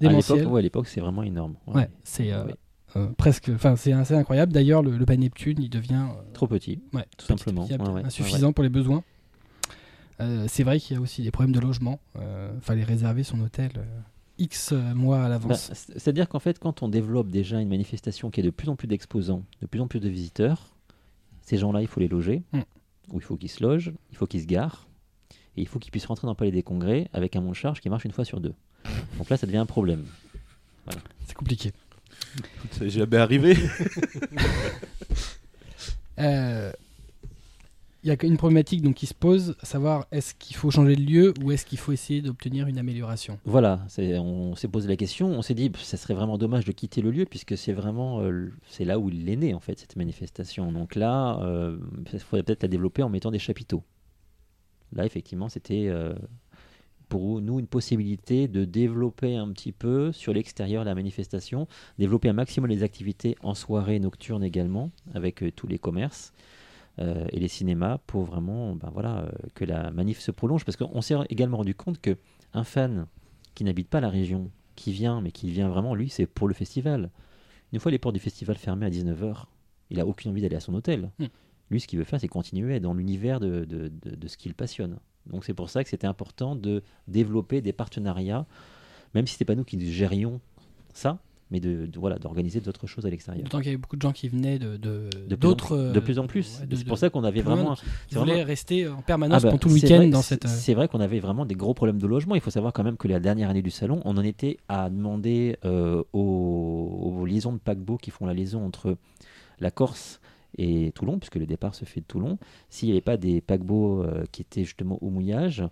[0.00, 0.38] À démentiel.
[0.38, 1.54] l'époque, ouais, à l'époque, c'est vraiment énorme.
[1.66, 2.54] Ouais, c'est euh, Ouais.
[2.96, 3.50] euh, presque.
[3.54, 4.52] Enfin, c'est assez incroyable.
[4.52, 6.06] D'ailleurs, le, le Neptune, il devient.
[6.10, 6.80] euh, Trop petit.
[6.92, 7.66] ouais, tout petit, simplement.
[7.66, 9.02] petit, Ouais, ouais, insuffisant pour les besoins.
[10.20, 11.98] Euh, c'est vrai qu'il y a aussi des problèmes de logement.
[12.16, 13.84] Euh, fallait réserver son hôtel euh,
[14.38, 15.72] X mois à Bah, l'avance.
[15.72, 18.76] c- C'est-à-dire qu'en fait, quand on développe déjà une manifestation qui a de plus en
[18.76, 20.74] plus d'exposants, de plus en plus de visiteurs,
[21.42, 22.60] ces gens-là, il faut les loger, Mm.
[23.12, 24.86] ou il faut qu'ils se logent, il faut qu'ils se garent,
[25.56, 27.80] et il faut qu'ils puissent rentrer dans le palais des congrès avec un monte charge
[27.80, 28.54] qui marche une fois sur deux.
[29.18, 30.04] Donc là, ça devient un problème.
[31.26, 31.72] c'est compliqué.
[32.72, 33.56] C'est jamais arrivé.
[36.18, 36.72] Euh,
[38.02, 40.96] Il y a une problématique donc, qui se pose, à savoir est-ce qu'il faut changer
[40.96, 43.38] de lieu ou est-ce qu'il faut essayer d'obtenir une amélioration?
[43.44, 46.72] Voilà, c'est- on s'est posé la question, on s'est dit, ça serait vraiment dommage de
[46.72, 49.78] quitter le lieu, puisque c'est vraiment, euh, c'est là où il est né, en fait,
[49.78, 50.72] cette manifestation.
[50.72, 51.76] Donc là, euh,
[52.12, 53.82] il faudrait peut-être la développer en mettant des chapiteaux.
[54.92, 56.14] Là, effectivement, c'était euh,
[57.08, 61.68] pour nous une possibilité de développer un petit peu sur l'extérieur la manifestation,
[61.98, 66.32] développer un maximum les activités en soirée, nocturne également, avec euh, tous les commerces.
[66.98, 71.00] euh, et les cinémas pour vraiment ben voilà, que la manif se prolonge parce qu'on
[71.00, 72.16] s'est également rendu compte que
[72.52, 73.06] un fan
[73.54, 76.54] qui n'habite pas la région, qui vient, mais qui vient vraiment, lui, c'est pour le
[76.54, 77.10] festival.
[77.72, 79.44] Une fois les portes du festival fermées à 19h,
[79.90, 81.10] il a aucune envie d'aller à son hôtel.
[81.18, 81.26] Hmm.
[81.70, 84.54] Lui, ce qu'il veut faire, c'est continuer dans l'univers de, de, de- de ce qu'il
[84.54, 84.96] passionne.
[85.26, 88.46] Donc c'est pour ça que c'était important de développer des partenariats,
[89.14, 90.40] même si ce n'était pas nous qui gérions
[90.94, 91.18] ça,
[91.52, 93.44] mais de, voilà d'organiser d'autres choses à l'extérieur.
[93.44, 95.76] D'autant qu'il y avait beaucoup de gens qui venaient de de- De plus en d'autres
[95.76, 97.74] euh, De plus en c'est pour ça qu'on avait vraiment.
[97.76, 100.44] c'est voulaient vraiment- rester en permanence Ah bah, pendant tout le week-end dans cette.
[100.46, 102.34] euh, C'est vrai qu'on avait vraiment des gros problèmes de logement.
[102.36, 104.90] Il faut savoir quand même que la dernière année du salon, on en était à
[104.90, 108.96] demander euh, aux, aux liaisons de paquebots qui font la liaison entre
[109.60, 110.20] la Corse
[110.60, 112.38] et Toulon, puisque le départ se fait de Toulon,
[112.68, 115.64] s'il n'y avait pas des paquebots euh, qui étaient justement au mouillage,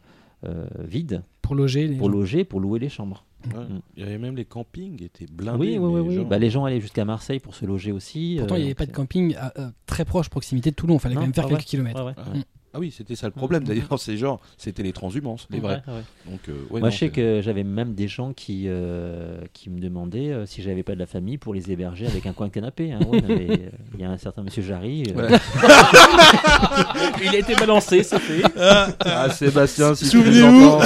[0.44, 2.16] euh, vides, pour loger les pour gens.
[2.16, 3.26] loger, pour louer les chambres.
[3.54, 3.64] Ouais.
[3.64, 3.80] Mm.
[3.96, 5.78] Il y avait même les campings étaient blindés.
[5.78, 6.24] oui, oui, oui.
[6.24, 8.36] Bah, les gens allaient jusqu'à Marseille pour se loger aussi.
[8.38, 9.52] Pourtant, il n'y euh, avait pas de camping à,
[9.84, 10.94] très proche proximité de Toulon.
[10.94, 11.66] Il fallait Non, quand même faire ah quelques ouais.
[11.66, 12.04] kilomètres.
[12.04, 12.42] Ouais, ouais.
[12.78, 13.66] Ah oui, c'était ça le problème Mm.
[13.66, 13.88] d'ailleurs.
[13.98, 15.82] C'est genre, c'était les transhumances, les vrais.
[15.88, 16.02] Ouais, ouais.
[16.30, 19.68] Donc, euh, ouais, Moi, non, je sais que j'avais même des gens qui, euh, qui
[19.68, 22.46] me demandaient euh, si j'avais pas de la famille pour les héberger avec un coin
[22.46, 22.92] de canapé.
[22.92, 23.00] hein.
[23.12, 23.56] Euh,
[23.94, 25.02] Il y a un certain monsieur Jarry.
[25.16, 25.28] euh.
[27.22, 28.42] Il a été balancé, c'est fait.
[28.56, 30.80] Ah, Sébastien, si Souvenez-vous.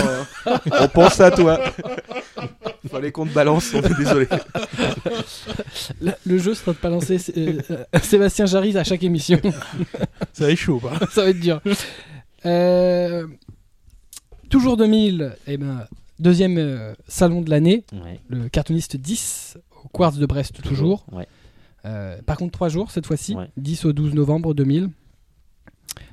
[0.46, 1.60] euh, on pense à toi.
[2.92, 4.28] Fallait qu'on te balance, on est désolé.
[6.26, 9.40] Le jeu sera de pas lancer euh, euh, Sébastien Jarry à chaque émission.
[10.34, 11.60] Ça va être chaud, ça va être dur.
[12.44, 13.26] Euh,
[14.50, 15.86] toujours 2000, eh ben,
[16.18, 21.04] deuxième euh, salon de l'année, ouais, le cartooniste 10 au Quartz de Brest toujours.
[21.12, 21.26] Ouais.
[21.84, 23.48] Euh, par contre, 3 jours cette fois-ci, Ouais.
[23.56, 24.90] 10 au 12 novembre 2000.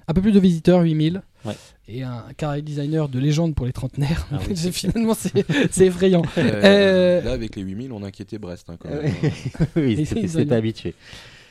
[0.08, 1.22] Un peu plus de visiteurs, 8000.
[1.45, 1.56] Ouais.
[1.88, 4.28] Et un carré designer de légende pour les trentenaires.
[4.32, 6.22] Ah oui, Finalement, c'est effrayant.
[6.38, 8.70] Euh, Euh, Là, avec les 8000, on inquiétait Brest.
[8.70, 9.11] hein, quand même.
[9.76, 10.94] oui, Et c'était habitué.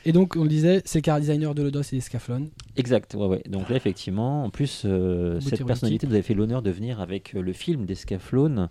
[0.05, 2.49] Et donc, on le disait, c'est le carré designer de Lodos et des Scaflon.
[2.77, 3.43] Exact, ouais, ouais.
[3.49, 7.35] Donc là, effectivement, en plus, euh, cette personnalité nous avait fait l'honneur de venir avec
[7.35, 8.69] euh, le film d'Escaflowne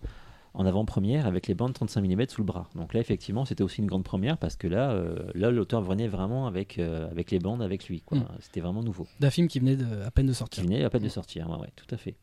[0.55, 2.69] en avant-première avec les bandes 35 mm sous le bras.
[2.75, 6.09] Donc là, effectivement, c'était aussi une grande première parce que là, euh, là l'auteur venait
[6.09, 8.01] vraiment avec, euh, avec les bandes avec lui.
[8.01, 8.19] quoi.
[8.19, 8.27] Mm.
[8.41, 9.07] C'était vraiment nouveau.
[9.21, 10.65] D'un film qui venait de- à peine de Qui sortir.
[10.65, 12.17] venait à peine de sortir, ouais, ouais, tout à fait.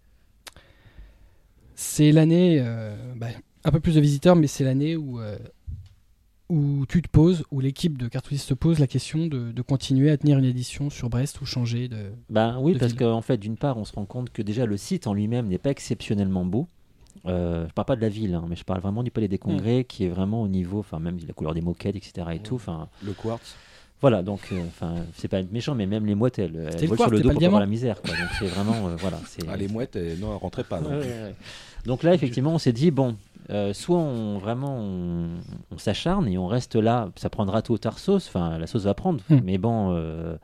[1.75, 3.27] C'est l'année, euh, bah,
[3.63, 5.37] un peu plus de visiteurs, mais c'est l'année où, euh,
[6.49, 10.09] où tu te poses, où l'équipe de cartouchistes se pose la question de, de continuer
[10.11, 12.11] à tenir une édition sur Brest ou changer de.
[12.29, 14.77] Ben oui, de parce qu'en fait, d'une part, on se rend compte que déjà le
[14.77, 16.67] site en lui-même n'est pas exceptionnellement beau.
[17.27, 19.37] Euh, je parle pas de la ville, hein, mais je parle vraiment du Palais des
[19.37, 22.27] Congrès, qui est vraiment au niveau, enfin même la couleur des moquettes, etc.
[22.33, 22.55] et tout.
[22.55, 23.55] Enfin, Le quartz.
[24.01, 26.95] voilà, donc, euh, enfin, c'est pas être méchant, mais même les mouettes, elles, elles volent
[26.97, 27.59] quartz, sur le dos pour le pas voir diamant.
[27.59, 28.01] la misère.
[28.01, 28.11] Quoi.
[28.11, 29.19] Donc c'est vraiment, euh, voilà.
[29.27, 30.79] c'est- Ah, les mouettes, elles ne rentraient pas.
[30.81, 30.89] non.
[30.89, 31.35] Ouais, ouais, ouais.
[31.85, 33.15] Donc là, effectivement, on s'est dit bon,
[33.51, 35.29] euh, soit on vraiment on,
[35.71, 38.27] on s'acharne et on reste là, ça prendra tout au tard sauce.
[38.27, 39.39] Enfin, la sauce va prendre, Hmm.
[39.43, 39.91] mais bon.
[39.95, 40.35] euh,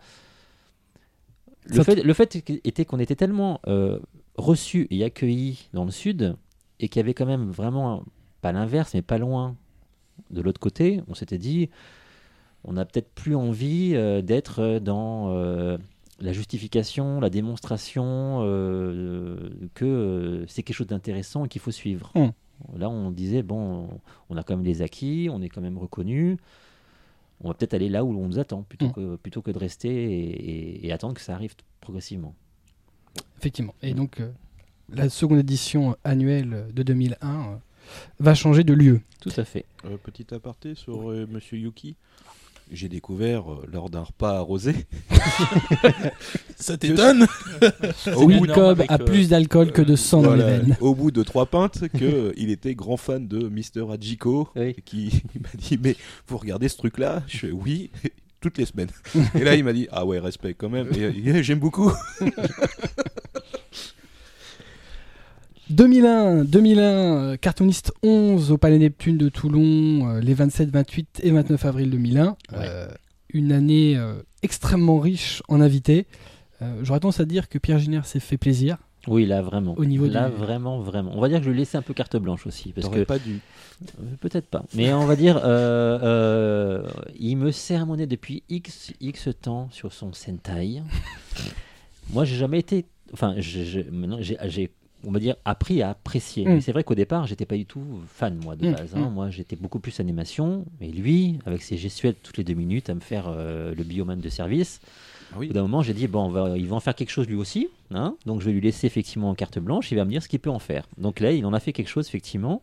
[1.67, 3.99] le, fait, le fait était qu'on était tellement euh,
[4.37, 6.35] reçus et accueillis dans le sud
[6.81, 8.03] et qu'il y avait quand même vraiment
[8.41, 9.55] pas l'inverse, mais pas loin
[10.31, 11.01] de l'autre côté.
[11.07, 11.69] On s'était dit,
[12.65, 15.77] on n'a peut-être plus envie euh, d'être dans euh,
[16.19, 22.11] la justification, la démonstration euh, que euh, c'est quelque chose d'intéressant et qu'il faut suivre.
[22.15, 22.29] Mm.
[22.77, 23.87] Là, on disait, bon,
[24.29, 26.37] on a quand même les acquis, on est quand même reconnu.
[27.43, 28.93] On va peut-être aller là où on nous attend, plutôt, Mm.
[28.93, 32.35] que, plutôt que de rester et, et- et attendre que ça arrive progressivement.
[33.39, 33.73] Effectivement.
[33.81, 34.31] Et donc, euh,
[34.93, 37.55] la seconde édition annuelle de 2001 euh,
[38.19, 39.01] va changer de lieu.
[39.19, 39.65] Tout à fait.
[39.85, 41.95] Euh, petit aparté sur euh, Monsieur Yuki.
[42.73, 44.73] J'ai découvert euh, lors d'un repas arrosé.
[46.55, 47.27] Ça t'étonne?
[48.15, 50.77] Au, bout, Jacob a euh, plus d'alcool que de sang dans les veines.
[50.79, 54.47] au bout de trois pintes, qu'il était grand fan de Mister Hachiko.
[54.55, 54.73] Oui.
[54.85, 55.97] Qui il m'a dit Mais
[56.27, 57.23] vous regardez ce truc-là?
[57.27, 57.91] Je fais Oui,
[58.39, 58.89] toutes les semaines.
[59.35, 60.87] Et là, il m'a dit Ah ouais, respect quand même.
[61.41, 61.91] J'aime beaucoup.
[65.71, 71.31] 2001, 2001 euh, cartooniste 11 au Palais Neptune de Toulon euh, les 27, 28 et
[71.31, 72.35] 29 avril 2001.
[72.53, 72.87] Euh,
[73.33, 76.05] une année euh, extrêmement riche en invités.
[76.61, 78.77] Euh, J'aurais tendance à dire que Pierre Giner s'est fait plaisir.
[79.07, 79.73] Oui, là, vraiment.
[79.77, 81.11] Au niveau là, du- vraiment, vraiment.
[81.15, 82.71] On va dire que je lui ai laissé un peu carte blanche aussi.
[82.71, 83.39] Parce que pas dû.
[84.19, 84.63] Peut-être pas.
[84.75, 86.83] Mais on va dire, euh, euh,
[87.17, 90.83] il me sermonnait depuis X, X temps sur son Sentai.
[92.13, 92.85] Moi, j'ai jamais été.
[93.13, 93.35] Enfin,
[93.91, 94.69] maintenant, j'ai,
[95.05, 96.45] on va dire, appris à apprécier.
[96.45, 96.49] Mm.
[96.55, 98.95] Mais c'est vrai qu'au départ, j'étais pas du tout fan, moi, de Mm, base.
[98.95, 99.09] hein.
[99.09, 99.13] mm.
[99.13, 100.65] Moi, j'étais beaucoup plus animation.
[100.79, 104.19] Et lui, avec ses gestuels toutes les deux minutes à me faire euh, le bioman
[104.19, 104.79] de service,
[105.31, 105.47] Ah au oui.
[105.47, 107.35] bout d'un moment, j'ai dit, bon, on va, il va en faire quelque chose lui
[107.35, 107.67] aussi.
[107.91, 108.15] hein.
[108.25, 109.91] Donc, je vais lui laisser effectivement en carte blanche.
[109.91, 110.85] Il va me dire ce qu'il peut en faire.
[110.97, 112.61] Donc là, il en a fait quelque chose, effectivement,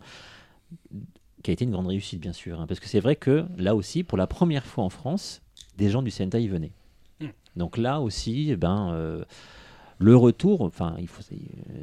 [1.43, 2.61] qui a été une grande réussite, bien sûr.
[2.61, 5.41] hein, parce que c'est vrai que là aussi, pour la première fois en France,
[5.77, 6.73] des gens du Sentai venaient.
[7.21, 7.27] Mm.
[7.57, 9.25] Donc là aussi, eh ben, euh,
[10.01, 11.37] le retour, enfin, il faut, euh,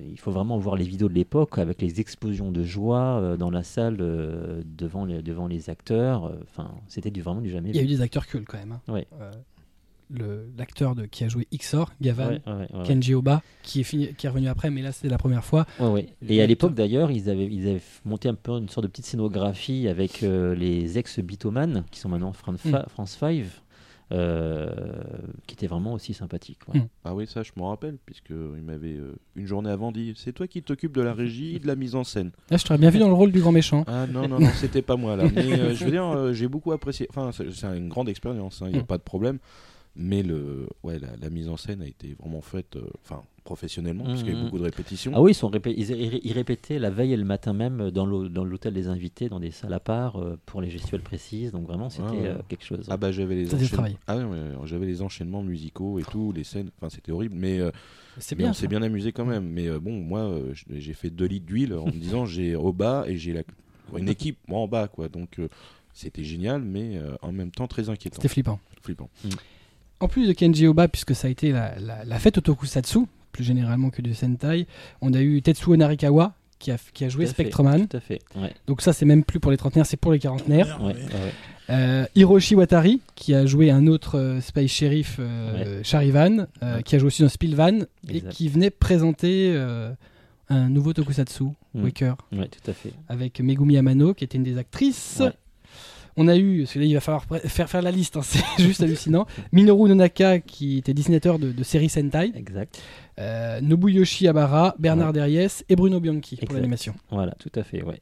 [0.09, 3.49] il faut vraiment voir les vidéos de l'époque avec les explosions de joie euh, dans
[3.51, 6.31] la salle euh, devant, les, devant les acteurs.
[6.43, 8.71] Enfin, c'était du, vraiment du jamais Il y a eu des acteurs cultes quand même.
[8.87, 8.93] hein.
[8.93, 9.05] Ouais.
[9.21, 9.31] Euh,
[10.11, 12.83] le- l'acteur de qui a joué Xor, Gavan, Ouais, ouais.
[12.85, 15.65] Kenji Oba, qui est, fini- qui est revenu après, mais là c'est la première fois.
[16.27, 19.07] Et à l'époque d'ailleurs, ils avaient, ils avaient monté un peu une sorte de petite
[19.07, 22.57] scénographie avec euh, les ex-Bitoman, qui sont maintenant Fran- Mm.
[22.69, 23.43] Fa- France 5, euh,
[24.09, 26.59] qui était vraiment aussi sympathique.
[26.73, 26.79] ouais.
[26.79, 26.87] Mm.
[27.05, 30.31] Ah oui, ça, je m'en rappelle, puisque il m'avait euh, une journée avant dit C'est
[30.33, 32.31] toi qui t'occupes de la régie et de la mise en scène.
[32.49, 33.83] Là, je t'aurais bien vu dans le rôle du grand méchant.
[33.87, 35.25] Ah non, non, non, c'était pas moi là.
[35.33, 37.07] Mais euh, je veux dire, euh, j'ai beaucoup apprécié.
[37.09, 38.85] Enfin, c'est une grande expérience, il n'y a Mm.
[38.85, 39.39] pas de problème.
[39.95, 44.03] Mais le, ouais, la, la mise en scène a été vraiment faite, euh, enfin, professionnellement,
[44.03, 44.43] Mm, puisqu'il y a eu mm.
[44.45, 45.11] beaucoup de répétitions.
[45.15, 48.27] Ah oui, ils, sont répé- ils, répétaient la veille et le matin même dans l'hô-
[48.27, 51.53] dans l'hôtel des invités, dans des salles à part, euh, pour les gestuelles précises.
[51.53, 52.27] Donc vraiment, c'était Ouais, ouais.
[52.27, 52.85] euh, quelque chose.
[52.89, 53.47] Ah bah j'avais les.
[54.07, 54.17] Ah
[54.65, 56.69] j'avais les enchaînements musicaux et tout, les scènes.
[56.77, 57.71] Enfin, c'était horrible, mais, euh,
[58.17, 58.51] C'est mais bien.
[58.51, 59.47] on s'est bien amusé quand même.
[59.47, 60.29] Mais euh, bon, moi,
[60.69, 63.43] j'ai fait 2 litres d'huile en me disant j'ai au bas et j'ai la...
[63.97, 65.07] une équipe moi en bas, quoi.
[65.07, 65.47] Donc euh,
[65.93, 68.59] c'était génial, mais euh, en même temps très inquiétant, C'était flippant.
[68.81, 69.09] flippant.
[70.01, 72.99] En plus de Kenji Oba, puisque ça a été la, la, la fête au tokusatsu,
[73.35, 74.65] plus généralement que du Sentai,
[75.01, 77.87] on a eu Tetsuo Narikawa qui a, qui a joué Tout à fait, Spectreman.
[77.87, 78.19] Tout à fait.
[78.35, 80.79] Ouais, Donc ça, c'est même plus pour les trentenaires, c'est pour les quarantenaires.
[80.81, 81.33] ouais, Ouais.
[81.69, 86.83] Euh, Hiroshi Watari, qui a joué un autre euh, Space Sheriff, euh, Charivan, euh, Ouais.
[86.83, 89.91] qui a joué aussi dans Spillvan, et qui venait présenter euh,
[90.49, 91.43] un nouveau tokusatsu,
[91.73, 91.83] Mm.
[91.83, 92.93] Waker, Ouais, tout à fait.
[93.09, 95.21] avec Megumi Amano, qui était une des actrices.
[96.17, 98.43] On a eu, parce que là il va falloir faire, faire la liste, hein, c'est
[98.63, 99.25] juste hallucinant.
[99.51, 102.31] Minoru Nonaka, qui était dessinateur de, de séries Sentai.
[102.35, 102.81] Exact.
[103.19, 105.13] Euh, Nobuyoshi Abara, Bernard Ouais.
[105.13, 106.55] Derriès et Bruno Bianchi pour Exact.
[106.55, 106.95] l'animation.
[107.11, 107.83] Voilà, tout à fait.
[107.83, 108.01] Ouais.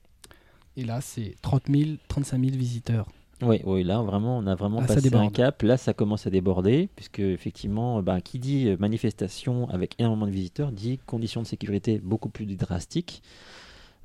[0.78, 3.08] Et là, c'est 30 000, 35 000 visiteurs.
[3.42, 5.62] Oui, oui, là vraiment, on a vraiment Ah, passé un cap.
[5.64, 10.32] Là, ça commence à déborder, puisque effectivement, bah, qui dit euh, manifestation avec énormément de
[10.32, 13.30] visiteurs dit conditions de sécurité beaucoup plus drastiques, Euh,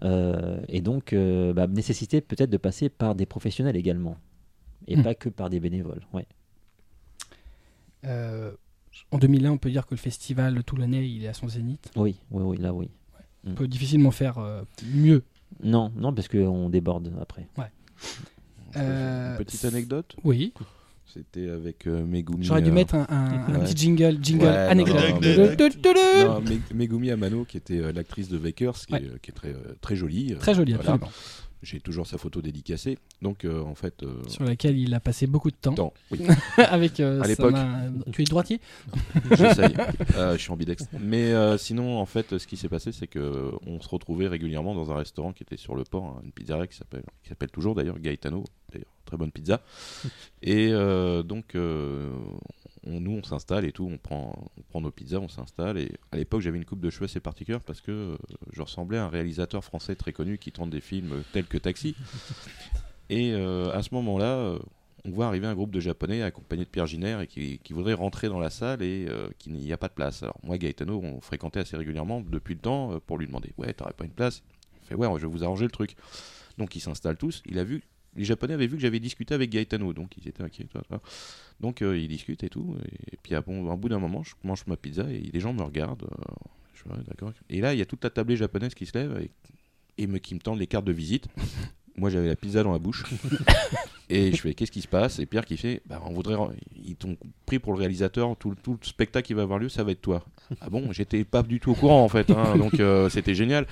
[0.03, 4.17] et donc euh, bah, nécessité peut-être de passer par des professionnels également,
[4.87, 5.03] et Hmm.
[5.03, 6.03] pas que par des bénévoles.
[6.13, 6.27] Ouais.
[8.05, 8.53] Euh,
[9.11, 11.91] en 2001, on peut dire que le festival tout l'année, il est à son zénith.
[11.97, 12.91] Oui, oui, oui, là, oui.
[13.47, 14.63] On peut difficilement faire euh,
[14.95, 15.23] mieux.
[15.63, 17.49] Non, non, parce qu'on déborde après.
[18.77, 20.15] Euh, petite anecdote?
[20.25, 20.53] Oui,
[21.19, 22.45] C'était avec euh, Megumi.
[22.45, 23.65] j'aurais dû euh, mettre un, un- un Ouais.
[23.65, 24.95] petit jingle, jingle Ouais, anecdote.
[24.95, 29.03] non, non, non, Megumi Amano, qui était euh, l'actrice de Vakers, qui, Ouais.
[29.03, 30.33] est, euh, qui est très, euh, très jolie.
[30.35, 30.93] euh, Très joli, voilà.
[30.93, 31.11] absolument.
[31.61, 32.99] J'ai toujours sa photo dédicacée.
[33.21, 34.05] Donc, euh, en fait.
[34.05, 35.75] euh, Sur laquelle il a passé beaucoup de temps.
[35.75, 36.21] temps, oui.
[36.57, 37.57] avec euh, À l'époque.
[38.13, 38.61] Tu es droitier
[39.33, 39.75] J'essaye.
[40.15, 40.89] Euh, je suis ambidextre.
[41.01, 44.73] Mais euh, sinon, en fait, ce qui s'est passé, c'est que on se retrouvait régulièrement
[44.77, 47.51] dans un restaurant qui était sur le port, hein, une pizzeria qui s'appelle, qui s'appelle
[47.51, 48.45] toujours d'ailleurs Gaetano,
[49.09, 49.61] très bonne pizza.
[50.43, 52.13] Et euh, donc, euh,
[52.87, 55.79] on, nous, on s'installe et tout, on prend, on prend nos pizzas, on s'installe.
[55.79, 58.17] Et à l'époque, j'avais une coupe de cheveux assez particulière parce que euh,
[58.53, 61.95] je ressemblais à un réalisateur français très connu qui tourne des films tels que Taxi.
[63.11, 64.59] Et euh, à ce moment-là,
[65.07, 67.95] on voit arriver un groupe de japonais accompagné de Pierre Giner et qui, qui voudrait
[67.95, 70.23] rentrer dans la salle et euh, qu'il n'y a pas de place.
[70.23, 73.95] Alors moi, Gaetano, on fréquentait assez régulièrement depuis le temps pour lui demander Ouais, t'aurais
[73.95, 74.43] pas une place?
[74.83, 75.97] Il fait Ouais, je vais vous arranger le truc.
[76.59, 77.43] Donc ils s'installent tous.
[77.47, 77.83] Il a vu,
[78.17, 80.65] les japonais avaient vu que j'avais discuté avec Gaetano, donc ils étaient inquiets.
[80.65, 81.01] toi, toi.
[81.61, 82.77] Donc euh, ils discutent et tout.
[83.13, 85.53] Et, puis à bon, un bout d'un moment, je mange ma pizza et les gens
[85.53, 86.05] me regardent.
[86.05, 86.35] euh,
[86.75, 87.33] je d'accord.
[87.51, 89.31] Et là, il y a toute la tablée japonaise qui se lève et,
[90.03, 91.27] et me, qui me tendent les cartes de visite.
[91.97, 93.05] Moi, j'avais la pizza dans la bouche.
[94.11, 95.19] Et je fais, qu'est-ce qui se passe?
[95.19, 96.37] Et Pierre qui fait, bah, on voudrait,
[96.83, 99.69] ils t'ont pris pour le réalisateur, tout, le- tout le spectacle qui va avoir lieu,
[99.69, 100.25] ça va être toi.
[100.61, 103.67] Ah bon, j'étais pas du tout au courant en fait, hein, donc euh, c'était génial.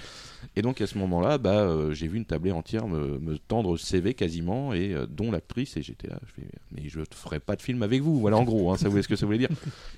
[0.55, 3.77] Et donc à ce moment-là, bah, euh, j'ai vu une tablée entière me, me tendre
[3.77, 7.40] CV quasiment, et euh, dont l'actrice, et j'étais là, je fais, mais je ne ferai
[7.40, 9.39] pas de film avec vous, voilà en gros, hein, ça voulait ce que ça voulait
[9.39, 9.48] dire.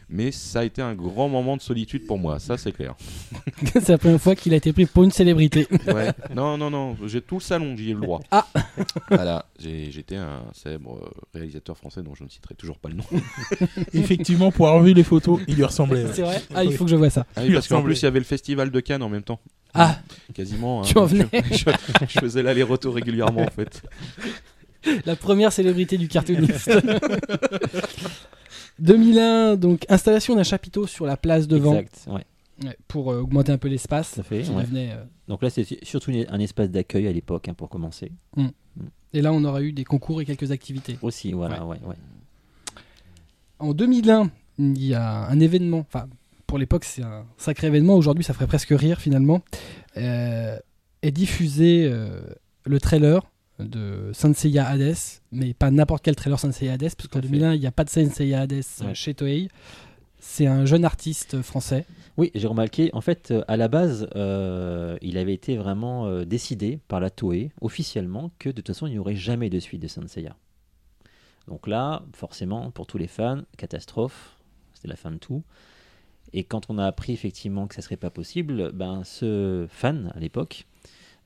[0.09, 2.97] Mais ça a été un grand moment de solitude pour moi, ça c'est clair.
[3.73, 5.67] C'est la première fois qu'il a été pris pour une célébrité.
[5.87, 6.13] Ouais.
[6.35, 8.21] Non, non, non, j'ai tout le salon, j'y ai le droit.
[8.31, 8.47] Ah.
[9.11, 13.05] Voilà, j'étais un célèbre euh, réalisateur français dont je ne citerai toujours pas le nom.
[13.95, 16.07] Effectivement, pour avoir vu les photos, il lui ressemblait.
[16.13, 16.43] C'est vrai?
[16.55, 17.27] Ah, il faut que je vois ça.
[17.37, 19.41] Ah oui, parce qu'en plus, il y avait le festival de Cannes en même temps.
[19.75, 19.99] Ah,
[20.35, 20.81] Quasiment.
[20.81, 20.85] hein.
[20.87, 21.27] Tu en venais.
[21.33, 21.65] je,
[22.09, 23.83] je faisais l'aller-retour régulièrement en fait.
[25.05, 26.71] la première célébrité du cartooniste.
[28.79, 32.05] 2001, donc installation d'un chapiteau sur la place devant Exact.
[32.09, 32.25] Ouais,
[32.65, 34.15] Ouais, pour euh, augmenter un peu l'espace.
[34.15, 34.49] tout à fait.
[34.49, 34.63] ouais.
[34.65, 38.11] devenait, euh, Donc là, c'est surtout une- un espace d'accueil à l'époque hein, pour commencer.
[39.13, 40.99] Et là, on aura eu des concours et quelques activités.
[41.03, 41.95] Aussi, voilà, ouais, ouais.
[43.61, 46.09] En 2001, il y a un événement, enfin,
[46.49, 47.95] pour l'époque, c'est un sacré événement.
[47.95, 49.43] Aujourd'hui, ça ferait presque rire finalement.
[49.97, 50.59] Euh,
[51.03, 52.21] est diffusé euh,
[52.65, 53.23] le trailer
[53.61, 54.97] de Senseiya Hades,
[55.31, 57.29] mais pas n'importe quel trailer Senseiya Hades, parce qu'en à fait.
[57.29, 58.95] 2001, il n'y a pas de Senseiya Hades euh, Ouais.
[58.95, 59.49] chez Toei.
[60.21, 61.85] C'est un jeune artiste français.
[62.17, 66.81] Oui, j'ai remarqué, en fait, à la base, euh, il avait été vraiment euh, décidé
[66.89, 69.87] par la Toei, officiellement, que de toute façon, il n'y aurait jamais de suite de
[69.87, 70.35] Senseiya.
[71.47, 74.37] Donc là, forcément, pour tous les fans, catastrophe,
[74.75, 75.43] c'était la fin de tout.
[76.33, 80.21] Et quand on a appris effectivement que ça serait pas possible, ben ce fan à
[80.21, 80.67] l'époque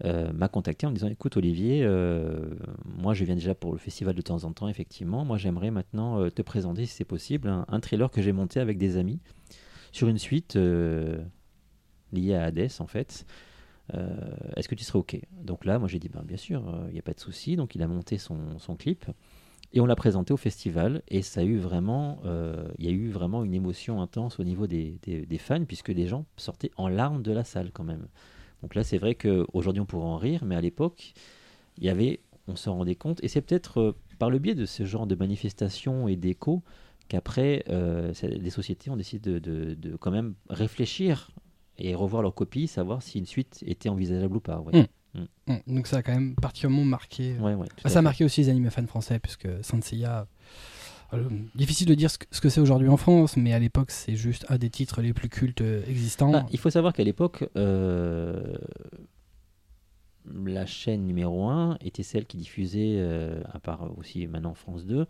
[0.04, 2.50] euh, m'a contacté en me disant écoute Olivier, euh,
[2.84, 6.20] moi je viens déjà pour le festival de temps en temps effectivement, moi j'aimerais maintenant
[6.20, 9.20] euh, te présenter si c'est possible un, trailer que j'ai monté avec des amis
[9.92, 13.26] sur une suite liée à Hades en fait.
[14.56, 15.20] Est-ce que tu serais ok?
[15.42, 17.56] Donc là moi j'ai dit ben, bien sûr, il n'y a pas de souci.
[17.56, 19.04] Donc il a monté son clip.
[19.74, 22.92] Et on l'a présenté au festival et ça a eu vraiment, euh, il y a
[22.92, 24.98] eu vraiment une émotion intense au niveau des,
[25.38, 28.06] fans puisque des gens sortaient en larmes de la salle quand même.
[28.62, 31.14] Donc là c'est vrai qu'aujourd'hui on pourrait en rire, mais à l'époque
[31.78, 34.66] il y avait, on s'en rendait compte et c'est peut-être euh, par le biais de
[34.66, 36.62] ce genre de manifestations et d'échos
[37.08, 41.30] qu'après euh, les sociétés ont décidé de, quand même réfléchir
[41.78, 44.60] et revoir leur copie, savoir si une suite était envisageable ou pas.
[44.60, 44.86] ouais.
[45.14, 45.20] Mm.
[45.48, 47.34] Hum, Donc ça a quand même particulièrement marqué.
[47.38, 50.26] Ouais, ouais, tout Ah, à ça a marqué aussi les animés fans français, puisque Saint-Seiya.
[51.12, 53.90] euh, difficile de dire ce que ce que c'est aujourd'hui en France, mais à l'époque,
[53.90, 56.32] c'est juste un des titres les plus cultes euh, existants.
[56.32, 58.56] Bah, il faut savoir qu'à l'époque, euh,
[60.34, 65.06] la chaîne numéro 1 était celle qui diffusait, euh, à part aussi maintenant France 2,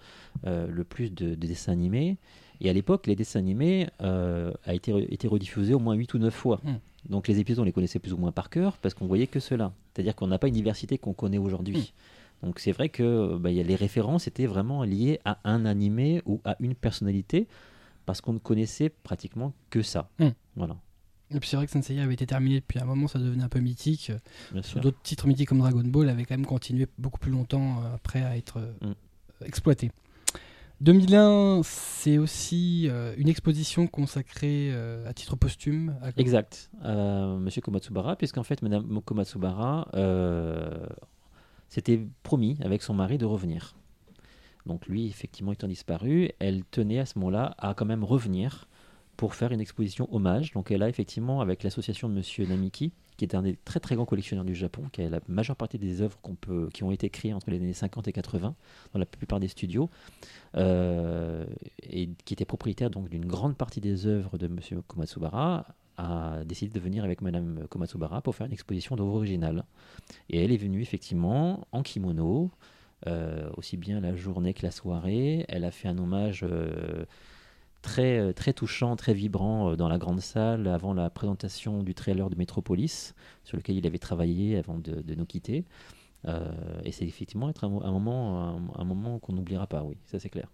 [0.46, 2.16] euh, le plus de, de dessins animés.
[2.60, 6.18] Et à l'époque, les dessins animés euh, a été, été rediffusés au moins 8 ou
[6.18, 6.60] 9 fois.
[6.64, 6.76] Hmm.
[7.08, 9.40] Donc les épisodes, on les connaissait plus ou moins par cœur parce qu'on voyait que
[9.40, 9.72] cela.
[9.94, 11.92] C'est-à-dire qu'on n'a pas une diversité qu'on connaît aujourd'hui.
[12.42, 16.22] Donc c'est vrai que bah, y a les références étaient vraiment liées à un animé
[16.26, 17.46] ou à une personnalité
[18.06, 20.08] parce qu'on ne connaissait pratiquement que ça.
[20.18, 20.30] Hmm.
[20.56, 20.76] Voilà.
[21.34, 23.48] Et puis c'est vrai que Saint-Seiya avait été terminé depuis un moment, ça devenait un
[23.48, 24.12] peu mythique.
[24.52, 24.80] Bien Sur sûr.
[24.80, 28.22] d'autres titres mythiques comme Dragon Ball avaient quand même continué beaucoup plus longtemps euh, après
[28.22, 29.44] à être euh, Mm.
[29.46, 29.90] exploité.
[30.82, 35.94] 2001, c'est aussi euh, une exposition consacrée euh, à titre posthume.
[36.02, 36.70] à- Exact.
[36.84, 40.84] Euh, Monsieur Komatsubara, puisqu'en fait, Madame Komatsubara euh,
[41.68, 43.76] s'était promis avec son mari de revenir.
[44.66, 48.66] Donc lui, effectivement, étant disparu, elle tenait à ce moment-là à quand même revenir
[49.16, 50.50] pour faire une exposition hommage.
[50.52, 53.94] Donc elle a effectivement, avec l'association de Monsieur Namiki, qui est un des très très
[53.94, 56.18] grands collectionneurs du Japon, qui a la majeure partie des œuvres
[56.72, 58.54] qui ont été créées entre les années 50 et 80
[58.92, 59.90] dans la plupart des studios,
[60.56, 61.44] euh,
[61.82, 65.66] et qui était propriétaire donc d'une grande partie des œuvres de Monsieur Komatsubara,
[65.98, 69.64] a décidé de venir avec Madame Komatsubara pour faire une exposition d'œuvres originales.
[70.30, 72.50] Et elle est venue effectivement en kimono,
[73.06, 75.44] euh, aussi bien la journée que la soirée.
[75.48, 77.04] Elle a fait un hommage euh,
[77.82, 81.94] très, euh, très touchant, très vibrant euh, dans la grande salle avant la présentation du
[81.94, 83.14] trailer de Metropolis,
[83.44, 85.64] sur lequel il avait travaillé avant de, de nous quitter.
[86.28, 86.50] Euh,
[86.84, 89.96] et c'est effectivement être un, mo- un moment, un, un moment qu'on n'oubliera pas, oui,
[90.06, 90.48] ça c'est clair.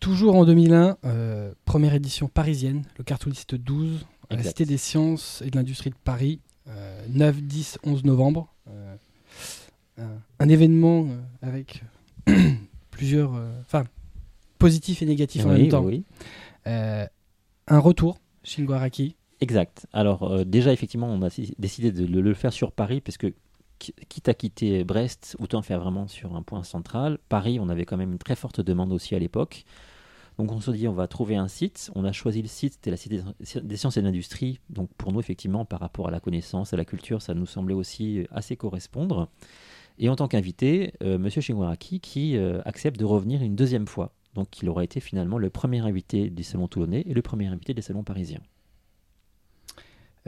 [0.00, 4.42] Toujours en 2001, euh, première édition parisienne, le cartooniste 12, à la.
[4.42, 8.52] Cité des Sciences et de l'Industrie de Paris, euh, 9, 10, 11 novembre.
[9.98, 10.08] Un,
[10.40, 11.06] un événement
[11.42, 11.84] avec
[12.90, 13.32] plusieurs.
[13.60, 13.84] Enfin,
[14.62, 15.82] positifs et négatifs en oui, même temps.
[15.84, 16.04] oui.
[16.66, 17.06] Euh,
[17.68, 19.16] un retour, Shingo Araki.
[19.40, 19.86] Exact.
[19.92, 21.28] Alors euh, déjà effectivement on a
[21.58, 23.34] décidé de le, le faire sur Paris parce que
[23.78, 27.18] qui- quitte à quitter Brest, autant faire vraiment sur un point central.
[27.28, 29.64] Paris, on avait quand même une très forte demande aussi à l'époque.
[30.38, 31.90] Donc on se dit on va trouver un site.
[31.96, 33.20] On a choisi le site, c'était la Cité
[33.62, 34.60] des Sciences et de l'Industrie.
[34.70, 37.74] Donc pour nous effectivement par rapport à la connaissance, à la culture, ça nous semblait
[37.74, 39.28] aussi assez correspondre.
[39.98, 43.86] Et en tant qu'invité, euh, Monsieur Shingo Araki qui euh, accepte de revenir une deuxième
[43.88, 44.12] fois.
[44.34, 47.74] Donc il aura été finalement le premier invité du salon toulonnais et le premier invité
[47.74, 48.40] des salons parisiens.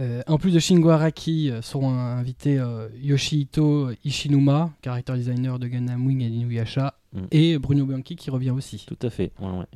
[0.01, 5.69] Euh, en plus de Shingo Araki, euh, seront invités euh, Yoshihito Ishinuma, character designer de
[5.69, 7.27] Gundam Wing et d'Inuyasha, Mm.
[7.31, 8.85] et Bruno Bianchi qui revient aussi.
[8.89, 9.31] Tout à fait.
[9.41, 9.67] ouais, ouais.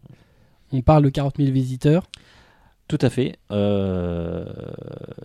[0.72, 2.05] On parle de 40 000 visiteurs.
[2.88, 3.36] Tout à fait.
[3.52, 4.44] Euh,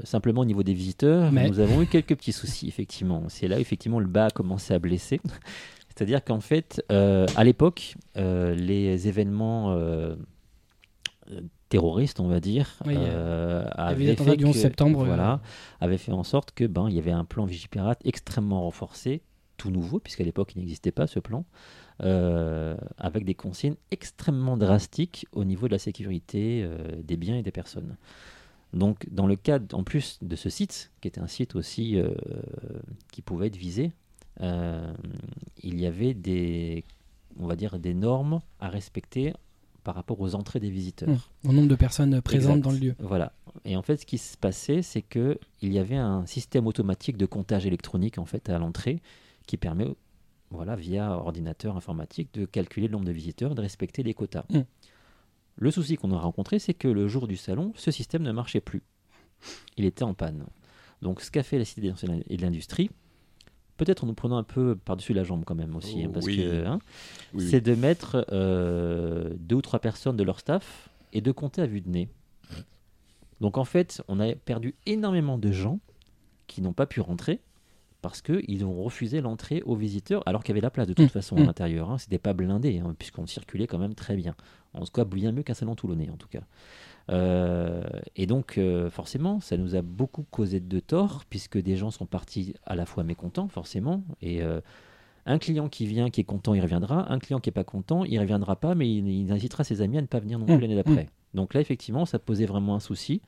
[0.03, 3.23] simplement au niveau des visiteurs, Mais- nous avons eu quelques petits soucis, effectivement.
[3.30, 5.19] C'est là, effectivement, le bas a commencé à blesser.
[5.95, 10.15] C'est-à-dire qu'en fait, euh, à l'époque, euh, les événements euh,
[11.70, 15.41] terroristes, on va dire, Oui, avaient fait du 11 que- septembre, voilà,
[15.82, 19.22] avaient fait en sorte que ben il y avait un plan Vigipirate extrêmement renforcé,
[19.57, 21.45] tout nouveau, puisqu'à l'époque il n'existait pas ce plan,
[21.99, 26.68] avec des consignes extrêmement drastiques au niveau de la sécurité
[27.03, 27.95] des biens et des personnes.
[28.74, 32.10] Donc, dans le cadre, en plus de ce site, qui était un site aussi euh,
[33.11, 33.91] qui pouvait être visé,
[34.39, 36.84] il y avait des,
[37.39, 39.34] on va dire, des normes à respecter
[39.84, 41.10] par rapport aux entrées des visiteurs.
[41.10, 41.49] Mmh.
[41.49, 42.64] Au nombre de personnes présentes Exact.
[42.64, 42.95] dans le lieu.
[42.99, 43.34] Voilà.
[43.65, 47.18] Et en fait, ce qui se passait, c'est que il y avait un système automatique
[47.18, 49.01] de comptage électronique en fait à l'entrée
[49.45, 49.88] qui permet,
[50.51, 54.45] voilà, via ordinateur informatique, de calculer le nombre de visiteurs et de respecter les quotas.
[54.49, 54.61] Mm.
[55.57, 58.61] Le souci qu'on a rencontré, c'est que le jour du salon, ce système ne marchait
[58.61, 58.81] plus.
[59.77, 60.45] Il était en panne.
[61.01, 61.93] Donc, ce qu'a fait la Cité des
[62.27, 62.89] et de l'Industrie,
[63.84, 66.38] peut-être en nous prenant un peu par-dessus la jambe quand même aussi, hein, parce Oui.
[66.38, 66.80] que hein,
[67.34, 67.49] Oui, oui.
[67.49, 71.65] c'est de mettre euh, deux ou trois personnes de leur staff et de compter à
[71.65, 72.10] vue de nez.
[73.41, 75.80] Donc en fait, on a perdu énormément de gens
[76.47, 77.39] qui n'ont pas pu rentrer
[78.01, 81.05] parce qu'ils ont refusé l'entrée aux visiteurs alors qu'il y avait la place de toute
[81.05, 81.10] Mm.
[81.10, 81.41] façon Mm.
[81.41, 81.91] à l'intérieur.
[81.91, 81.97] Hein.
[81.97, 84.35] C'était pas blindé hein, puisqu'on circulait quand même très bien.
[84.73, 86.41] En tout cas, bien mieux qu'un salon toulonnais en tout cas.
[87.09, 87.84] Euh,
[88.15, 92.05] et donc, euh, forcément, ça nous a beaucoup causé de tort, puisque des gens sont
[92.05, 94.03] partis à la fois mécontents, forcément.
[94.21, 94.61] Et euh,
[95.25, 97.11] un client qui vient, qui est content, il reviendra.
[97.11, 99.97] Un client qui n'est pas content, il reviendra pas, mais il, il incitera ses amis
[99.97, 100.61] à ne pas venir non plus Mm.
[100.61, 101.09] l'année d'après.
[101.34, 103.21] Donc là, effectivement, ça posait vraiment un souci.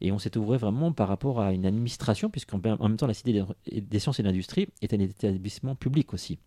[0.00, 3.14] Et on s'est ouvert vraiment par rapport à une administration, puisqu'en en même temps, la
[3.14, 6.38] Cité des, sciences et de l'industrie est un établissement public aussi.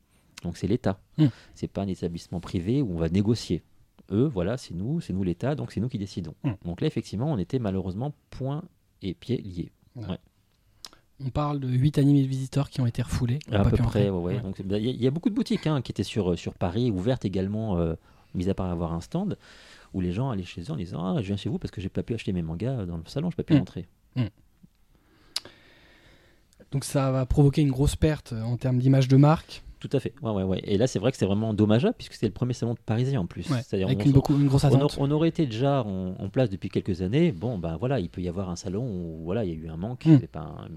[0.43, 0.99] Donc c'est l'État.
[1.17, 1.27] Mm.
[1.53, 3.61] C'est pas un établissement privé où on va négocier.
[4.13, 6.35] Eux, voilà, c'est nous, c'est nous l'État, donc c'est nous qui décidons.
[6.43, 6.51] Mm.
[6.65, 8.63] Donc là, effectivement, on était malheureusement point
[9.01, 9.71] et pieds liés.
[11.19, 13.39] On parle de 8 à 10 000 visiteurs qui ont été refoulés.
[13.51, 14.09] À pas peu pu près, entrer.
[14.09, 14.35] ouais, ouais.
[14.35, 14.41] Ouais.
[14.41, 16.53] Donc il y, a- il y a beaucoup de boutiques hein, qui étaient sur, sur
[16.53, 17.95] Paris, ouvertes également, euh,
[18.33, 19.37] mis à part avoir un stand,
[19.93, 21.81] où les gens allaient chez eux en disant Ah, je viens chez vous parce que
[21.81, 23.57] j'ai pas pu acheter mes mangas dans le salon, j'ai pas pu Mm.
[23.59, 23.87] rentrer.
[26.71, 29.99] Donc ça va provoquer une grosse perte euh, en termes d'image de marque, Tout à
[29.99, 30.13] fait.
[30.21, 30.61] Ouais, ouais, ouais.
[30.63, 33.19] Et là, c'est vrai que c'est vraiment dommageable puisque c'est le premier salon de parisien
[33.19, 33.43] en plus.
[33.43, 34.93] C'est-à-dire, avec on- une, beaucoup, une grosse on, attente.
[34.93, 37.33] a- on aurait été déjà en, en place depuis quelques années.
[37.33, 39.67] Bon, ben voilà, il peut y avoir un salon où voilà, il y a eu
[39.67, 40.05] un manque.
[40.05, 40.19] Mm.
[40.35, 40.67] un-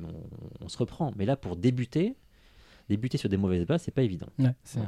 [0.60, 1.12] on, on se reprend.
[1.16, 2.16] Mais là, pour débuter,
[2.88, 4.26] débuter sur des mauvaises bases, c'est pas évident.
[4.64, 4.80] C'est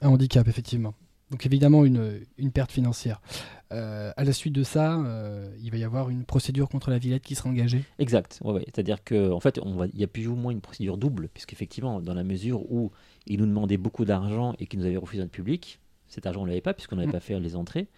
[0.00, 0.94] un handicap, effectivement.
[1.30, 3.20] Donc évidemment, une, une perte financière.
[3.72, 6.98] Euh, à la suite de ça, euh, il va y avoir une procédure contre la
[6.98, 7.82] Villette qui sera engagée.
[7.98, 8.40] Exact.
[8.44, 8.62] Ouais, ouais.
[8.66, 11.28] C'est-à-dire que en fait, on va, il y a plus ou moins une procédure double,
[11.32, 12.92] puisqu'effectivement, dans la mesure où
[13.26, 16.44] ils nous demandaient beaucoup d'argent et qu'ils nous avaient refusé notre public, cet argent on
[16.44, 17.12] l'avait pas puisqu'on n'avait Mm.
[17.12, 17.88] pas fait les entrées.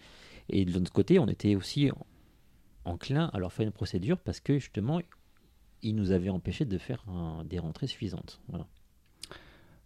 [0.49, 2.05] Et de l'autre côté, on était aussi en-
[2.93, 5.01] enclin à leur faire une procédure parce que justement,
[5.83, 8.39] ils nous avaient empêché de faire un- des rentrées suffisantes.
[8.47, 8.65] Voilà.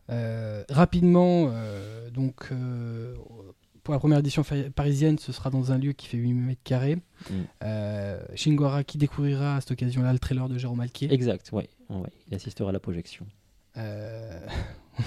[0.09, 3.15] Euh, rapidement, euh, donc euh,
[3.83, 4.43] pour la première édition
[4.75, 6.97] parisienne, ce sera dans un lieu qui fait 8 mètres carrés.
[7.29, 8.63] Mm.
[8.63, 11.11] Araki découvrira à cette occasion-là le trailer de Jérôme Alquier.
[11.11, 11.49] Exact.
[11.51, 11.69] Ouais.
[11.89, 12.09] ouais.
[12.27, 13.25] Il assistera à la projection.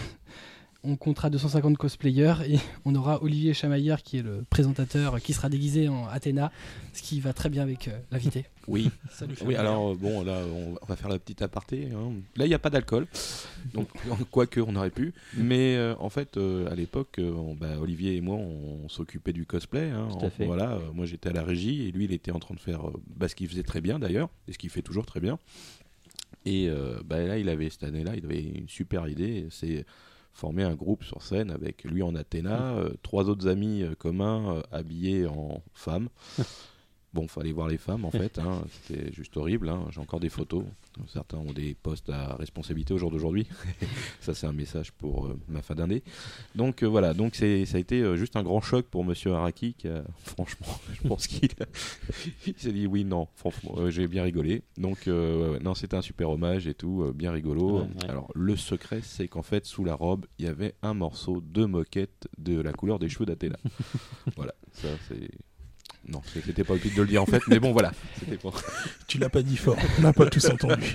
[0.86, 5.48] On comptera 250 cosplayers et on aura Olivier Chamaillard qui est le présentateur qui sera
[5.48, 6.52] déguisé en Athéna,
[6.92, 8.44] ce qui va très bien avec euh, l'invité.
[8.66, 9.34] Oui, Salut.
[9.44, 10.40] oui alors euh, bon, là,
[10.82, 11.88] on va faire la petite aparté.
[11.94, 12.12] hein.
[12.36, 13.06] Là, il n'y a pas d'alcool,
[13.74, 13.88] donc
[14.30, 15.12] quoique on aurait pu.
[15.36, 19.32] Mais euh, en fait, euh, à l'époque, euh, on- bah, Olivier et moi, on, s'occupait
[19.34, 19.90] du cosplay.
[19.90, 20.08] hein.
[20.10, 20.46] Tout à On- fait.
[20.46, 22.88] Voilà, euh, moi j'étais à la régie et lui, il était en train de faire
[22.88, 25.38] euh, bah, ce qu'il faisait très bien d'ailleurs, et ce qu'il fait toujours très bien.
[26.44, 29.46] Et euh, bah, là, il avait cette année-là, il avait une super idée.
[29.50, 29.84] C'est
[30.32, 34.62] former un groupe sur scène avec lui en Athéna, euh, trois autres amis euh, communs
[34.72, 36.08] habillés en femmes.
[37.14, 38.64] Bon, fallait voir les femmes en fait, hein.
[38.82, 39.68] c'était juste horrible.
[39.68, 39.86] hein.
[39.90, 40.64] J'ai encore des photos.
[41.06, 43.46] Certains ont des postes à responsabilité au jour d'aujourd'hui.
[44.20, 46.02] ça, c'est un message pour euh, ma fin d'année.
[46.56, 49.32] Donc euh, voilà, donc c'est, ça a été euh, juste un grand choc pour Monsieur
[49.32, 49.74] Araki.
[49.74, 51.48] Qui a- franchement, je pense qu'il
[52.46, 54.62] il s'est dit oui, non, franchement, j'ai bien rigolé.
[54.76, 57.82] Donc ouais, ouais, non, c'était un super hommage et tout, bien rigolo.
[57.82, 57.86] Ouais.
[58.08, 61.64] Alors le secret, c'est qu'en fait, sous la robe, il y avait un morceau de
[61.64, 63.56] moquette de la couleur des cheveux d'Athéna.
[64.36, 65.30] voilà, ça c'est.
[66.08, 67.92] Non, c'était pas utile de le dire en fait, mais bon voilà.
[68.20, 68.60] C'était pour...
[69.06, 70.94] Tu l'as pas dit fort, on n'a pas tous entendu.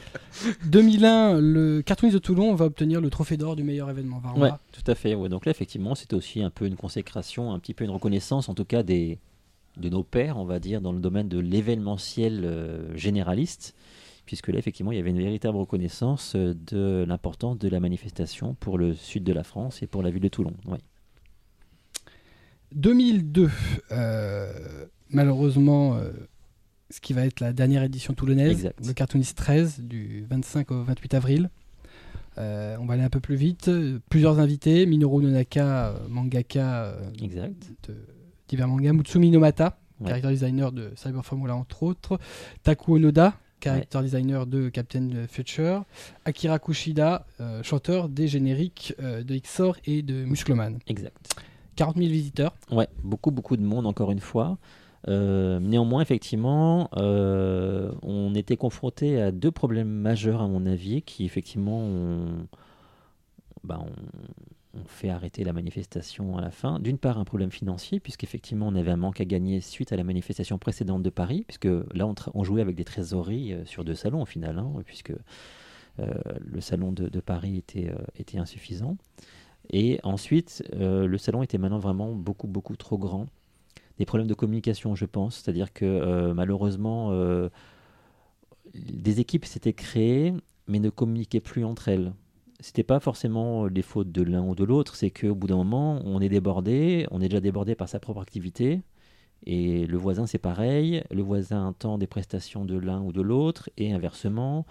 [0.66, 4.40] 2001, le Cartoonist de Toulon va obtenir le trophée d'or du meilleur événement Varroa.
[4.40, 5.14] Ouais, tout à fait.
[5.14, 5.28] Ouais.
[5.28, 8.54] Donc là, effectivement, c'était aussi un peu une consécration, un petit peu une reconnaissance, en
[8.54, 9.18] tout cas des
[9.76, 13.74] de nos pairs, on va dire, dans le domaine de l'événementiel euh, généraliste,
[14.26, 18.54] puisque là, effectivement, il y avait une véritable reconnaissance euh, de l'importance de la manifestation
[18.54, 20.54] pour le sud de la France et pour la ville de Toulon.
[20.66, 20.78] Ouais.
[22.72, 23.50] 2002,
[23.92, 24.52] euh,
[25.10, 26.10] malheureusement, euh,
[26.90, 28.86] ce qui va être la dernière édition toulonnaise, Exact.
[28.86, 31.50] le Cartoonist 13, du 25 au 28 avril.
[32.38, 33.70] Euh, on va aller un peu plus vite.
[34.08, 37.70] Plusieurs invités Minoru Nonaka, mangaka euh, Exact.
[37.88, 37.94] de
[38.48, 40.08] divers mangas, Mutsumi Nomata, Ouais.
[40.08, 42.18] character designer de Cyber Formula entre autres,
[42.62, 45.84] Taku Onoda, character designer de Captain Future,
[46.24, 50.78] Akira Kushida, euh, chanteur des génériques de Xor et de Muscleman.
[50.86, 51.34] Exact.
[51.80, 52.54] 40 000 visiteurs.
[52.70, 54.58] Ouais, beaucoup, beaucoup de monde, encore une fois.
[55.08, 61.24] Euh, néanmoins, effectivement, euh, on était confronté à deux problèmes majeurs, à mon avis, qui,
[61.24, 62.46] effectivement, ont,
[63.64, 63.80] bah,
[64.74, 66.80] ont fait arrêter la manifestation à la fin.
[66.80, 70.04] D'une part, un problème financier, puisqu'effectivement, on avait un manque à gagner suite à la
[70.04, 73.94] manifestation précédente de Paris, puisque là, on, on jouait avec des trésoreries euh, sur deux
[73.94, 75.14] salons, au final, hein, puisque
[75.98, 78.96] le salon de, Paris était insuffisant.
[79.70, 83.26] Et ensuite, euh, le salon était maintenant vraiment beaucoup, beaucoup trop grand.
[83.98, 85.36] Des problèmes de communication, je pense.
[85.36, 87.48] C'est-à-dire que euh, malheureusement, euh,
[88.74, 90.34] des équipes s'étaient créées,
[90.66, 92.12] mais ne communiquaient plus entre elles.
[92.60, 96.00] c'était pas forcément les fautes de l'un ou de l'autre, c'est qu'au bout d'un moment,
[96.04, 98.82] on est débordé, on est déjà débordé par sa propre activité,
[99.46, 103.70] et le voisin c'est pareil, le voisin attend des prestations de l'un ou de l'autre,
[103.78, 104.66] et inversement.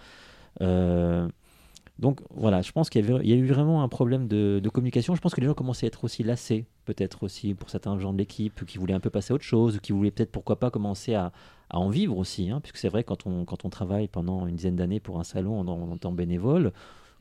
[2.00, 5.14] Donc voilà, je pense qu'il y, a eu vraiment un problème de, de communication.
[5.14, 8.12] Je pense que les gens commençaient à être aussi lassés, peut-être aussi pour certains gens
[8.14, 10.58] de l'équipe, qui voulaient un peu passer à autre chose, ou qui voulaient peut-être pourquoi
[10.58, 11.30] pas commencer à,
[11.68, 12.48] à en vivre aussi.
[12.50, 15.24] Hein, puisque c'est vrai, quand on, quand on travaille pendant une dizaine d'années pour un
[15.24, 16.72] salon en, en temps bénévole, au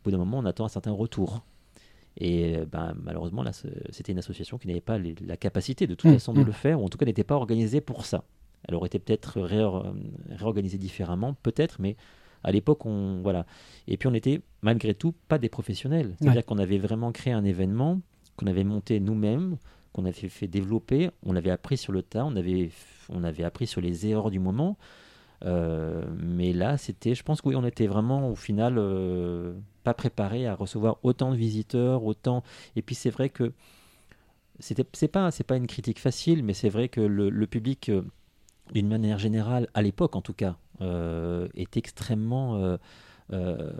[0.06, 1.43] bout d'un moment, on attend un certain retour.
[2.18, 3.51] Et euh, ben, malheureusement, là,
[3.91, 6.45] c'était une association qui n'avait pas les- la capacité de toute Mm, façon de mm.
[6.45, 8.23] le faire, ou en tout cas n'était pas organisée pour ça.
[8.68, 9.93] Elle aurait été peut-être réor-
[10.30, 11.95] réorganisée différemment, peut-être, mais
[12.43, 13.45] à l'époque, on voilà.
[13.87, 16.15] Et puis on était malgré tout pas des professionnels.
[16.19, 17.99] C'est-à-dire qu'on avait vraiment créé un événement
[18.39, 19.57] qu'on avait monté nous-mêmes,
[19.91, 22.71] qu'on avait fait développer, on l'avait appris sur le tas, on avait,
[23.09, 24.77] on avait appris sur les erreurs du moment.
[25.43, 29.53] Euh, mais là, c'était, je pense que oui, on était vraiment au final euh,
[29.83, 32.43] pas préparé à recevoir autant de visiteurs, autant.
[32.77, 33.51] Et puis c'est vrai que
[34.59, 37.89] c'était, c'est pas, c'est pas une critique facile, mais c'est vrai que le, le public,
[37.89, 38.03] euh,
[38.73, 42.77] d'une manière générale, à l'époque en tout cas, est extrêmement euh,
[43.34, 43.72] euh,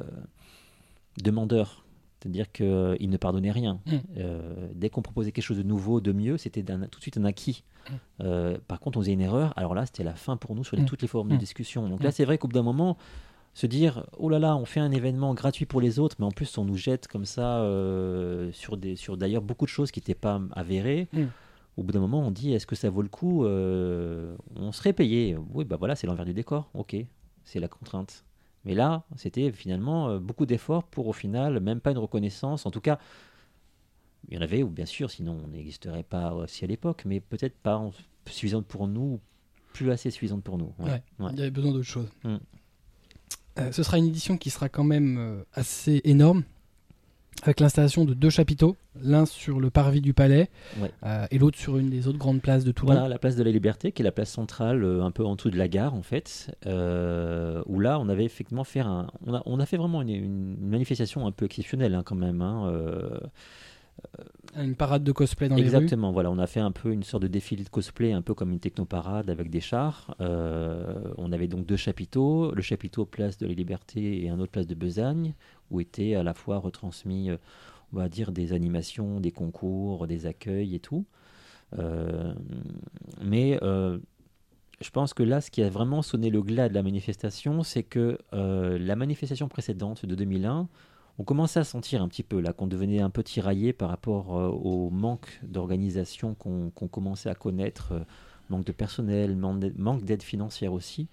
[1.24, 1.84] demandeur.
[2.22, 3.80] C'est-à-dire qu'il ne pardonnait rien.
[3.86, 3.96] Mm.
[4.18, 7.24] Euh, dès qu'on proposait quelque chose de nouveau, de mieux, c'était tout de suite un
[7.26, 7.64] acquis.
[7.90, 7.94] Mm.
[8.22, 10.76] Euh, par contre, on faisait une erreur, alors là, c'était la fin pour nous sur
[10.76, 10.86] les- Mm.
[10.86, 11.88] toutes les formes de discussion.
[11.88, 12.98] Donc là, c'est vrai qu'au bout d'un moment,
[13.54, 16.32] se dire oh là là, on fait un événement gratuit pour les autres, mais en
[16.32, 18.78] plus, on nous jette comme ça euh, sur
[19.18, 21.08] d'ailleurs beaucoup de choses qui n'étaient pas avérées.
[21.80, 24.92] Au bout d'un moment, on dit est-ce que ça vaut le coup Euh, On serait
[24.92, 25.38] payé?
[25.54, 26.70] Oui, bah voilà, c'est l'envers du décor.
[26.74, 26.94] Ok,
[27.46, 28.26] c'est la contrainte.
[28.66, 32.66] Mais là, c'était finalement euh, beaucoup d'efforts pour au final même pas une reconnaissance.
[32.66, 33.00] En tout cas,
[34.28, 37.22] il y en avait, ou bien sûr, sinon on n'existerait pas aussi à l'époque, mais
[37.22, 37.82] peut-être pas
[38.26, 39.22] suffisante pour nous,
[39.72, 40.74] plus assez suffisante pour nous.
[40.80, 40.92] Ouais.
[40.92, 41.02] Ouais.
[41.20, 41.30] Ouais.
[41.32, 42.10] Il y avait besoin d'autre chose.
[42.26, 42.36] Mm.
[43.60, 46.44] Euh, ce sera une édition qui sera quand même assez énorme,
[47.44, 50.50] avec l'installation de deux chapiteaux, l'un sur le parvis du palais
[50.82, 50.92] Ouais.
[51.06, 52.92] euh, et l'autre sur une des autres grandes places de Toulon.
[52.94, 55.36] Voilà, la place de la Liberté, qui est la place centrale, euh, un peu en
[55.36, 59.34] dessous de la gare, en fait, euh, où là, on avait effectivement fait un, on
[59.36, 62.42] a, on a fait vraiment une, une manifestation un peu exceptionnelle, hein, quand même.
[62.42, 62.70] hein,
[64.56, 65.68] Une parade de cosplay dans les rues.
[65.68, 68.34] Exactement, voilà, on a fait un peu une sorte de défilé de cosplay, un peu
[68.34, 70.16] comme une technoparade avec des chars.
[70.22, 74.52] Euh, on avait donc deux chapiteaux, le chapiteau place de la Liberté et un autre
[74.52, 75.36] place de Besagne,
[75.70, 77.38] où étaient à la fois retransmis, euh,
[77.94, 81.06] on va dire, des animations, des concours, des accueils et tout.
[81.78, 82.34] Euh,
[83.22, 84.00] mais euh,
[84.82, 87.84] je pense que là, ce qui a vraiment sonné le glas de la manifestation, c'est
[87.84, 90.68] que euh, la manifestation précédente de 2001,
[91.20, 94.38] on commençait à sentir un petit peu là qu'on devenait un peu tiraillé par rapport
[94.38, 98.00] euh, au manque d'organisation qu'on commençait à connaître, euh,
[98.50, 101.08] manque de personnel, manque d'aide- financière aussi.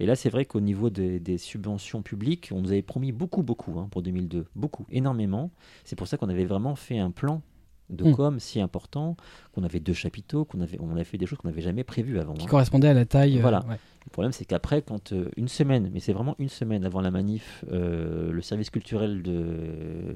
[0.00, 3.42] Et là, c'est vrai qu'au niveau des, des subventions publiques, on nous avait promis beaucoup,
[3.42, 5.50] beaucoup hein, pour 2002, beaucoup, énormément.
[5.84, 7.42] C'est pour ça qu'on avait vraiment fait un plan
[7.90, 8.14] de Mm.
[8.14, 9.16] com si important,
[9.52, 12.34] qu'on avait deux chapiteaux, qu'on avait, on fait des choses qu'on n'avait jamais prévues avant.
[12.34, 12.48] Qui hein.
[12.48, 13.38] correspondait à la taille.
[13.38, 13.64] euh, Voilà.
[13.66, 13.78] ouais.
[14.06, 17.10] Le problème, c'est qu'après, quand euh, une semaine, mais c'est vraiment une semaine avant la
[17.10, 20.14] manif, euh, le service culturel de,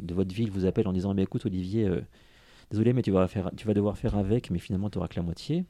[0.00, 1.88] de votre ville vous appelle en disant bien, écoute, Olivier,
[2.70, 5.16] désolé, mais tu vas, faire, tu vas devoir faire avec, mais finalement, tu n'auras que
[5.16, 5.64] la moitié.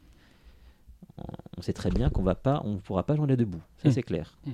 [1.56, 3.62] On- sait très bien qu'on va pas, on ne pourra pas joindre debout.
[3.78, 3.93] Ça, Mm.
[3.93, 4.39] c'est clair.
[4.47, 4.51] Mm.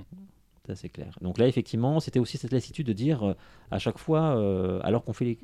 [0.67, 1.19] Ça, c'est clair.
[1.21, 3.35] Donc là, effectivement, c'était aussi cette lassitude de dire
[3.71, 5.39] à chaque fois, alors qu'on fait les.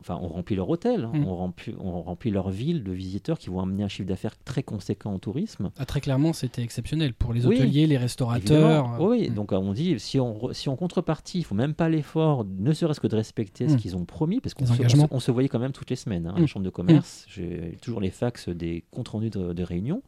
[0.00, 1.24] Enfin, on remplit leur hôtel, hein, Mm.
[1.26, 4.62] on, remplit, on remplit leur ville de visiteurs qui vont amener un chiffre d'affaires très
[4.62, 5.70] conséquent au tourisme.
[5.78, 7.56] Ah, très clairement, c'était exceptionnel pour les Oui.
[7.56, 8.86] hôteliers, les restaurateurs.
[8.86, 8.96] Évidemment.
[9.06, 9.34] Oui, Mm.
[9.34, 12.72] donc euh, on dit si on, si en contrepartie, il faut même pas l'effort, ne
[12.72, 13.76] serait-ce que de respecter ce Mm.
[13.76, 15.08] qu'ils ont promis, parce qu'on se, on se- engagements.
[15.10, 17.26] on se voyait quand même toutes les semaines hein, à la chambre de commerce.
[17.28, 20.02] J'ai toujours les fax des comptes rendus de, de réunion.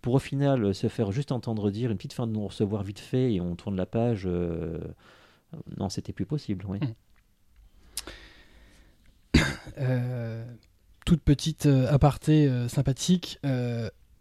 [0.00, 2.82] Pour au final euh, se faire juste entendre dire une petite fin de nous recevoir
[2.84, 4.24] vite fait et on tourne la page.
[4.26, 4.78] euh,
[5.78, 6.64] non, c'était plus possible.
[6.68, 6.78] Oui.
[9.80, 10.44] Euh,
[11.06, 13.38] toute petite euh, aparté euh, sympathique,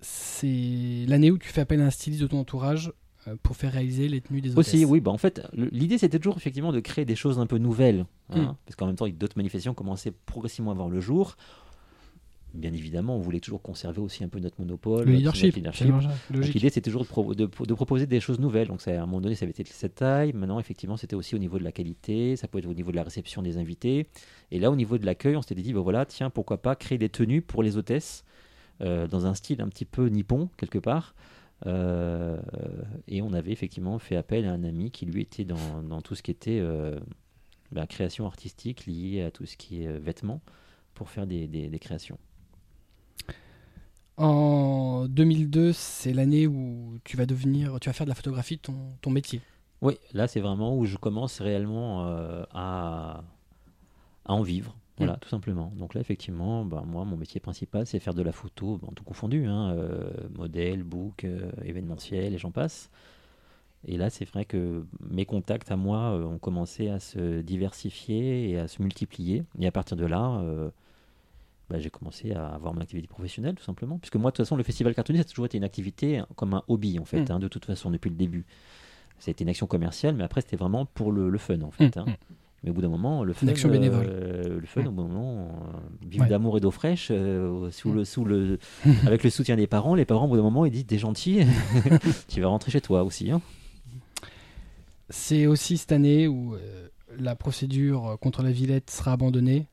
[0.01, 2.93] c'est l'année où tu fais appel à un styliste de ton entourage
[3.41, 4.73] pour faire réaliser les tenues des hôtesses.
[4.75, 7.57] Aussi, oui, bah en fait, l'idée c'était toujours effectivement de créer des choses un peu
[7.57, 8.55] nouvelles, hein, Mm.
[8.65, 11.35] parce qu'en même temps, d'autres manifestations commençaient progressivement à voir le jour.
[12.53, 15.87] Bien évidemment, on voulait toujours conserver aussi un peu notre monopole, Le leadership, leadership.
[16.53, 18.67] l'idée c'était toujours de, pro- de- de proposer des choses nouvelles.
[18.69, 20.33] Donc ça, à un moment donné, ça avait été cette taille.
[20.33, 22.95] Maintenant, effectivement, c'était aussi au niveau de la qualité, ça peut être au niveau de
[22.95, 24.07] la réception des invités.
[24.51, 26.97] Et là, au niveau de l'accueil, on s'était dit, ben voilà, tiens, pourquoi pas créer
[26.97, 28.23] des tenues pour les hôtesses
[28.81, 31.13] euh, dans un style un petit peu nippon quelque part.
[31.65, 32.39] Euh,
[33.07, 36.15] et on avait effectivement fait appel à un ami qui lui était dans, dans tout
[36.15, 36.99] ce qui était euh,
[37.71, 40.41] bah, création artistique liée à tout ce qui est euh, vêtements
[40.93, 42.17] pour faire des, des- des créations.
[44.17, 48.75] En 2002, c'est l'année où tu vas devenir, tu vas faire de la photographie ton,
[49.01, 49.41] ton métier.
[49.81, 53.23] Oui, là c'est vraiment où je commence réellement euh, à
[54.25, 54.75] à en vivre.
[54.97, 55.71] Voilà, tout simplement.
[55.77, 59.03] Donc là, effectivement, bah, moi, mon métier principal, c'est faire de la photo, bon, tout
[59.03, 62.89] confondu, hein, euh, modèle, book, euh, événementiel, et j'en passe.
[63.85, 68.57] Et là, c'est vrai que mes contacts à moi ont commencé à se diversifier et
[68.57, 69.43] à se multiplier.
[69.59, 70.41] Et à partir de là,
[71.69, 73.97] bah, j'ai commencé à avoir mon activité professionnelle, tout simplement.
[73.99, 76.53] Puisque moi, de toute façon, le festival cartonnier, ça a toujours été une activité comme
[76.53, 77.31] un hobby, en fait, Mm.
[77.33, 78.45] hein, de toute façon, depuis le début.
[79.19, 81.95] C'était une action commerciale, mais après, c'était vraiment pour le, le fun, en fait.
[81.95, 82.05] Mm, hein.
[82.07, 82.13] mm.
[82.63, 84.07] Mais au bout d'un moment, le fun, Une action bénévole.
[84.09, 85.37] euh, le fun, au bout d'un moment,
[85.75, 85.77] euh,
[86.09, 86.29] vivre Ouais.
[86.29, 88.57] d'amour et d'eau fraîche, euh, sous le, sous le,
[89.05, 89.93] avec le soutien des parents.
[89.93, 91.41] Les parents, au bout d'un moment, ils disent T'es gentil,
[92.27, 93.29] tu vas rentrer chez toi aussi.
[93.31, 93.41] hein.
[95.09, 96.87] C'est aussi cette année où euh,
[97.17, 99.67] la procédure contre la Villette sera abandonnée.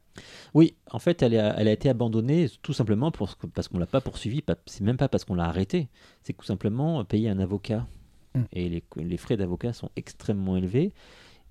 [0.54, 3.86] Oui, en fait, elle a, elle a été abandonnée tout simplement pour, parce qu'on l'a
[3.86, 4.42] pas poursuivie.
[4.66, 5.88] C'est même pas parce qu'on l'a arrêtée.
[6.22, 7.86] C'est tout simplement payer un avocat.
[8.34, 8.40] Mm.
[8.52, 10.92] Et les, les frais d'avocat sont extrêmement élevés.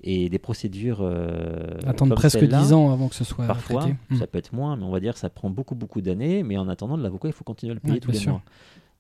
[0.06, 1.00] Et des procédures.
[1.02, 3.98] euh, Attendre presque celle-là, 10 ans avant que ce soit Parfois, traité.
[4.10, 4.18] Mm.
[4.18, 6.44] ça peut être moins, mais on va dire que ça prend beaucoup, beaucoup d'années.
[6.44, 8.32] Mais en attendant, l'avocat, il faut continuer à le payer tous les sûr.
[8.32, 8.42] mois.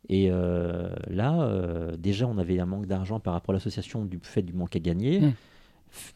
[0.09, 4.19] Et euh, là, euh, déjà, on avait un manque d'argent par rapport à l'association du
[4.21, 5.19] fait du manque à gagner.
[5.21, 5.33] Mm.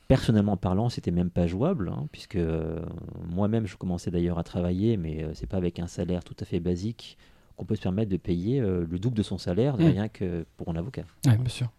[0.07, 2.79] Personnellement parlant, c'était même pas jouable, hein, puisque euh,
[3.29, 6.45] moi-même, je commençais d'ailleurs à travailler, mais euh, c'est pas avec un salaire tout à
[6.45, 7.17] fait basique
[7.57, 9.83] qu'on peut se permettre de payer euh, le double de son salaire, Mm.
[9.85, 11.03] rien que pour un avocat.
[11.25, 11.69] Ouais, bien sûr.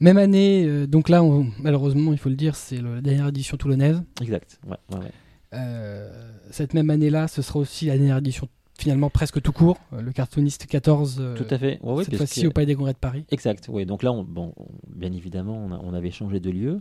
[0.00, 3.56] Même année, euh, donc là, on- malheureusement, il faut le dire, c'est la dernière édition
[3.56, 4.02] toulonnaise.
[4.20, 4.60] Exact.
[4.66, 5.10] Ouais, ouais, ouais.
[5.54, 8.48] Euh, cette même année-là, ce sera aussi la dernière édition
[8.78, 9.78] finalement presque tout court.
[9.92, 11.78] Euh, Le cartooniste 14, euh, Tout à fait.
[11.82, 13.24] Ouais, cette fois-ci au Palais des Congrès de Paris.
[13.30, 13.84] Exact, oui.
[13.84, 16.80] Donc là, on, bon, on- bien évidemment, on, a- on avait changé de lieu.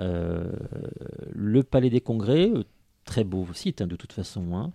[0.00, 0.50] Euh,
[1.32, 2.50] le Palais des Congrès,
[3.04, 4.56] très beau site hein, de toute façon.
[4.56, 4.72] hein.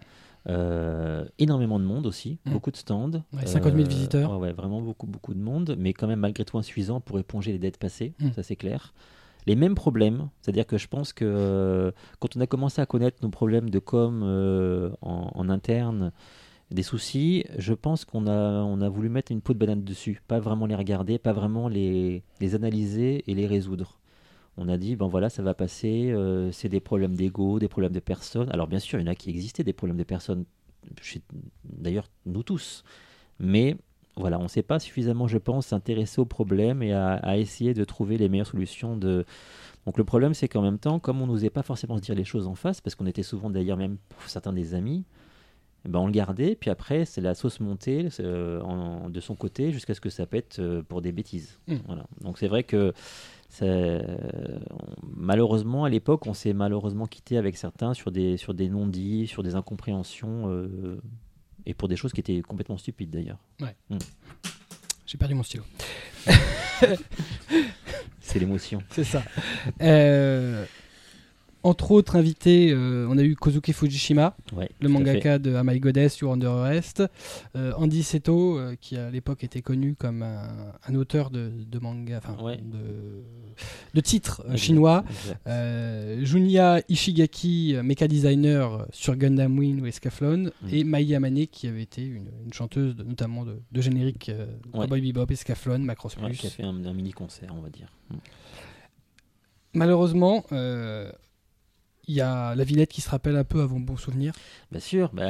[0.48, 2.52] Euh, énormément de monde aussi, Mm.
[2.54, 3.12] beaucoup de stands.
[3.34, 4.32] Ouais, 50 000 Euh, visiteurs.
[4.32, 7.52] ouais, ouais, vraiment beaucoup, beaucoup de monde, mais quand même malgré tout insuffisant pour éponger
[7.52, 8.32] les dettes passées, Mm.
[8.32, 8.94] ça c'est clair.
[9.48, 13.18] Les mêmes problèmes, c'est-à-dire que je pense que euh, quand on a commencé à connaître
[13.22, 14.24] nos problèmes de com
[15.02, 16.12] en, en interne,
[16.72, 20.22] des soucis, je pense qu'on a, on a voulu mettre une peau de banane dessus,
[20.28, 24.00] pas vraiment les regarder, pas vraiment les, les analyser et les résoudre.
[24.58, 27.94] On a dit, ben voilà, ça va passer, euh, c'est des problèmes d'ego, des problèmes
[27.94, 28.50] de personnes.
[28.52, 30.46] Alors bien sûr, il y en a qui existaient, des problèmes de personnes,
[31.64, 32.84] d'ailleurs nous tous.
[33.40, 33.78] Mais
[34.16, 37.74] voilà, on ne s'est pas suffisamment, je pense, s'intéresser aux problèmes et à, à essayer
[37.74, 38.98] de trouver les meilleures solutions.
[38.98, 39.26] De...
[39.86, 42.26] Donc le problème, c'est qu'en même temps, comme on n'osait pas forcément se dire les
[42.26, 45.06] choses en face, parce qu'on était souvent d'ailleurs même pour certains des amis,
[45.86, 49.72] ben, on le gardait, puis après, c'est la sauce montée euh, en- de son côté
[49.72, 51.60] jusqu'à ce que ça pète euh, pour des bêtises.
[51.68, 51.76] Mm.
[51.88, 52.06] Voilà.
[52.22, 52.94] Donc c'est vrai que
[53.50, 53.66] ça-
[55.16, 59.42] malheureusement, à l'époque, on s'est malheureusement quitté avec certains sur des, sur des non-dits, sur
[59.44, 61.00] des incompréhensions, euh,
[61.66, 63.40] et pour des choses qui étaient complètement stupides d'ailleurs.
[65.06, 65.64] J'ai perdu mon stylo.
[68.22, 68.82] C'est l'émotion.
[68.92, 69.24] C'est ça.
[71.62, 75.80] Entre autres invités, euh, on a eu Kozuke Fujishima, Ouais, le mangaka de Am I
[75.82, 77.04] Goddess, You Under Arrest.
[77.58, 80.48] Euh, Andy Seto, euh, qui à l'époque était connu comme un,
[80.88, 82.56] un auteur de, de manga, enfin Ouais.
[82.58, 83.24] de,
[83.94, 85.04] de titres chinois.
[86.22, 90.68] Junya Ishigaki, mecha designer sur Gundam Wing ou Escaflowne, Mm.
[90.74, 94.32] et Mai Yamane, qui avait été une, une chanteuse de- notamment de, de générique
[94.74, 94.86] Ouais.
[94.88, 96.38] Cowboy Bebop, Escaflowne, Macross Plus.
[96.38, 97.88] qui a fait un, un mini concert, on va dire.
[98.12, 98.16] Mm.
[99.74, 100.44] Malheureusement,
[102.10, 104.34] il y a la Villette qui se rappelle un peu à vos bons souvenirs?
[104.72, 105.30] Bien sûr, bah,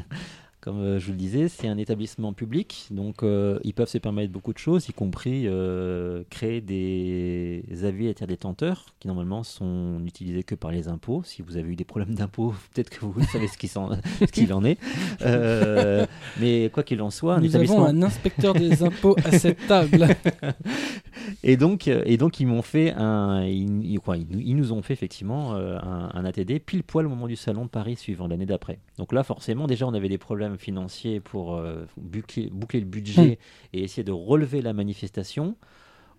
[0.62, 3.98] comme euh, je vous le disais, c'est un établissement public, donc euh, ils peuvent se
[3.98, 9.42] permettre beaucoup de choses, y compris euh, créer des avis à tiers détenteurs qui normalement
[9.42, 11.22] sont utilisés que par les impôts.
[11.24, 14.78] Si vous avez eu des problèmes d'impôts, peut-être que vous savez ce qu'il en est.
[15.22, 16.06] Euh,
[16.40, 19.66] mais quoi qu'il en soit, un Nous établissement avons un inspecteur des impôts à cette
[19.66, 20.08] table.
[21.44, 25.54] Et donc, et donc ils m'ont fait un, ils, quoi, ils nous- ont fait effectivement
[25.54, 28.80] un, un ATD pile poil au moment du salon de Paris suivant l'année d'après.
[28.98, 33.38] Donc là, forcément, déjà, on avait des problèmes financiers pour euh, boucler, boucler le budget
[33.72, 35.56] et essayer de relever la manifestation.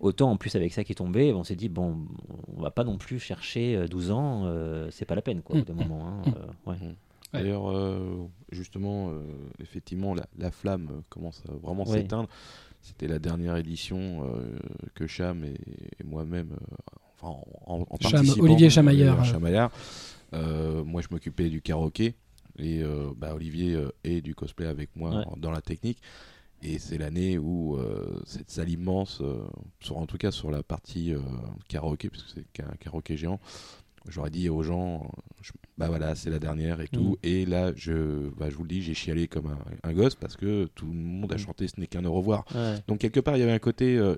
[0.00, 2.06] Autant en plus avec ça qui est tombé, on s'est dit bon,
[2.56, 5.56] on va pas non plus chercher euh, 12 ans, euh, c'est pas la peine quoi,
[5.56, 6.06] au bout d'un moment.
[6.08, 6.22] hein,
[6.66, 6.76] euh, ouais.
[7.32, 9.20] D'ailleurs, euh, justement, euh,
[9.60, 11.98] effectivement, la, la flamme euh, commence à vraiment Ouais.
[12.02, 12.28] s'éteindre.
[12.80, 14.56] C'était la dernière édition euh,
[14.94, 15.54] que Cham et,
[16.00, 16.76] et moi-même, euh,
[17.20, 19.70] enfin, en, en Cham, participant, Olivier euh, Chamaillard.
[20.34, 22.14] Euh, moi, je m'occupais du karaoké
[22.58, 25.24] et euh, bah, Olivier euh, est du cosplay avec moi Ouais.
[25.26, 25.98] en- dans la technique.
[26.62, 29.42] Et c'est l'année où euh, cette salle immense, euh,
[29.80, 31.18] sur, en tout cas sur la partie euh,
[31.68, 33.38] karaoké, parce que c'est qu'un karaoké géant,
[34.08, 35.10] j'aurais dit aux gens,
[35.42, 37.18] je- bah voilà, c'est la dernière et tout.
[37.22, 40.36] Et là, je, bah, je vous le dis, j'ai chialé comme un, un gosse parce
[40.36, 41.38] que tout le monde a Mm.
[41.38, 42.44] chanté Ce n'est qu'un au revoir.
[42.54, 42.76] Ouais.
[42.88, 44.16] Donc quelque part, il y avait un côté, euh,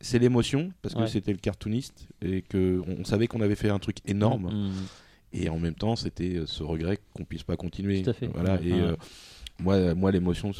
[0.00, 1.06] c'est l'émotion parce que Ouais.
[1.08, 4.50] c'était le cartooniste et que on, on savait qu'on avait fait un truc énorme.
[4.52, 4.86] Mm, mm.
[5.34, 8.02] Et en même temps, c'était ce regret qu'on puisse pas continuer.
[8.02, 8.26] Tout à fait.
[8.28, 8.54] Voilà.
[8.54, 8.66] Ouais.
[8.66, 8.80] Et Ouais.
[8.80, 8.96] euh,
[9.60, 10.52] moi, moi l'émotion,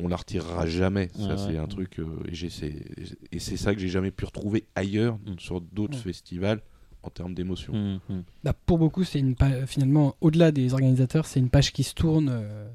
[0.00, 1.10] on la retirera jamais.
[1.14, 1.58] Ça, Ouais, c'est ouais.
[1.58, 1.98] un truc.
[2.00, 5.38] euh, et c'est- ça que j'ai jamais pu retrouver ailleurs, Mm.
[5.38, 6.02] sur d'autres Ouais.
[6.02, 6.60] festivals,
[7.02, 7.72] en termes d'émotion.
[8.08, 8.22] Hum.
[8.42, 12.28] Bah, pour beaucoup, c'est une finalement, au-delà des organisateurs, c'est une page qui se tourne.
[12.30, 12.68] euh,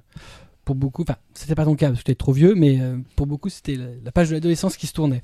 [0.64, 2.98] pour beaucoup, enfin, c'était pas ton cas parce que tu es trop vieux, mais euh,
[3.16, 5.24] pour beaucoup, c'était la, la page de l'adolescence qui se tournait.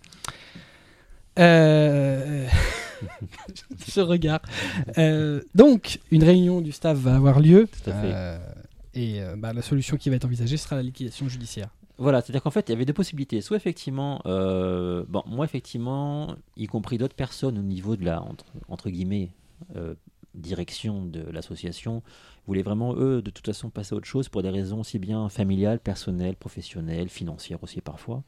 [1.39, 2.47] Euh...
[3.87, 4.41] Ce regard.
[4.97, 7.67] Euh, donc, une réunion du staff va avoir lieu.
[7.67, 8.11] Tout à fait.
[8.13, 8.37] euh,
[8.93, 11.69] et euh, bah, la solution qui va être envisagée sera la liquidation judiciaire.
[11.99, 13.41] Voilà, c'est-à-dire qu'en fait, il y avait deux possibilités.
[13.41, 18.91] Soit effectivement, bon, moi effectivement, y compris d'autres personnes au niveau de la, entre, entre
[18.91, 19.31] guillemets,
[20.35, 22.03] direction de l'association,
[22.45, 25.27] voulaient vraiment, eux, de toute façon, passer à autre chose pour des raisons aussi bien
[25.29, 28.23] familiales, personnelles, professionnelles, financières aussi parfois.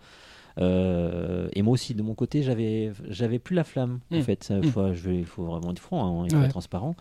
[0.58, 4.00] Euh, et moi aussi, de mon côté, j'avais, j'avais plus la flamme.
[4.12, 4.22] En Mm.
[4.24, 4.64] fait, il Mm.
[4.72, 6.46] faut, je vais- il faut vraiment être franc, hein, il faut Ouais.
[6.46, 6.96] être transparent.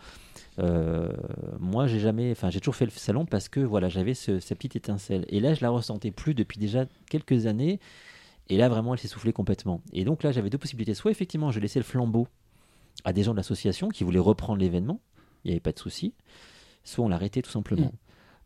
[0.59, 1.11] Euh,
[1.59, 4.57] moi, j'ai jamais, enfin, j'ai toujours fait le salon parce que voilà, j'avais ce, cette
[4.57, 5.25] petite étincelle.
[5.29, 7.79] Et là, je la ressentais plus depuis déjà quelques années.
[8.49, 9.81] Et là, vraiment, elle s'est soufflée complètement.
[9.93, 10.93] Et donc là, j'avais deux possibilités.
[10.95, 12.27] Soit effectivement, je laissais le flambeau
[13.05, 14.99] à des gens de l'association qui voulaient reprendre l'événement.
[15.45, 16.13] Il n'y avait pas de souci.
[16.83, 17.91] Soit on l'arrêtait tout simplement.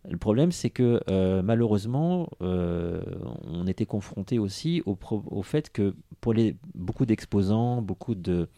[0.10, 3.02] Le problème, c'est que euh, malheureusement, euh,
[3.48, 4.96] on était confronté aussi au,
[5.44, 8.50] fait que pour les, beaucoup d'exposants, beaucoup de,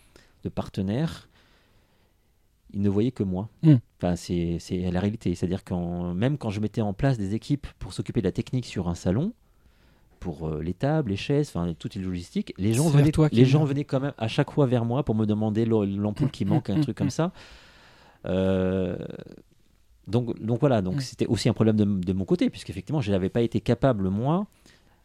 [0.44, 1.30] de partenaires,
[2.74, 3.50] ils ne voyaient que moi.
[3.62, 3.76] Mm.
[3.98, 4.60] Enfin, c'est
[4.92, 5.36] la réalité.
[5.36, 8.66] C'est-à-dire que même quand je mettais en place des équipes pour s'occuper de la technique
[8.66, 9.34] sur un salon,
[10.20, 13.42] pour euh, les tables, les chaises, enfin toutes les logistiques, les gens, venaient, toi les
[13.42, 16.46] le- gens venaient quand même à chaque fois vers moi pour me demander l'ampoule qui
[16.46, 17.32] manque, un truc comme ça.
[18.26, 18.98] Euh,
[20.08, 23.30] donc, donc voilà, donc c'était aussi un problème de, de mon côté, puisqu'effectivement, je n'avais
[23.30, 24.48] pas été capable, moi,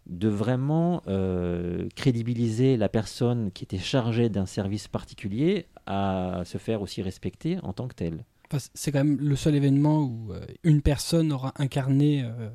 [0.07, 6.83] de vraiment euh, crédibiliser la personne qui était chargée d'un service particulier à se faire
[6.83, 8.25] aussi respecter en tant que telle.
[8.51, 12.49] Enfin, c'est quand même le seul événement où euh, une personne aura incarné euh,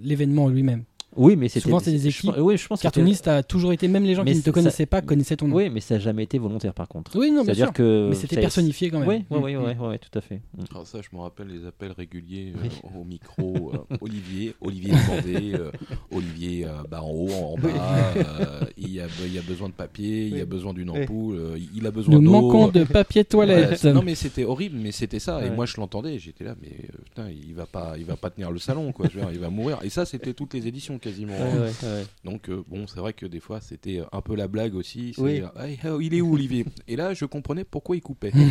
[0.00, 0.84] l'événement lui-même.
[1.16, 1.64] Oui, mais c'était.
[1.64, 2.34] Souvent, c'est des je- équipes.
[2.38, 4.46] oui, je pense que Cartooniste a toujours été, même les gens Mais qui ne te
[4.46, 5.56] ça- connaissaient pas connaissaient ton nom.
[5.56, 7.12] Oui, mais ça n'a jamais été volontaire par contre.
[7.18, 8.08] Oui, non, bien C'est-à-dire que.
[8.10, 9.08] Mais c'était ça- personnifié quand même.
[9.08, 9.64] Oui, oui, oui, Mm.
[9.66, 10.36] oui, oui, tout à fait.
[10.56, 10.62] Mm.
[10.70, 12.70] Alors ça, je me rappelle les appels réguliers euh, Oui.
[12.98, 13.72] au micro.
[13.74, 15.70] euh, Olivier, Olivier demandé, euh,
[16.10, 17.68] Olivier euh, bah, en haut, en bas.
[18.16, 20.90] euh, il, y a, il y a besoin de papier, il y a besoin d'une
[20.90, 22.30] ampoule, euh, il a besoin Nous d'eau.
[22.30, 23.84] manquons de papier toilette.
[23.84, 25.44] non mais c'était horrible, mais c'était ça.
[25.44, 26.70] Et moi je l'entendais, j'étais là, mais
[27.04, 29.06] putain, il va pas, il va pas tenir le salon, quoi.
[29.32, 29.78] Il va mourir.
[29.82, 31.34] Et ça, c'était toutes les éditions quasiment.
[31.34, 31.60] Ouais, hein.
[31.82, 32.06] ouais, ouais.
[32.24, 35.12] Donc euh, bon, c'est vrai que des fois c'était un peu la blague aussi.
[35.18, 35.42] Oui.
[35.58, 36.64] Hey, oh, il est où Olivier?
[36.88, 38.32] Et là, je comprenais pourquoi il coupait.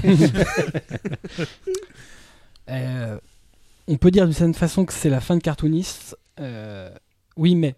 [2.69, 3.19] Euh,
[3.87, 6.17] on peut dire d'une certaine façon que c'est la fin de Cartoonist.
[6.39, 6.89] Euh,
[7.35, 7.75] oui, mais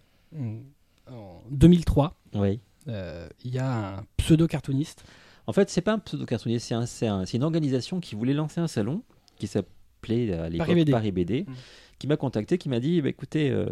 [1.10, 2.60] en 2003, Oui.
[2.88, 5.04] euh, il y a un pseudo-cartooniste.
[5.46, 8.34] En fait, c'est pas un pseudo-cartonnier, c'est un- c'est un- c'est une organisation qui voulait
[8.34, 9.02] lancer un salon
[9.36, 10.92] qui s'appelait à l'époque Paris BD.
[10.92, 11.54] Paris BD, Mm.
[12.08, 13.66] M'a contacté, qui m'a dit bah, écoutez, euh,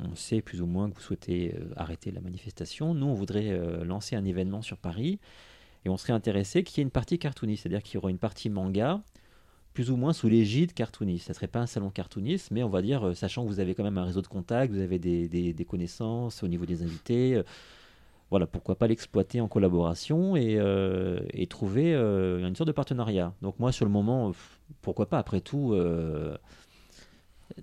[0.00, 2.94] on sait plus ou moins que vous souhaitez euh, arrêter la manifestation.
[2.94, 5.18] Nous, on voudrait euh, lancer un événement sur Paris
[5.84, 8.18] et on serait intéressé qu'il y ait une partie cartooniste, c'est-à-dire qu'il y aura une
[8.18, 9.00] partie manga.
[9.74, 11.28] Plus ou moins sous l'égide cartooniste.
[11.28, 13.84] Ça serait pas un salon cartooniste, mais on va dire, sachant que vous avez quand
[13.84, 17.40] même un réseau de contacts, vous avez des, connaissances au niveau des invités,
[18.28, 23.32] voilà, pourquoi pas l'exploiter en collaboration et, trouver une sorte de partenariat.
[23.40, 24.32] Donc moi, sur le moment,
[24.82, 25.74] pourquoi pas Après tout,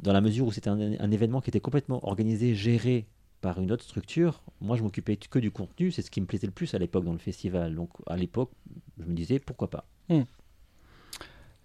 [0.02, 3.06] dans la mesure où c'était un, un événement qui était complètement organisé, géré
[3.42, 6.48] par une autre structure, moi je m'occupais que du contenu, c'est ce qui me plaisait
[6.48, 7.74] le plus à l'époque dans le festival.
[7.76, 8.52] Donc à l'époque,
[9.00, 9.86] je me disais pourquoi pas.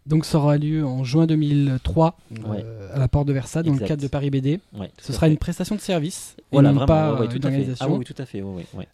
[0.06, 2.62] Donc ça aura lieu en juin 2003 Ouais.
[2.62, 3.84] euh, à la porte de Versailles dans Exact.
[3.84, 4.60] le cadre de Paris BD.
[4.78, 5.32] Ouais, Ce sera fait.
[5.32, 7.86] une prestation de service voilà, et non vraiment, pas ouais, ouais, tout une organisation.
[7.88, 8.42] Ah oui, tout à fait.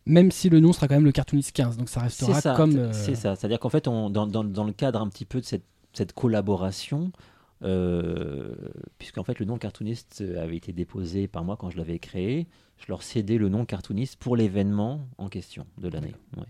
[0.07, 2.73] Même si le nom sera quand même le Cartoonist 15, donc ça restera ça, comme.
[2.73, 3.35] c'est- euh, c'est ça.
[3.35, 6.12] C'est-à-dire qu'en fait, on, dans, dans- dans le cadre un petit peu de cette, cette
[6.12, 7.11] collaboration,
[8.99, 12.47] puisqu'en fait le nom cartooniste avait été déposé par moi quand je l'avais créé,
[12.78, 16.15] je leur cédais le nom cartooniste pour l'événement en question de l'année.
[16.37, 16.45] Ouais.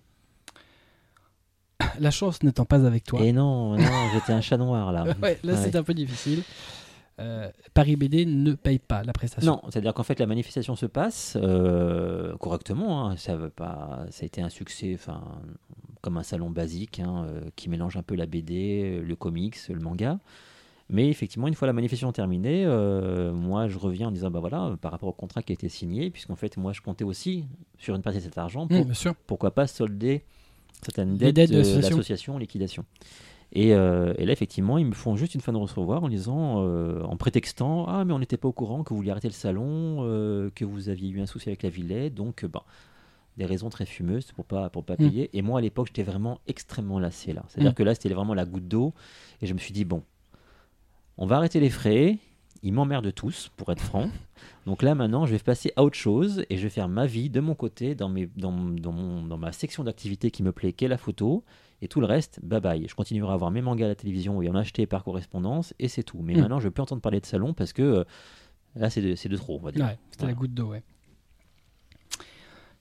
[2.01, 3.21] La chance n'étant pas avec toi.
[3.23, 5.05] Et non, non, j'étais un chat noir là.
[5.23, 5.59] Ouais, là Ouais.
[5.63, 6.43] c'est un peu difficile.
[7.19, 9.53] Euh, Paris BD ne paye pas la prestation.
[9.53, 13.09] Non, c'est-à-dire qu'en fait la manifestation se passe euh, correctement.
[13.11, 13.17] hein.
[13.17, 15.23] ça veut pas, ça a été un succès, enfin
[16.01, 19.81] comme un salon basique hein, euh, qui mélange un peu la BD, le comics, le
[19.81, 20.19] manga.
[20.93, 24.77] Mais effectivement, une fois la manifestation terminée, euh, moi je reviens en disant bah voilà,
[24.81, 27.45] par rapport au contrat qui a été signé, puisqu'en fait moi je comptais aussi
[27.79, 29.15] sur une partie de cet argent pour Mmh, sûr.
[29.27, 30.25] pourquoi pas solder
[30.83, 32.35] certaines dettes dettes de l'association.
[32.35, 32.85] en liquidation.
[33.53, 36.63] Et, euh, et là, effectivement, ils me font juste une fin de recevoir en disant,
[36.65, 39.35] euh, en prétextant Ah, mais on n'était pas au courant que vous vouliez arrêter le
[39.35, 42.15] salon, euh, que vous aviez eu un souci avec la Villette.
[42.15, 42.65] Donc, euh, bah,
[43.37, 45.31] des raisons très fumeuses pour pas pour pas payer.
[45.33, 47.43] Et moi à l'époque j'étais vraiment extrêmement lassé là.
[47.49, 47.75] C'est-à-dire Mm.
[47.75, 48.93] que là c'était vraiment la goutte d'eau
[49.41, 50.03] et je me suis dit bon,
[51.21, 52.19] on va arrêter les frais.
[52.63, 54.11] Ils m'emmerdent tous, pour être franc.
[54.67, 57.31] Donc là, maintenant, je vais passer à autre chose et je vais faire ma vie
[57.31, 60.75] de mon côté, dans, mes, dans, dans, mon- dans ma section d'activité qui me plaît,
[60.75, 61.43] qui est la photo.
[61.81, 62.87] Et tout le reste, bye bye.
[62.87, 65.89] Je continuerai à avoir mes mangas à la télévision et en acheter par correspondance et
[65.89, 66.21] c'est tout.
[66.23, 66.41] Mais Mm.
[66.41, 68.05] maintenant, je ne veux plus entendre parler de salon parce que euh,
[68.77, 69.87] là, c'est de, trop, on va dire.
[69.87, 70.83] Ouais, c'était la goutte d'eau, ouais.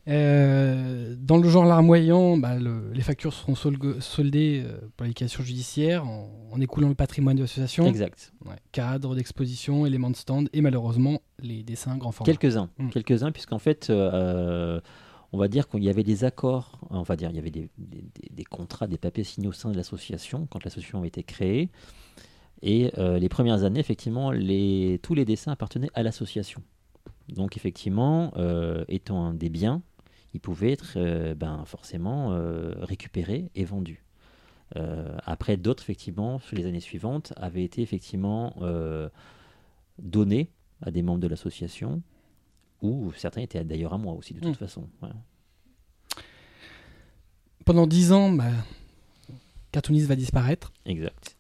[0.10, 5.44] Euh, dans le genre larmoyant, bah, le- les factures seront soldées euh, pour les questions
[5.44, 7.86] judiciaires en, en écoulant le patrimoine de l'association.
[7.86, 8.34] Exact.
[8.46, 12.32] Ouais, cadres d'exposition, éléments de stand et malheureusement les dessins grand format.
[12.34, 12.90] Quelques-uns, Mm.
[12.90, 14.82] quelques-uns, puisqu'en fait, euh,
[15.32, 17.70] on va dire qu'il y avait des accords, on va dire, il y avait des,
[17.78, 21.22] des- des- des contrats, des papiers signés au sein de l'association quand l'association a été
[21.24, 21.70] créée.
[22.62, 26.62] Et euh, les premières années, effectivement, les, tous les dessins appartenaient à l'association.
[27.30, 29.82] Donc, effectivement, euh, étant un des biens,
[30.34, 34.04] ils pouvaient être euh, ben, forcément euh, récupérés et vendus.
[34.76, 38.54] Euh, après, d'autres, effectivement, sur les années suivantes, avaient été effectivement
[39.98, 40.52] donnés
[40.82, 42.02] à des membres de l'association,
[42.82, 44.56] ou certains étaient d'ailleurs à moi aussi, de toute Mm.
[44.56, 44.88] façon.
[47.66, 48.52] Pendant dix ans, bah,
[49.72, 50.72] Cartoonist va disparaître.
[50.86, 51.36] Exact.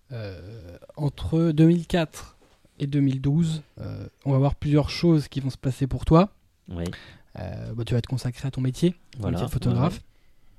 [0.98, 2.38] Entre 2004
[2.80, 6.30] et 2012, euh, on va voir plusieurs choses qui vont se passer pour toi.
[6.70, 6.86] Oui.
[7.40, 9.32] Euh, bah, tu vas te consacrer à ton métier, Voilà.
[9.38, 9.94] métier de photographe.
[9.94, 10.04] Ouais, ouais.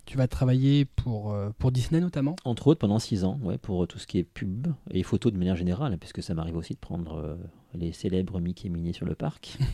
[0.06, 2.34] Tu vas travailler pour, euh, pour Disney notamment.
[2.44, 5.36] Entre autres, pendant six ans, ouais, pour tout ce qui est pub et photo de
[5.36, 7.36] manière générale, puisque ça m'arrive aussi de prendre euh,
[7.74, 9.56] les célèbres Mickey et Minnie sur le parc.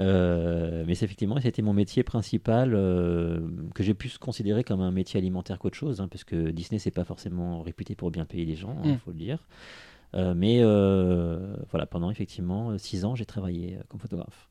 [0.00, 3.38] Euh, mais c'est effectivement, c'était mon métier principal euh,
[3.76, 6.90] que j'ai pu considérer comme un métier alimentaire qu'autre chose, hein, parce que Disney c'est
[6.90, 8.98] pas forcément réputé pour bien payer les gens, il Mm.
[8.98, 9.46] faut le dire.
[10.14, 14.48] Euh, mais euh, voilà, pendant effectivement six ans, j'ai travaillé euh, comme photographe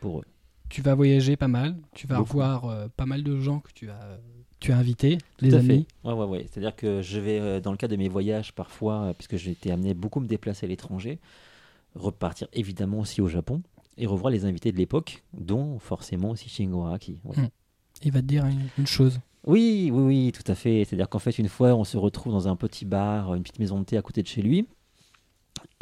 [0.00, 0.24] pour eux.
[0.68, 1.76] Tu vas voyager pas mal.
[1.94, 2.28] Tu vas Beaucoup.
[2.38, 4.18] revoir euh, pas mal de gens que tu as,
[4.60, 5.86] tu as invités, les Tout à amis.
[6.02, 6.08] fait.
[6.08, 6.46] Ouais, ouais, ouais.
[6.50, 9.50] C'est-à-dire que je vais, euh, dans le cadre de mes voyages, parfois, euh, puisque j'ai
[9.52, 11.18] été amené beaucoup me déplacer à l'étranger,
[11.94, 13.62] repartir évidemment aussi au Japon
[13.96, 17.18] et revoir les invités de l'époque, dont forcément aussi Shingo Araki.
[17.24, 17.36] ouais.
[17.44, 17.48] Mm.
[18.04, 19.18] Il va te dire une, une chose.
[19.44, 20.84] Oui, oui, oui, tout à fait.
[20.84, 23.80] C'est-à-dire qu'en fait, une fois, on se retrouve dans un petit bar, une petite maison
[23.80, 24.68] de thé à côté de chez lui.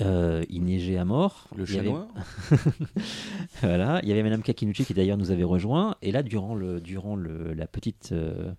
[0.00, 1.48] Euh, il neigeait à mort.
[1.56, 1.90] Le chat avait-
[3.62, 5.96] voilà, il y avait Madame Kakinuchi qui d'ailleurs nous avait rejoint.
[6.02, 8.52] Et là, durant, le, durant le, la, petite, euh,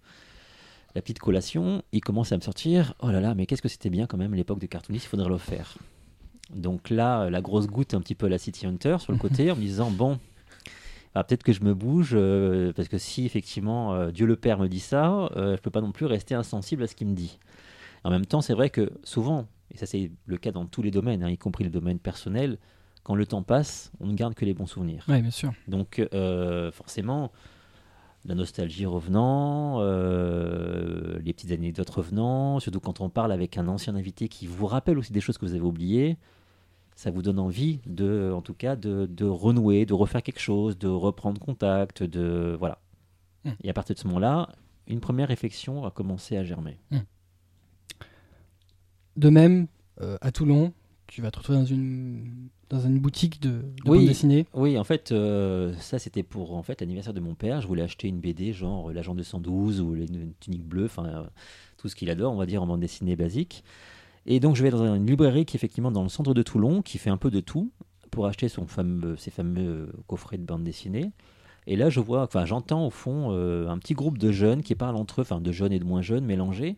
[0.95, 3.89] la petite collation, il commence à me sortir Oh là là, mais qu'est-ce que c'était
[3.89, 5.77] bien quand même l'époque de Cartoonist, il faudrait le faire.
[6.53, 9.17] Donc là, euh, la grosse goutte un petit peu à la City Hunter sur le
[9.19, 10.19] côté en me disant Bon,
[11.13, 14.67] ah, peut-être que je me bouge, euh, parce que si effectivement Dieu le Père me
[14.67, 17.37] dit ça, je peux pas non plus rester insensible à ce qu'il me dit.
[18.03, 19.47] En même temps, c'est vrai que souvent,
[19.77, 22.57] et ça c'est le cas dans tous les domaines, hein, y compris le domaine personnel,
[23.03, 25.05] quand le temps passe, on ne garde que les bons souvenirs.
[25.07, 25.53] Oui, bien sûr.
[25.67, 27.31] Donc euh, forcément,
[28.25, 33.95] la nostalgie revenant, euh, les petites anecdotes revenant, surtout quand on parle avec un ancien
[33.95, 36.17] invité qui vous rappelle aussi des choses que vous avez oubliées,
[36.95, 40.79] ça vous donne envie de, en tout cas, de, de renouer, de refaire quelque chose,
[40.79, 42.79] de reprendre contact, de voilà.
[43.45, 43.51] Mm.
[43.63, 44.49] Et à partir de ce moment-là,
[44.87, 46.79] une première réflexion a commencé à germer.
[49.17, 49.67] De même,
[50.01, 50.73] euh, à Toulon,
[51.07, 53.99] tu vas te retrouver dans une, dans une boutique de, de Oui.
[53.99, 54.45] bande dessinée.
[54.53, 57.61] Oui, en fait, euh, ça c'était pour en fait l'anniversaire de mon père.
[57.61, 61.27] Je voulais acheter une BD genre euh, l'agent 212 ou une tunique bleue, enfin
[61.77, 63.63] tout ce qu'il adore, on va dire en bande dessinée basique.
[64.25, 66.81] Et donc je vais dans une librairie qui est effectivement dans le centre de Toulon,
[66.81, 67.71] qui fait un peu de tout
[68.11, 71.11] pour acheter son fameux, ses fameux coffrets de bande dessinée.
[71.69, 74.73] Et là, je vois, enfin, j'entends au fond euh, un petit groupe de jeunes qui
[74.75, 76.77] parlent entre eux, enfin, de jeunes et de moins jeunes mélangés,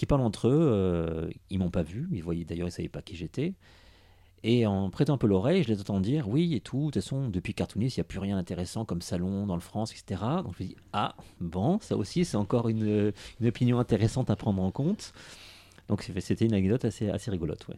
[0.00, 0.58] qui parlent entre eux.
[0.72, 3.52] euh, ils m'ont pas vu, ils voyaient d'ailleurs, ils savaient pas qui j'étais.
[4.42, 6.78] Et en prêtant un peu l'oreille, je les entends dire oui et tout.
[6.78, 9.60] De toute façon, depuis Cartoonist, il n'y a plus rien d'intéressant comme salon dans le
[9.60, 10.22] France, etc.
[10.42, 14.36] Donc je me dis ah bon, ça aussi c'est encore une, une opinion intéressante à
[14.36, 15.12] prendre en compte.
[15.88, 17.76] Donc c'était une anecdote assez, assez rigolote, ouais.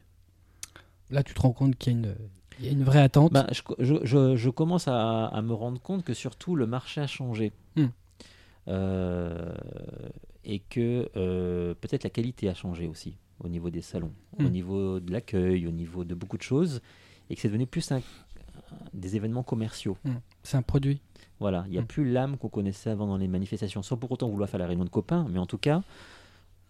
[1.10, 2.14] Là, tu te rends compte qu'il y a une,
[2.60, 3.32] il y a une vraie attente.
[3.32, 7.00] Bah, je, je- je- je commence à, à me rendre compte que surtout le marché
[7.00, 7.50] a changé.
[7.74, 7.86] Hmm.
[8.68, 9.52] Euh,
[10.44, 14.48] et que euh, peut-être la qualité a changé aussi au niveau des salons, au Hmm.
[14.48, 16.80] niveau de l'accueil, au niveau de beaucoup de choses,
[17.30, 18.00] et que c'est devenu plus un-
[18.94, 19.96] des événements commerciaux.
[20.04, 20.14] Hmm.
[20.42, 21.00] C'est un produit.
[21.40, 21.86] Voilà, il n'y a Mm.
[21.86, 24.84] plus l'âme qu'on connaissait avant dans les manifestations, sans pour autant vouloir faire la réunion
[24.84, 25.82] de copains, mais en tout cas,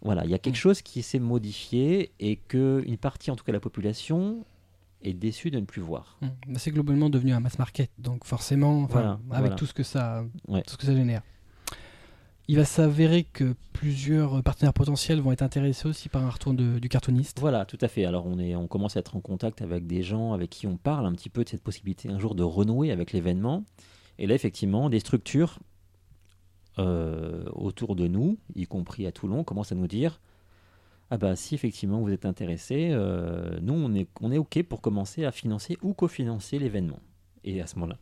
[0.01, 3.45] voilà, il y a quelque chose qui s'est modifié et que une partie, en tout
[3.45, 4.45] cas la population,
[5.03, 6.17] est déçue de ne plus voir.
[6.23, 6.29] Hmm.
[6.49, 7.91] Bah, C'est globalement devenu un mass market.
[7.99, 9.55] Donc forcément, Voilà, avec voilà.
[9.57, 10.63] tout ce que ça, Ouais.
[10.63, 11.23] tout ce que ça génère.
[12.49, 16.89] Il va s'avérer que plusieurs partenaires potentiels vont être intéressés aussi par un retour du
[16.89, 17.39] cartooniste.
[17.41, 18.05] Voilà, tout à fait.
[18.05, 20.77] Alors on, est, on commence à être en contact avec des gens avec qui on
[20.77, 23.65] parle un petit peu de cette possibilité un jour de renouer avec l'événement.
[24.19, 25.61] Et là, effectivement, des structures
[26.79, 30.21] euh, autour de nous, y compris à Toulon, commencent à nous dire
[31.11, 35.31] ah bah si effectivement vous êtes intéressé, euh, nous on est, OK pour commencer à
[35.31, 37.01] financer ou cofinancer l'événement.
[37.45, 37.99] Et à ce moment-là,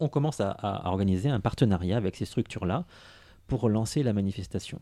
[0.00, 2.86] on commence à organiser un partenariat avec ces structures-là
[3.46, 4.80] pour lancer la manifestation.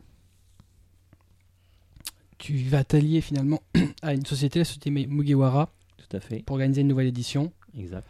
[2.39, 3.62] Tu vas t'allier finalement
[4.02, 7.52] à une société, la société Mugiwara, Tout à fait, pour organiser une nouvelle édition.
[7.78, 8.06] exact.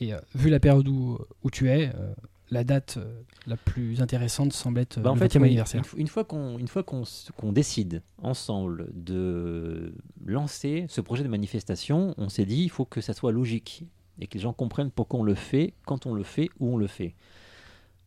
[0.00, 2.12] Et euh, vu la période où, où tu es, euh,
[2.50, 5.82] la date euh, la plus intéressante semble être Bah, en le fait, 20e oui, anniversaire.
[5.96, 6.26] Une, fois-
[6.58, 9.94] une fois qu'on décide ensemble de
[10.24, 13.84] lancer ce projet de manifestation, on s'est dit il faut que ça soit logique
[14.18, 16.76] et que les gens comprennent pourquoi on le fait, quand on le fait, où on
[16.76, 17.14] le fait.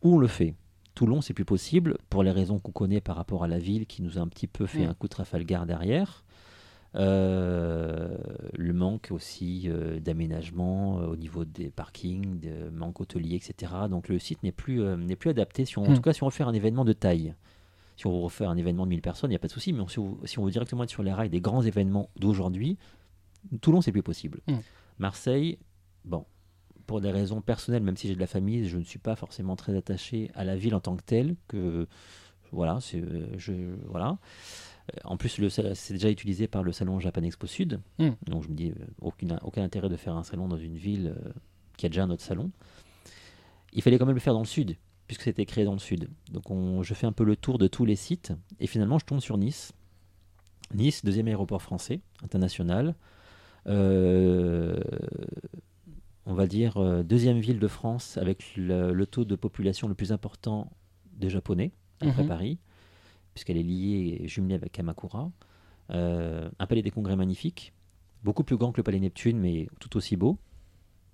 [0.03, 0.53] Où on le fait.
[0.95, 4.01] Toulon, c'est plus possible pour les raisons qu'on connaît par rapport à la ville qui
[4.01, 4.89] nous a un petit peu fait Mm.
[4.89, 6.23] un coup de Trafalgar derrière.
[6.95, 8.17] Euh,
[8.57, 13.73] le manque aussi euh, d'aménagement euh, au niveau des parkings, de manque hôtelier, etc.
[13.89, 15.65] Donc le site n'est plus, n'est plus adapté.
[15.65, 15.95] Si on, En Mm.
[15.95, 17.35] tout cas, si on veut faire un événement de taille,
[17.97, 19.73] si on veut refaire un événement de 1000 personnes, il n'y a pas de souci.
[19.73, 22.77] Mais si on, si on veut directement être sur les rails des grands événements d'aujourd'hui,
[23.61, 24.39] Toulon, c'est plus possible.
[24.47, 24.53] Mm.
[24.99, 25.59] Marseille,
[26.05, 26.25] bon,
[26.87, 29.55] pour des raisons personnelles, même si j'ai de la famille, je ne suis pas forcément
[29.55, 31.35] très attaché à la ville en tant que telle.
[31.47, 31.87] Que
[32.51, 33.53] voilà, c'est euh, je
[33.87, 34.17] voilà.
[34.95, 37.79] Euh, En plus, c'est déjà utilisé par le salon Japan Expo Sud.
[37.99, 38.09] Mm.
[38.27, 41.15] Donc je me dis, euh, aucune, aucun intérêt de faire un salon dans une ville
[41.77, 42.51] qui a déjà un autre salon.
[43.73, 46.09] Il fallait quand même le faire dans le sud, puisque c'était créé dans le sud.
[46.31, 49.05] Donc on- je fais un peu le tour de tous les sites, et finalement je
[49.05, 49.73] tombe sur Nice.
[50.73, 52.95] Nice, deuxième aéroport français, international.
[53.67, 54.79] Euh,
[56.25, 59.93] on va dire euh, deuxième ville de France avec le, le taux de population le
[59.95, 60.71] plus important
[61.13, 61.71] des Japonais,
[62.01, 62.27] après Mhm.
[62.27, 62.57] Paris,
[63.33, 65.31] puisqu'elle est liée et jumelée avec Kamakura.
[65.91, 67.73] Euh, un palais des congrès magnifique,
[68.23, 70.37] beaucoup plus grand que le palais Neptune, mais tout aussi beau,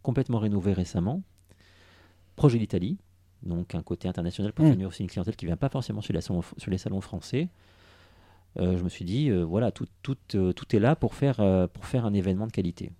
[0.01, 1.21] complètement rénové récemment.
[2.35, 2.97] Projet d'Italie,
[3.43, 4.71] donc un côté international pour Mm.
[4.71, 7.01] venir aussi une clientèle qui ne vient pas forcément sur les salons, sur les salons
[7.01, 7.49] français.
[8.59, 11.37] Euh, je me suis dit, voilà, tout, tout, tout est là pour faire,
[11.73, 12.91] pour faire un événement de qualité.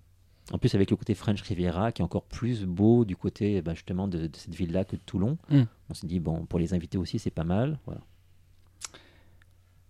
[0.52, 3.74] En plus, avec le côté French Riviera, qui est encore plus beau du côté bah,
[3.74, 5.62] justement de, de cette ville-là que de Toulon, Mm.
[5.90, 7.78] on s'est dit, bon, pour les invités aussi, c'est pas mal.
[7.86, 8.02] Voilà.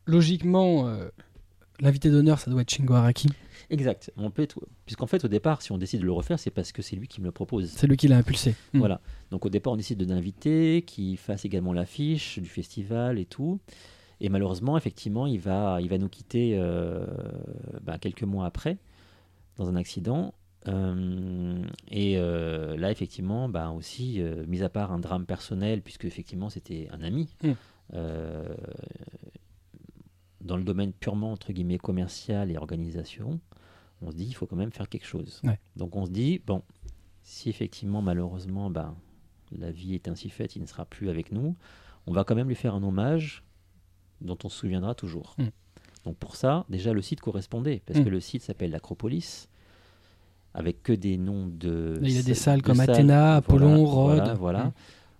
[0.06, 1.08] Logiquement, euh,
[1.80, 3.28] l'invité d'honneur, ça doit être Shingo Araki.
[3.70, 4.10] Exact.
[4.16, 6.72] On peut être- Puisqu'en fait, au départ, si on décide de le refaire, c'est parce
[6.72, 7.70] que c'est lui qui me le propose.
[7.70, 8.54] C'est lui qui l'a impulsé.
[8.72, 8.78] Mm.
[8.80, 9.00] Voilà.
[9.30, 13.60] Donc au départ, on décide de l'inviter, qu'il fasse également l'affiche du festival et tout.
[14.20, 17.06] Et malheureusement, effectivement, il va, il va nous quitter euh,
[17.82, 18.78] bah, quelques mois après,
[19.56, 20.34] dans un accident.
[20.68, 26.04] Euh, et euh, là, effectivement, bah, aussi, euh, mis à part un drame personnel, puisque
[26.04, 27.52] effectivement, c'était un ami, Mm.
[30.40, 33.40] dans le domaine purement, entre guillemets, commercial et organisation,
[34.00, 35.40] on se dit, il faut quand même faire quelque chose.
[35.44, 35.58] Ouais.
[35.76, 36.62] Donc on se dit, bon,
[37.22, 38.96] si effectivement, malheureusement, ben,
[39.56, 41.54] la vie est ainsi faite, il ne sera plus avec nous,
[42.06, 43.44] on va quand même lui faire un hommage
[44.20, 45.34] dont on se souviendra toujours.
[45.38, 45.44] Mm.
[46.04, 48.04] Donc pour ça, déjà, le site correspondait, parce Mm.
[48.04, 49.48] que le site s'appelle l'Acropolis,
[50.54, 51.98] avec que des noms de...
[52.02, 54.38] Il y a des de salles comme salles, Athéna, Apollon, voilà, Rhodes.
[54.38, 54.72] Voilà, Mm.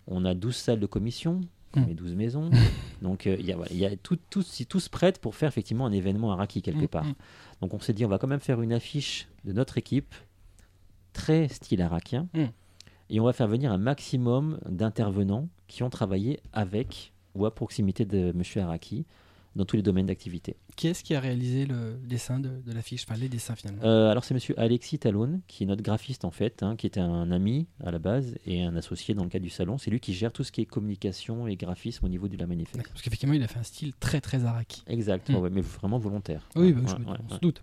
[0.09, 1.41] On a 12 salles de commission,
[1.77, 1.85] Mm.
[1.91, 2.51] et 12 maisons.
[3.03, 5.19] Donc euh, il y a, voilà, il y a tout, tout, si tout se prête
[5.21, 7.05] pour faire effectivement un événement à Raki quelque Mm, part.
[7.05, 7.15] mm.
[7.63, 10.15] Donc on s'est dit, on va quand même faire une affiche de notre équipe,
[11.13, 12.27] très style arakien,
[13.11, 18.05] et on va faire venir un maximum d'intervenants qui ont travaillé avec ou à proximité
[18.05, 18.43] de M.
[18.63, 19.05] Araki
[19.55, 20.57] dans tous les domaines d'activité.
[20.77, 23.83] Qui est-ce qui a réalisé le dessin de, de l'affiche Enfin, les dessins finalement?
[23.85, 24.41] Euh, alors c'est M.
[24.57, 27.99] Alexis Talon, qui est notre graphiste en fait, hein, qui était un ami à la
[27.99, 29.77] base et un associé dans le cadre du salon.
[29.79, 32.47] C'est lui qui gère tout ce qui est communication et graphisme au niveau de la
[32.47, 32.89] manifeste.
[32.89, 34.83] Parce qu'effectivement, il a fait un style très très Araki.
[34.87, 35.35] Exact, Mm.
[35.35, 36.49] ouais, ouais, mais vraiment volontaire.
[36.57, 37.63] Oui, bah, Ouais, je me- ouais, on se doute.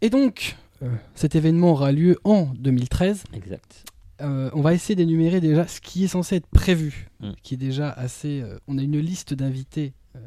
[0.00, 3.24] Et donc, euh, cet événement aura lieu en 2013.
[3.32, 3.84] Exact.
[4.20, 7.30] Euh, on va essayer d'énumérer déjà ce qui est censé être prévu, Mm.
[7.42, 8.40] qui est déjà assez.
[8.42, 9.92] euh, on a une liste d'invités.
[10.16, 10.20] Euh,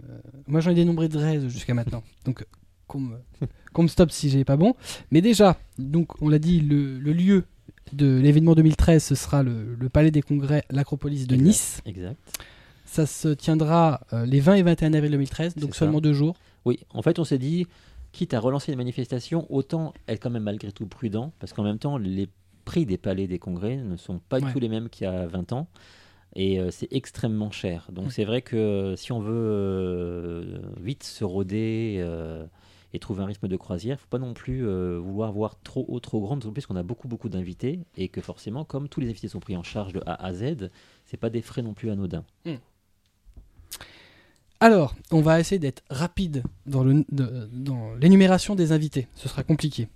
[0.47, 2.03] moi, j'en ai dénombré 13 jusqu'à maintenant.
[2.25, 2.45] Donc,
[2.87, 3.17] qu'on me,
[3.73, 4.73] qu'on me stoppe si j'ai pas bon.
[5.11, 7.43] Mais déjà, donc, on l'a dit, le, le lieu
[7.91, 11.45] de l'événement 2013, ce sera le, le Palais des Congrès, l'Acropolis de Exact.
[11.47, 11.81] Nice.
[11.85, 12.15] Exact.
[12.85, 16.01] Ça se tiendra euh, les 20 et 21 avril 2013, donc seulement ça.
[16.01, 16.35] deux jours.
[16.63, 17.67] Oui, en fait, on s'est dit,
[18.13, 21.79] quitte à relancer une manifestation, autant être quand même malgré tout prudent, parce qu'en même
[21.79, 22.29] temps, les
[22.63, 24.45] prix des palais des congrès ne sont pas Ouais.
[24.47, 25.67] du tout les mêmes qu'il y a 20 ans.
[26.39, 27.87] Et euh, c'est extrêmement cher.
[27.91, 28.11] Donc Ouais.
[28.11, 32.45] c'est vrai que si on veut euh, vite se roder euh,
[32.93, 35.83] et trouver un rythme de croisière, il faut pas non plus euh, vouloir voir trop
[35.87, 38.99] haut, trop grand, d'autant plus qu'on a beaucoup, beaucoup d'invités et que forcément, comme tous
[38.99, 40.69] les invités sont pris en charge de A à Z,
[41.05, 42.23] c'est pas des frais non plus anodins.
[44.59, 49.07] Alors, on va essayer d'être rapide dans le- de- dans l'énumération des invités.
[49.15, 49.87] Ce sera compliqué.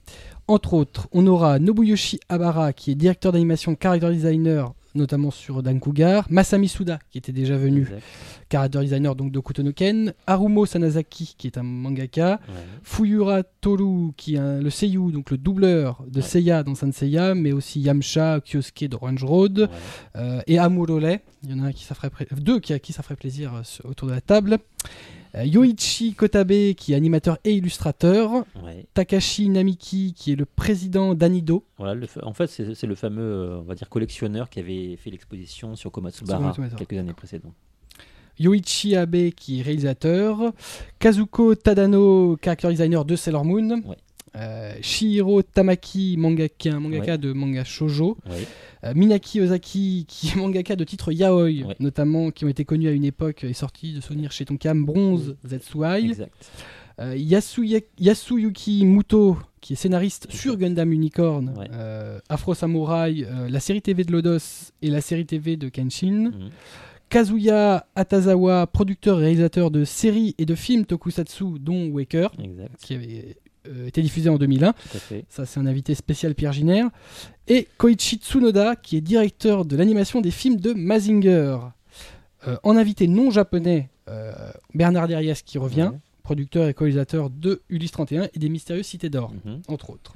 [0.48, 5.80] Entre autres, on aura Nobuyoshi Abara, qui est directeur d'animation, character designer notamment sur Dan
[5.80, 8.02] Cougar, Masami Suda, qui était déjà venu, Exact.
[8.52, 12.56] character designer donc de Kutonoken, Harumo Sanazaki, qui est un mangaka, Ouais.
[12.84, 16.22] Fuyura Toru, qui est un- le seiyuu, donc le doubleur de Ouais.
[16.26, 19.68] Seiya dans Sanseiya, mais aussi Yamcha, Kyosuke de Orange Road, Ouais.
[20.18, 21.20] euh, et Amurole.
[21.44, 23.54] Il y en a un qui ça ferait deux qui, à qui ça ferait plaisir
[23.56, 24.58] euh, autour de la table.
[25.36, 28.44] Euh, Yoichi Kotabe, qui est animateur et illustrateur.
[28.64, 28.86] Ouais.
[28.94, 31.64] Takashi Namiki, qui est le président d'Anido.
[31.78, 34.60] Voilà, le fa- en fait, c'est c'est le fameux, euh, on va dire, collectionneur qui
[34.60, 36.78] avait fait l'exposition sur Komatsubara Sur Komatsubara.
[36.86, 37.54] quelques années précédentes.
[38.40, 40.52] Yoichi Abe, qui est réalisateur.
[41.00, 43.82] Kazuko Tadano, character designer de Sailor Moon.
[43.86, 43.98] Ouais.
[44.36, 48.18] Euh, Shihiro Tamaki, mangaka, de manga shoujo.
[48.84, 52.92] Euh, Minaki Ozaki, qui est mangaka de titres yaoi, notamment qui ont été connus à
[52.92, 56.12] une époque et sortis de souvenirs chez Tonkam, Bronze, Zetsuai.
[57.00, 61.54] Euh, Yasuya- Yasuyuki Muto, qui est scénariste sur Gundam Unicorn,
[62.30, 66.32] Afro Samurai, la série TV de Lodos et la série TV de Kenshin.
[66.32, 66.50] Mhm.
[67.10, 72.72] Kazuya Atazawa, producteur et réalisateur de séries et de films tokusatsu, dont Waker, Exact.
[72.82, 73.36] qui avait
[73.68, 74.74] euh, été diffusé en 2001.
[74.74, 75.26] Tout à fait.
[75.30, 76.86] Ça, c'est un invité spécial Pierre Giner.
[77.48, 81.58] Et Koichi Tsunoda, qui est directeur de l'animation des films de Mazinger.
[82.48, 84.32] Euh, en invité non japonais, euh,
[84.74, 85.92] Bernard Deriès, qui revient,
[86.24, 89.62] producteur et co-réalisateur de Ulysse 31 et des Mystérieuses Cités d'Or, Mhm.
[89.68, 90.16] entre autres.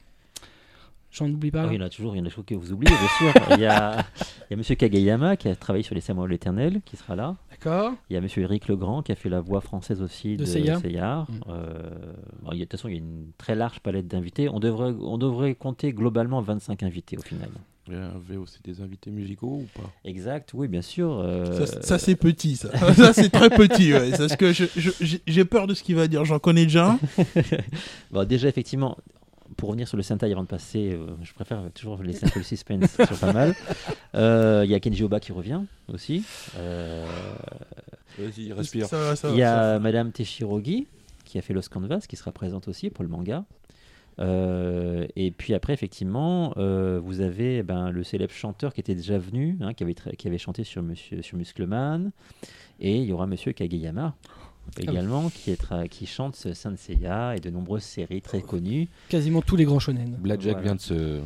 [1.11, 1.63] J'en oublie pas.
[1.63, 3.31] Ah il y en a toujours, il y en a toujours que vous oubliez, bien
[3.31, 3.41] sûr.
[3.51, 4.03] Il y a,
[4.49, 7.35] il y a Monsieur Kageyama qui a travaillé sur les Samuels l'éternel, qui sera là.
[7.65, 10.45] D'accord Il y a Monsieur Eric Legrand qui a fait la voix française aussi De
[10.45, 10.47] de.
[11.29, 11.41] Mm.
[11.49, 12.13] Euh,
[12.43, 14.47] bon, il y a- de toute façon, il y a une très large palette d'invités.
[14.49, 17.49] On devrait, on devrait compter globalement 25 invités au final.
[17.87, 19.87] Il y avait aussi des invités musicaux ou pas?
[20.05, 21.19] Exact, oui, bien sûr.
[21.19, 22.75] euh, Ça, ça, c'est petit, ça.
[22.93, 24.09] ça c'est très petit, ouais.
[24.09, 24.51] Parce que
[25.27, 26.25] j'ai peur de ce qu'il va dire.
[26.25, 26.99] J'en connais déjà un.
[28.11, 28.97] Bon, déjà, effectivement,
[29.57, 32.39] pour revenir sur le Sentai avant de passer, euh, je préfère toujours laisser un peu
[32.39, 33.55] le suspense sur pas mal.
[34.15, 36.23] Euh, Il y a Kenji Oba qui revient aussi.
[36.57, 37.05] Euh,
[38.17, 38.87] Vas-y, respire.
[39.25, 39.79] Il y a.
[39.79, 40.87] Madame Teshirogi
[41.23, 43.45] qui a fait Los Canvas qui sera présente aussi pour le manga.
[44.19, 49.17] Euh, et puis après, effectivement, euh, vous avez ben, le célèbre chanteur qui était déjà
[49.17, 52.11] venu, hein, qui, avait qui avait chanté sur, Monsieur, sur Muscleman.
[52.79, 54.15] Et il y aura Monsieur Kageyama
[54.77, 58.87] également qui, est tra- qui chante ce Saint Seiya et de nombreuses séries très connues.
[59.09, 60.15] Quasiment tous les grands shonen.
[60.19, 60.63] Blackjack Voilà.
[60.63, 61.21] vient de se.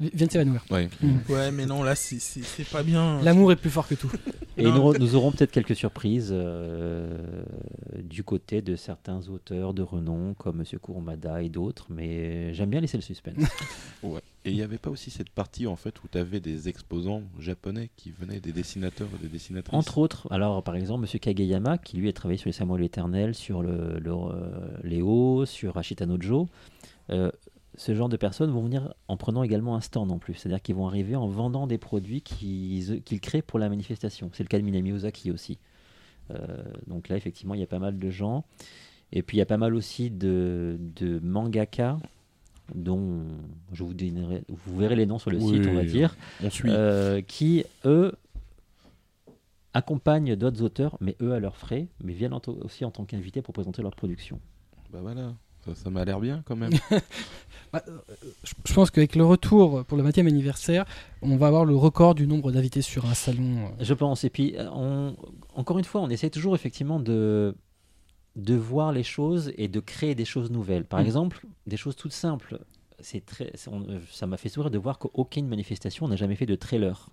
[0.00, 0.64] Vi- Vient de s'évanouir.
[0.72, 0.88] Ouais.
[1.28, 2.42] Ouais, mais non, là, c'est-
[2.72, 3.20] pas bien.
[3.22, 4.10] L'amour est plus fort que tout.
[4.56, 7.16] Et nous aurons peut-être quelques surprises euh,
[8.02, 12.80] du côté de certains auteurs de renom comme Monsieur Kurumada et d'autres, mais j'aime bien
[12.80, 13.36] laisser le suspense.
[14.02, 14.20] Ouais.
[14.44, 17.22] Et il n'y avait pas aussi cette partie en fait où tu avais des exposants
[17.38, 21.78] japonais qui venaient, des dessinateurs et des dessinatrices Entre autres, alors par exemple, Monsieur Kageyama,
[21.78, 26.04] qui lui a travaillé sur les Samuels éternels, sur le, le, euh, Léo, sur Ashita
[26.04, 26.46] no Joe,
[27.08, 27.30] euh,
[27.76, 30.34] ce genre de personnes vont venir en prenant également un stand en plus.
[30.34, 34.30] C'est-à-dire qu'ils vont arriver en vendant des produits qu'ils qu'ils créent pour la manifestation.
[34.34, 35.58] C'est le cas de Minami Ozaki aussi.
[36.30, 38.44] Euh, donc là, effectivement, il y a pas mal de gens.
[39.12, 41.98] Et puis il y a pas mal aussi de, de mangaka
[42.74, 43.24] dont
[43.72, 46.16] je vous donnerai, vous verrez les noms sur le Oui, site, on va dire.
[46.42, 46.70] On suit.
[46.70, 48.12] Euh, qui, eux,
[49.72, 53.42] accompagnent d'autres auteurs, mais eux à leurs frais, mais viennent en aussi en tant qu'invités
[53.42, 54.40] pour présenter leur production.
[54.92, 55.34] Bah voilà,
[55.64, 56.72] ça, ça m'a l'air bien quand même.
[57.72, 57.98] Bah, euh,
[58.44, 60.84] je, je pense qu'avec le retour pour le 20e anniversaire,
[61.22, 63.66] on va avoir le record du nombre d'invités sur un salon.
[63.80, 63.84] euh.
[63.84, 64.22] Je pense.
[64.22, 65.16] Et puis, on-
[65.56, 67.56] encore une fois, on essaie toujours effectivement de,
[68.36, 70.84] de voir les choses et de créer des choses nouvelles.
[70.84, 71.04] Par Mm.
[71.06, 72.58] exemple, des choses toutes simples.
[73.00, 76.54] C'est très, on- ça m'a fait sourire de voir qu'aucune manifestation n'a jamais fait de
[76.54, 77.10] trailer,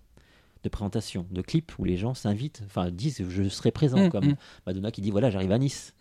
[0.63, 4.25] de présentation, de clip où les gens s'invitent, enfin disent je serai présent, Mm, comme
[4.29, 4.35] mm.
[4.67, 5.93] Madonna qui dit voilà j'arrive à Nice.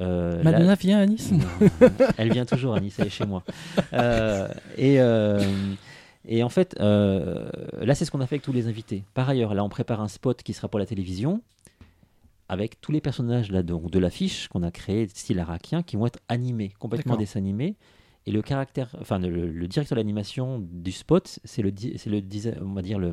[0.00, 1.38] Euh, Madonna vient à Nice Non,
[2.18, 3.42] elle vient toujours à Nice, elle est chez moi.
[3.92, 4.48] Euh,
[4.78, 5.42] et, euh,
[6.26, 9.04] et en fait, là, c'est ce qu'on a fait avec tous les invités.
[9.14, 11.42] Par ailleurs, là, on prépare un spot qui sera pour la télévision
[12.52, 16.04] avec tous les personnages là, donc, de l'affiche qu'on a créé, style arakien, qui vont
[16.04, 17.76] être animés, complètement animé.
[18.26, 22.22] Et le caractère, enfin, le, le directeur d'animation du spot, c'est le, c'est le,
[22.60, 23.12] on va dire le,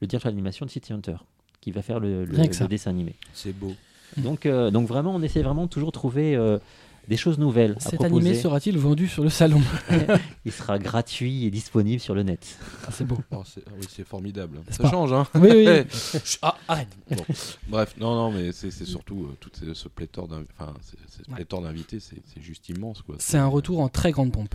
[0.00, 1.16] le directeur d'animation de City Hunter,
[1.60, 2.24] qui va faire le,
[2.66, 3.14] dessin animé.
[3.34, 3.74] C'est beau.
[4.16, 6.58] Donc, euh, donc vraiment, on essaie vraiment de toujours trouver euh,
[7.08, 8.14] des choses nouvelles à Cet proposer.
[8.26, 9.60] animé sera-il vendu sur le salon
[10.44, 12.56] Il sera gratuit et disponible sur le net.
[12.86, 13.18] Ah, C'est beau.
[13.32, 14.60] Oh, c'est- oui, c'est formidable.
[14.70, 16.20] Ça pas change, hein Oui, oui.
[16.42, 16.88] Ah, arrête.
[17.10, 17.24] Bon.
[17.68, 20.96] Bref, non, non, mais c'est c'est surtout euh, tout ce, ce pléthore d'inv- enfin, c'est-
[21.08, 21.36] c'est ce Ouais.
[21.36, 23.16] pléthore d'invités, c'est c'est juste immense, quoi.
[23.18, 24.54] C'est un retour en très grande pompe.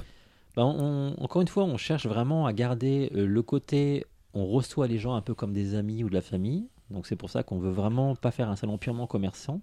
[0.56, 4.88] Ben, on- encore une fois, on cherche vraiment à garder euh, le côté, on reçoit
[4.88, 6.68] les gens un peu comme des amis ou de la famille.
[6.90, 9.62] Donc c'est pour ça qu'on veut vraiment pas faire un salon purement commerçant.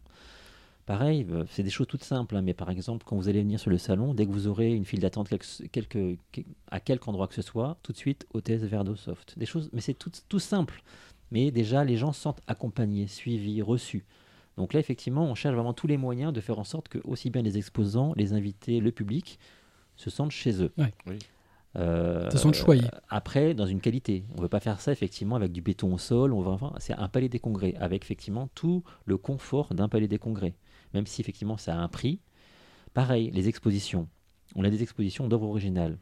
[0.86, 3.58] Pareil, euh, c'est des choses toutes simples, hein, mais par exemple, quand vous allez venir
[3.58, 7.08] sur le salon, dès que vous aurez une file d'attente quelque- quelque- que- à quelque
[7.08, 9.38] endroit que ce soit, tout de suite, hôtesse Verdo Soft.
[9.38, 10.82] Des choses, mais c'est tout, tout simple.
[11.30, 14.04] mais déjà les gens se sentent accompagnés, suivis, reçus.
[14.56, 17.30] Donc là, effectivement, on cherche vraiment tous les moyens de faire en sorte que aussi
[17.30, 19.40] bien les exposants, les invités, le public
[19.96, 20.70] se sentent chez eux.
[20.78, 20.92] Ouais.
[21.06, 21.18] Oui.
[21.76, 22.86] Euh, Se sentent choyés.
[23.08, 24.24] Après, dans une qualité.
[24.34, 26.32] On ne veut pas faire ça effectivement avec du béton au sol.
[26.32, 30.06] On va enfin, c'est un palais des congrès avec effectivement tout le confort d'un palais
[30.06, 30.54] des congrès.
[30.94, 32.20] Même si effectivement ça a un prix.
[32.94, 34.08] Pareil, les expositions.
[34.54, 35.98] On a des expositions d'œuvres originales.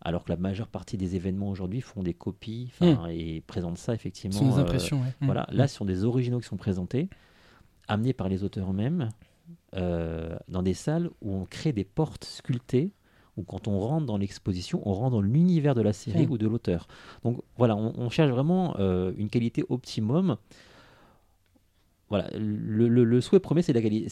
[0.00, 3.92] Alors que la majeure partie des événements aujourd'hui font des copies enfin, et présentent ça
[3.92, 4.38] Ce effectivement.
[4.38, 5.00] sont des euh, impressions.
[5.00, 5.12] ouais.
[5.22, 7.08] Voilà, là, ce sont des originaux qui sont présentés,
[7.88, 9.10] amenés par les auteurs eux-mêmes,
[9.74, 12.92] euh, dans des salles où on crée des portes sculptées,
[13.36, 16.46] où quand on rentre dans l'exposition, on rentre dans l'univers de la série ou de
[16.46, 16.86] l'auteur.
[17.24, 20.36] Donc voilà, on, on cherche vraiment euh, une qualité optimum.
[22.10, 24.08] Voilà, le, le- le souhait premier, c'est la qualité.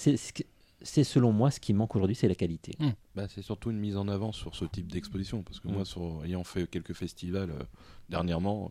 [0.83, 2.73] C'est- selon moi ce qui manque aujourd'hui, c'est la qualité.
[3.15, 5.43] Bah, c'est surtout une mise en avant sur ce type d'exposition.
[5.43, 5.73] Parce que Mm.
[5.73, 7.63] moi, sur, ayant fait quelques festivals euh,
[8.11, 8.71] dernièrement,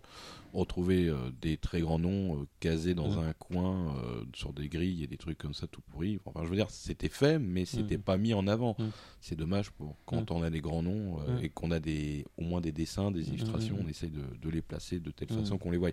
[0.53, 3.17] retrouver euh, des très grands noms euh, casés dans Mm.
[3.27, 6.19] un coin, euh, sur des grilles et des trucs comme ça tout pourris.
[6.25, 8.77] Enfin, je veux dire, c'était fait, mais c'était pas mis en avant.
[9.19, 12.61] C'est dommage pour quand on a des grands noms et qu'on a des, au moins
[12.61, 15.77] des dessins, des illustrations, on essaye de, de les placer de telle façon qu'on les
[15.79, 15.89] voit.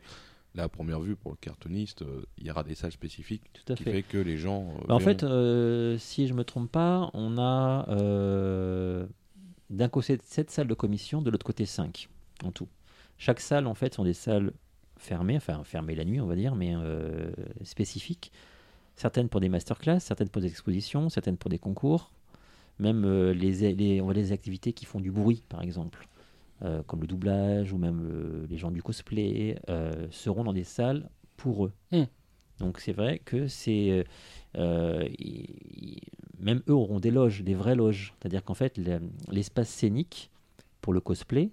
[0.54, 3.72] Là, à première vue, pour le cartooniste, euh, il y aura des salles spécifiques Tout
[3.72, 3.92] à qui fait.
[3.92, 4.68] fait que les gens.
[4.82, 7.86] euh, Bah, en fait, euh, si je me trompe pas, on a
[9.70, 12.08] d'un côté 7 salles de commission, de l'autre côté 5
[12.44, 12.68] en tout.
[13.18, 14.52] Chaque salle, en fait, sont des salles
[14.98, 17.30] fermées, enfin fermées la nuit, on va dire, mais euh,
[17.64, 18.32] spécifiques.
[18.96, 22.12] Certaines pour des masterclass, certaines pour des expositions, certaines pour des concours.
[22.78, 26.06] Même euh, les, les, on va dire les activités qui font du bruit, par exemple,
[26.64, 30.64] euh, comme le doublage ou même euh, les gens du cosplay, euh, seront dans des
[30.64, 31.72] salles pour eux.
[31.92, 32.04] Hmm.
[32.58, 34.04] Donc c'est vrai que c'est
[34.56, 35.08] euh,
[36.38, 38.14] même eux auront des loges, des vraies loges.
[38.20, 40.30] C'est-à-dire qu'en fait, le- l'espace scénique
[40.80, 41.50] pour le cosplay,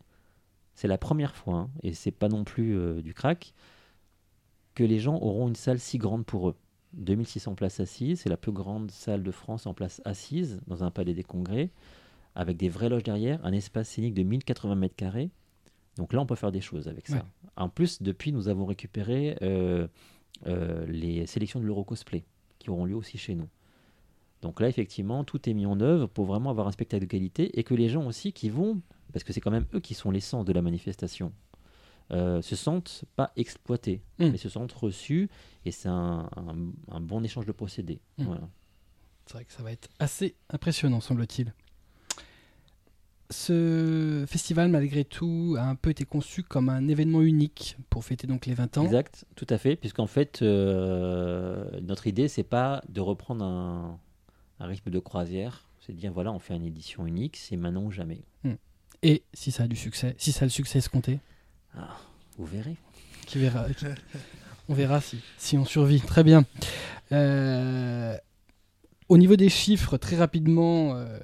[0.76, 3.54] c'est la première fois, hein, et c'est pas non plus du crack,
[4.76, 6.56] que les gens auront une salle si grande pour eux.
[6.94, 10.90] 2600 places assises, c'est la plus grande salle de France en place assise dans un
[10.90, 11.70] palais des congrès,
[12.40, 15.30] avec des vraies loges derrière, un espace scénique de 1080 mètres carrés.
[15.98, 17.16] Donc là, on peut faire des choses avec ça.
[17.18, 17.22] Ouais.
[17.58, 19.88] En plus, depuis, nous avons récupéré euh,
[20.48, 22.24] euh, les sélections de l'Eurocosplay
[22.58, 23.50] qui auront lieu aussi chez nous.
[24.42, 27.60] Donc là, effectivement, tout est mis en œuvre pour vraiment avoir un spectacle de qualité
[27.60, 30.10] et que les gens aussi qui vont, parce que c'est quand même eux qui sont
[30.12, 31.34] l'essence de la manifestation,
[32.12, 34.30] euh, se sentent pas exploités, Mm.
[34.30, 35.30] mais se sentent reçus
[35.66, 38.00] et c'est un, un- un bon échange de procédés.
[38.18, 38.24] Mm.
[38.24, 38.48] Voilà.
[39.26, 41.54] C'est vrai que ça va être assez impressionnant, semble-t-il.
[43.32, 48.26] Ce festival, malgré tout, a un peu été conçu comme un événement unique pour fêter
[48.26, 48.86] donc les 20 ans.
[48.86, 54.00] Exact, tout à fait, puisqu'en fait, euh, notre idée, c'est pas de reprendre un,
[54.60, 57.84] un rythme de croisière, c'est de dire voilà, on fait une édition unique, c'est maintenant
[57.84, 58.22] ou jamais.
[59.04, 61.20] Et si ça a du succès, si ça a le succès escompté,
[62.38, 62.76] Vous verrez.
[63.28, 63.66] qui verra,
[64.68, 66.02] on verra si, si on survit.
[66.02, 66.44] Très bien.
[67.14, 68.18] Euh,
[69.08, 71.18] au niveau des chiffres, très rapidement, euh,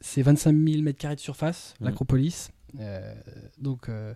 [0.00, 1.86] c'est 25 000 m2 de surface, Mhm.
[1.86, 2.50] l'Acropolis.
[2.80, 3.14] Euh,
[3.58, 4.14] donc, euh,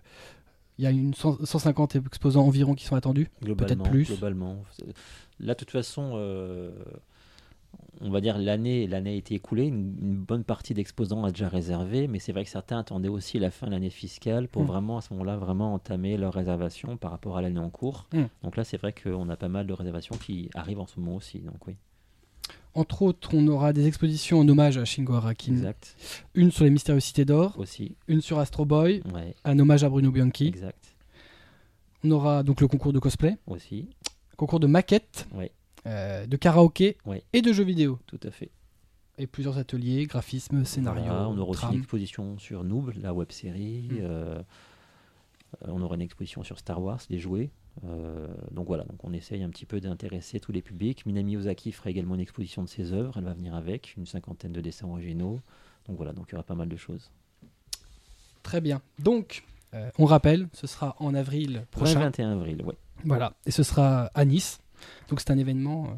[0.77, 3.29] il y a une 100 150 exposants environ qui sont attendus.
[3.41, 4.07] Globalement, plus.
[4.07, 4.63] globalement.
[5.39, 6.71] Là, de toute façon, euh,
[8.01, 11.47] on va dire l'année, l'année a été écoulée, une, une bonne partie d'exposants a déjà
[11.47, 14.67] réservé, mais c'est vrai que certains attendaient aussi la fin de l'année fiscale pour Mm.
[14.67, 18.07] vraiment à ce moment-là vraiment entamer leur réservation par rapport à l'année en cours.
[18.13, 18.23] Mm.
[18.43, 21.15] Donc là, c'est vrai qu'on a pas mal de réservations qui arrivent en ce moment
[21.17, 21.39] aussi.
[21.39, 21.75] Donc oui,
[22.75, 25.51] Entre autres, on aura des expositions en hommage à Shingo Araki.
[25.51, 25.95] exact.
[26.33, 29.89] Une sur les mystérieuses cités d'or, Aussi, une sur Astro Boy, ouais, un hommage à
[29.89, 30.47] Bruno Bianchi.
[30.47, 30.95] exact.
[32.03, 33.87] On aura donc le concours de cosplay, Aussi,
[34.37, 35.51] concours de maquettes, Ouais.
[35.85, 37.23] euh, de karaoké Ouais.
[37.31, 37.99] et de jeux vidéo.
[38.07, 38.49] tout à fait.
[39.19, 43.31] Et plusieurs ateliers, graphisme, scénario, Voilà, on aura aussi une exposition sur Noob, la web
[43.31, 43.87] série.
[43.91, 43.97] Mm.
[44.01, 44.41] euh,
[45.61, 47.51] euh, on aura une exposition sur Star Wars, les jouets.
[47.85, 51.05] Euh, donc voilà, donc on essaye un petit peu d'intéresser tous les publics.
[51.05, 53.17] Minami Ozaki fera également une exposition de ses œuvres.
[53.17, 55.39] Elle va venir avec une cinquantaine de dessins originaux.
[55.87, 57.11] Donc voilà, donc il y aura pas mal de choses.
[58.43, 58.81] Très bien.
[58.99, 59.43] Donc,
[59.73, 61.99] euh, on rappelle, ce sera en avril prochain.
[61.99, 62.77] 21 avril, ouais.
[63.05, 63.33] Voilà.
[63.45, 64.59] Et ce sera à Nice.
[65.09, 65.95] Donc, c'est un événement euh,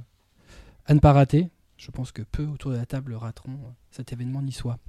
[0.86, 1.50] à ne pas rater.
[1.78, 3.60] Je pense que peu autour de la table rateront
[3.92, 4.80] cet événement niçois.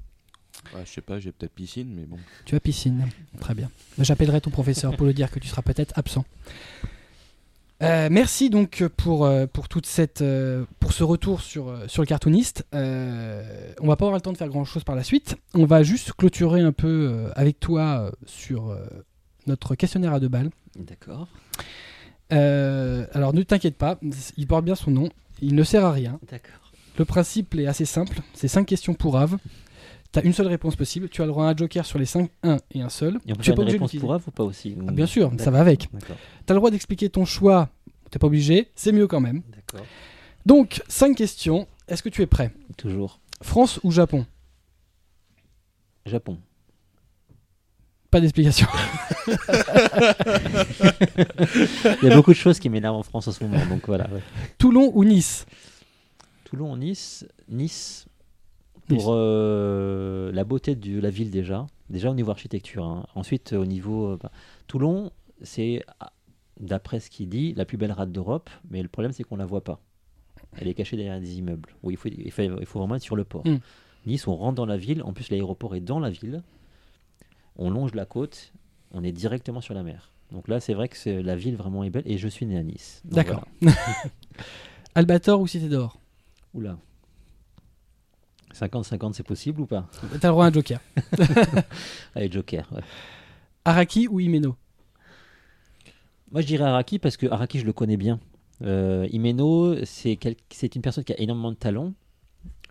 [0.75, 2.19] Ouais, je sais pas, j'ai peut-être piscine, mais bon.
[2.45, 3.09] Tu as piscine.
[3.41, 3.71] Très bien.
[3.99, 6.25] J'appellerai ton professeur pour lui dire que tu seras peut-être absent.
[7.83, 12.07] Euh, merci donc pour, euh, pour, toute cette, euh, pour ce retour sur, sur le
[12.07, 12.65] cartooniste.
[12.75, 15.37] Euh, on va pas avoir le temps de faire grand chose par la suite.
[15.53, 18.77] On va juste clôturer un peu avec toi sur
[19.47, 20.51] notre questionnaire à deux balles.
[20.79, 21.29] D'accord.
[22.33, 23.99] Euh, alors ne t'inquiète pas,
[24.37, 25.09] il porte bien son nom.
[25.41, 26.19] Il ne sert à rien.
[26.31, 26.73] D'accord.
[26.99, 28.21] Le principe est assez simple.
[28.35, 29.37] C'est cinq questions pour Ave.
[30.13, 31.09] Tu as une seule réponse possible.
[31.09, 33.19] Tu as le droit à un joker sur les 5, un et un seul.
[33.27, 35.33] Et on peut Tu faire pas une réponse pour ou pas aussi Ah, bien sûr,
[35.39, 35.89] ça va avec.
[35.93, 36.17] D'accord.
[36.47, 37.69] Tu as le droit d'expliquer ton choix.
[38.11, 39.43] T'es pas obligé, c'est mieux quand même.
[39.49, 39.87] D'accord.
[40.47, 41.67] Donc, 5 questions.
[41.89, 42.53] Est-ce que tu es prêt?
[42.77, 43.21] Toujours.
[43.43, 44.25] France ou Japon?
[46.07, 46.39] Japon.
[48.11, 48.67] Pas d'explication.
[49.27, 49.37] Il
[52.09, 54.09] y a beaucoup de choses qui m'énervent en France en ce moment, donc voilà.
[54.11, 54.23] ouais.
[54.59, 55.47] Toulon ou Nice?
[56.45, 57.49] Toulon, Nice, Nice.
[57.49, 58.07] Nice.
[58.89, 62.85] Pour euh, la beauté de la ville déjà, déjà au niveau architecture.
[62.85, 63.07] hein.
[63.15, 64.31] Ensuite au niveau euh, bah,
[64.67, 65.11] Toulon,
[65.43, 66.13] c'est ah,
[66.61, 69.47] d'après ce qu'il dit la plus belle rade d'Europe, mais le problème c'est qu'on la
[69.47, 69.81] voit pas.
[70.59, 71.69] Elle est cachée derrière des immeubles.
[71.89, 73.47] Il faut, il faut, il faut vraiment être sur le port.
[73.47, 73.59] Mm.
[74.07, 75.03] Nice, on rentre dans la ville.
[75.03, 76.43] En plus, l'aéroport est dans la ville.
[77.57, 78.53] On longe la côte.
[78.93, 80.13] On est directement sur la mer.
[80.33, 82.05] Donc là, c'est vrai que la ville vraiment est belle.
[82.07, 83.03] Et je suis né à Nice.
[83.05, 83.47] D'accord.
[84.95, 85.99] Albator ou Cité d'Or?
[86.55, 86.79] Oula.
[88.57, 89.87] 50-50, c'est possible ou pas?
[90.21, 90.81] T'as le droit à un joker.
[92.15, 92.67] Allez, Joker.
[92.73, 92.83] ouais.
[93.65, 94.57] Araki ou Imeno?
[96.33, 98.19] Moi, je dirais Araki parce que Araki, je le connais bien.
[98.63, 101.93] Euh, Imeno, c'est quel- c'est une personne qui a énormément de talent,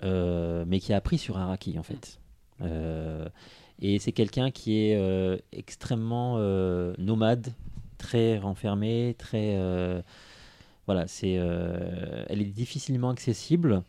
[0.03, 2.19] euh, mais qui a appris sur Araki, en fait.
[2.61, 3.27] Euh,
[3.81, 6.37] et c'est quelqu'un qui est euh, extrêmement
[6.97, 7.53] nomade,
[7.97, 9.57] très renfermé, très.
[10.85, 11.33] voilà, c'est.
[11.33, 13.83] elle est difficilement accessible.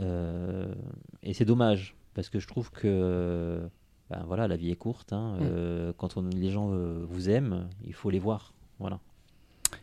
[0.00, 0.74] Euh,
[1.22, 3.68] et c'est dommage, parce que je trouve que.
[4.10, 5.12] ben voilà, la vie est courte.
[5.12, 8.52] hein, euh, quand on- les gens euh, vous aiment, il faut les voir.
[8.78, 9.00] Voilà.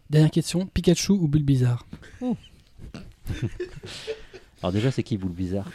[0.10, 1.85] Dernière question, Pikachu ou Bulbizarre?
[4.64, 5.65] Alors déjà, c'est qui Bulbizarre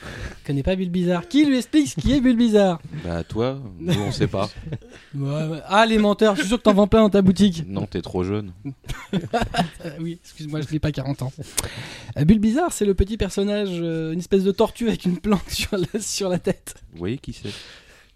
[0.40, 1.28] Je connais pas Bulbizarre.
[1.28, 4.48] Qui lui explique ce qui est Bulbizarre Bah toi, nous on sait pas.
[5.69, 7.65] Ah, les menteurs, je suis sûr que t'en vends plein dans ta boutique.
[7.66, 8.52] non, t'es trop jeune.
[10.01, 11.32] Oui, excuse-moi, je n'ai pas 40 ans.
[12.16, 15.77] Euh, Bulbizarre, c'est le petit personnage, euh, une espèce de tortue avec une plante sur
[15.77, 16.74] la, sur la tête.
[16.93, 17.51] Vous voyez qui c'est?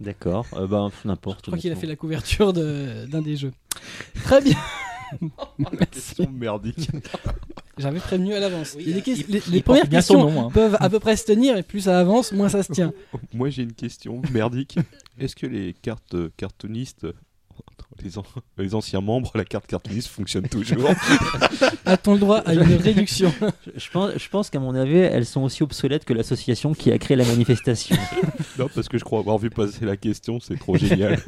[0.01, 0.47] D'accord.
[0.55, 1.41] Euh, pff, n'importe.
[1.47, 3.53] Je crois qu'il a fait la couverture de- d'un des jeux.
[4.25, 4.57] Très bien.
[5.59, 6.27] Merci.
[6.33, 6.91] merdique.
[7.79, 8.75] J'avais prévenu à l'avance.
[8.77, 10.51] Oui, il- ques- les, il les porte premières questions nom, hein.
[10.53, 12.93] peuvent à peu près se tenir et plus ça avance, moins ça se tient.
[13.33, 14.79] Moi j'ai une question merdique.
[15.19, 17.13] Est-ce que les cartes euh, cartoonistes, euh,
[18.03, 18.25] les, an-
[18.59, 20.91] les anciens membres, la carte cartooniste fonctionne toujours?
[21.87, 23.33] A-t-on le droit à une réduction
[23.67, 26.91] Je- Je pense, je pense qu'à mon avis, elles sont aussi obsolètes que l'association qui
[26.93, 27.97] a créé la manifestation.
[28.59, 31.19] Non, parce que je crois avoir vu passer la question, c'est trop génial.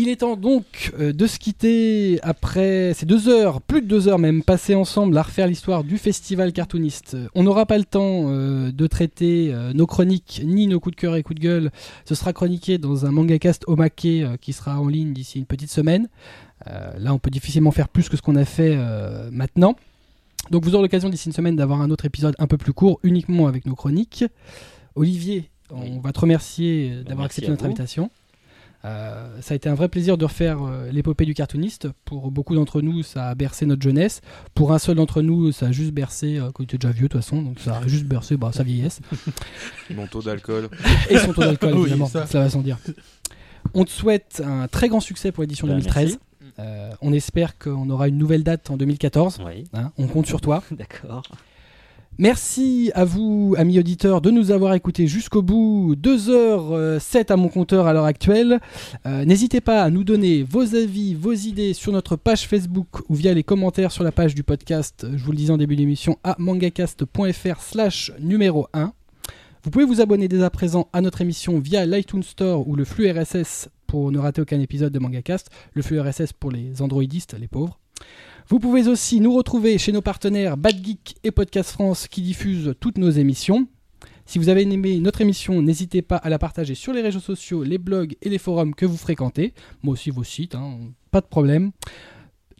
[0.00, 4.06] Il est temps donc euh, de se quitter après ces deux heures, plus de deux
[4.06, 7.16] heures même, passées ensemble à refaire l'histoire du festival cartooniste.
[7.34, 11.00] On n'aura pas le temps euh, de traiter euh, nos chroniques ni nos coups de
[11.00, 11.72] cœur et coups de gueule.
[12.04, 14.06] Ce sera chroniqué dans un mangacast omake
[14.40, 16.08] qui sera en ligne d'ici une petite semaine.
[16.64, 18.76] Là, on peut difficilement faire plus que ce qu'on a fait
[19.32, 19.74] maintenant.
[20.50, 23.00] Donc vous aurez l'occasion d'ici une semaine d'avoir un autre épisode un peu plus court,
[23.02, 24.24] uniquement avec nos chroniques.
[24.94, 28.10] Olivier, on va te remercier Bah, d'avoir accepté notre invitation.
[28.84, 31.88] Euh, ça a été un vrai plaisir de refaire euh, l'épopée du cartooniste.
[32.04, 34.20] Pour beaucoup d'entre nous, ça a bercé notre jeunesse.
[34.54, 37.08] Pour un seul d'entre nous, ça a juste bercé, euh, quand il était déjà vieux
[37.08, 39.00] de toute façon, donc ça a juste bercé bah, sa vieillesse.
[39.90, 40.68] Mon taux d'alcool.
[41.10, 42.26] Et son taux d'alcool, Oui, évidemment, ça.
[42.26, 42.38] ça.
[42.40, 42.78] va sans dire.
[43.74, 46.04] On te souhaite un très grand succès pour l'édition Bah, 2013.
[46.04, 46.18] merci.
[46.60, 49.40] Euh, on espère qu'on aura une nouvelle date en 2014.
[49.46, 49.92] oui, hein.
[49.98, 50.62] on compte sur toi.
[50.72, 51.22] d'accord.
[52.20, 55.94] Merci à vous, amis auditeurs, de nous avoir écoutés jusqu'au bout.
[55.94, 58.58] 2h07 à mon compteur à l'heure actuelle.
[59.06, 63.14] Euh, N'hésitez pas à nous donner vos avis, vos idées sur notre page Facebook ou
[63.14, 66.18] via les commentaires sur la page du podcast, je vous le disais en début d'émission,
[66.24, 68.92] à mangacast.fr slash numéro 1.
[69.62, 72.84] Vous pouvez vous abonner dès à présent à notre émission via l'iTunes Store ou le
[72.84, 75.50] flux RSS pour ne rater aucun épisode de Mangacast.
[75.72, 77.78] Le flux RSS pour les androidistes, les pauvres.
[78.50, 82.74] Vous pouvez aussi nous retrouver chez nos partenaires Bad Geek et Podcast France qui diffusent
[82.80, 83.68] toutes nos émissions.
[84.24, 87.62] Si vous avez aimé notre émission, n'hésitez pas à la partager sur les réseaux sociaux,
[87.62, 89.52] les blogs et les forums que vous fréquentez.
[89.82, 90.78] Moi aussi vos sites, hein,
[91.10, 91.72] pas de problème.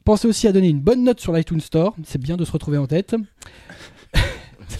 [0.04, 2.76] Pensez aussi à donner une bonne note sur l'iTunes Store, c'est bien de se retrouver
[2.76, 3.16] en tête.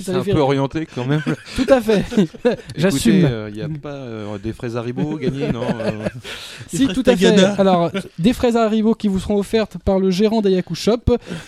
[0.03, 1.23] C'est un fait peu orienté quand même.
[1.57, 2.05] Tout à fait.
[2.77, 3.29] J'assume.
[3.49, 6.09] Il n'y a pas euh, des fraises Haribo gagnées, non euh,
[6.69, 7.39] Si, tout à fait.
[7.59, 10.99] Alors, des fraises Haribo qui vous seront offertes par le gérant d'Ayaku Shop,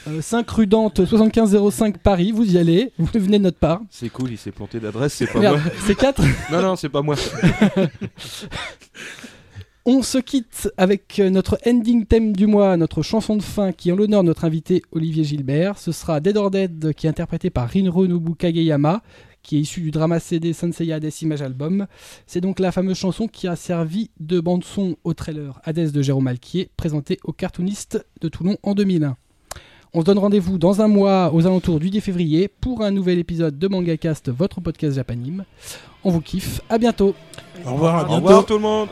[0.08, 2.32] euh, 5 rue Dante 7505 Paris.
[2.32, 3.80] Vous y allez, vous venez de notre part.
[3.90, 5.72] C'est cool, il s'est planté d'adresse, c'est pas Merde, moi.
[5.86, 6.22] c'est 4.
[6.52, 7.16] Non, non, c'est pas moi.
[9.86, 13.88] On se quitte avec euh, notre ending thème du mois, notre chanson de fin qui
[13.88, 15.78] est en l'honneur de notre invité Olivier Gilbert.
[15.78, 19.00] Ce sera Dead or Dead qui est interprété par Rinro Nobu Kageyama,
[19.42, 21.86] qui est issu du drama CD Senseiya Hades Image Album.
[22.26, 26.26] C'est donc la fameuse chanson qui a servi de bande-son au trailer Hades de Jérôme
[26.26, 29.16] Alquier, présenté au cartooniste de Toulon en 2001.
[29.94, 33.18] On se donne rendez-vous dans un mois aux alentours du 10 février pour un nouvel
[33.18, 35.44] épisode de MangaCast, votre podcast japanime.
[36.04, 37.14] On vous kiffe, à bientôt.
[37.66, 38.26] Au revoir, à Au bientôt.
[38.26, 38.88] revoir tout le monde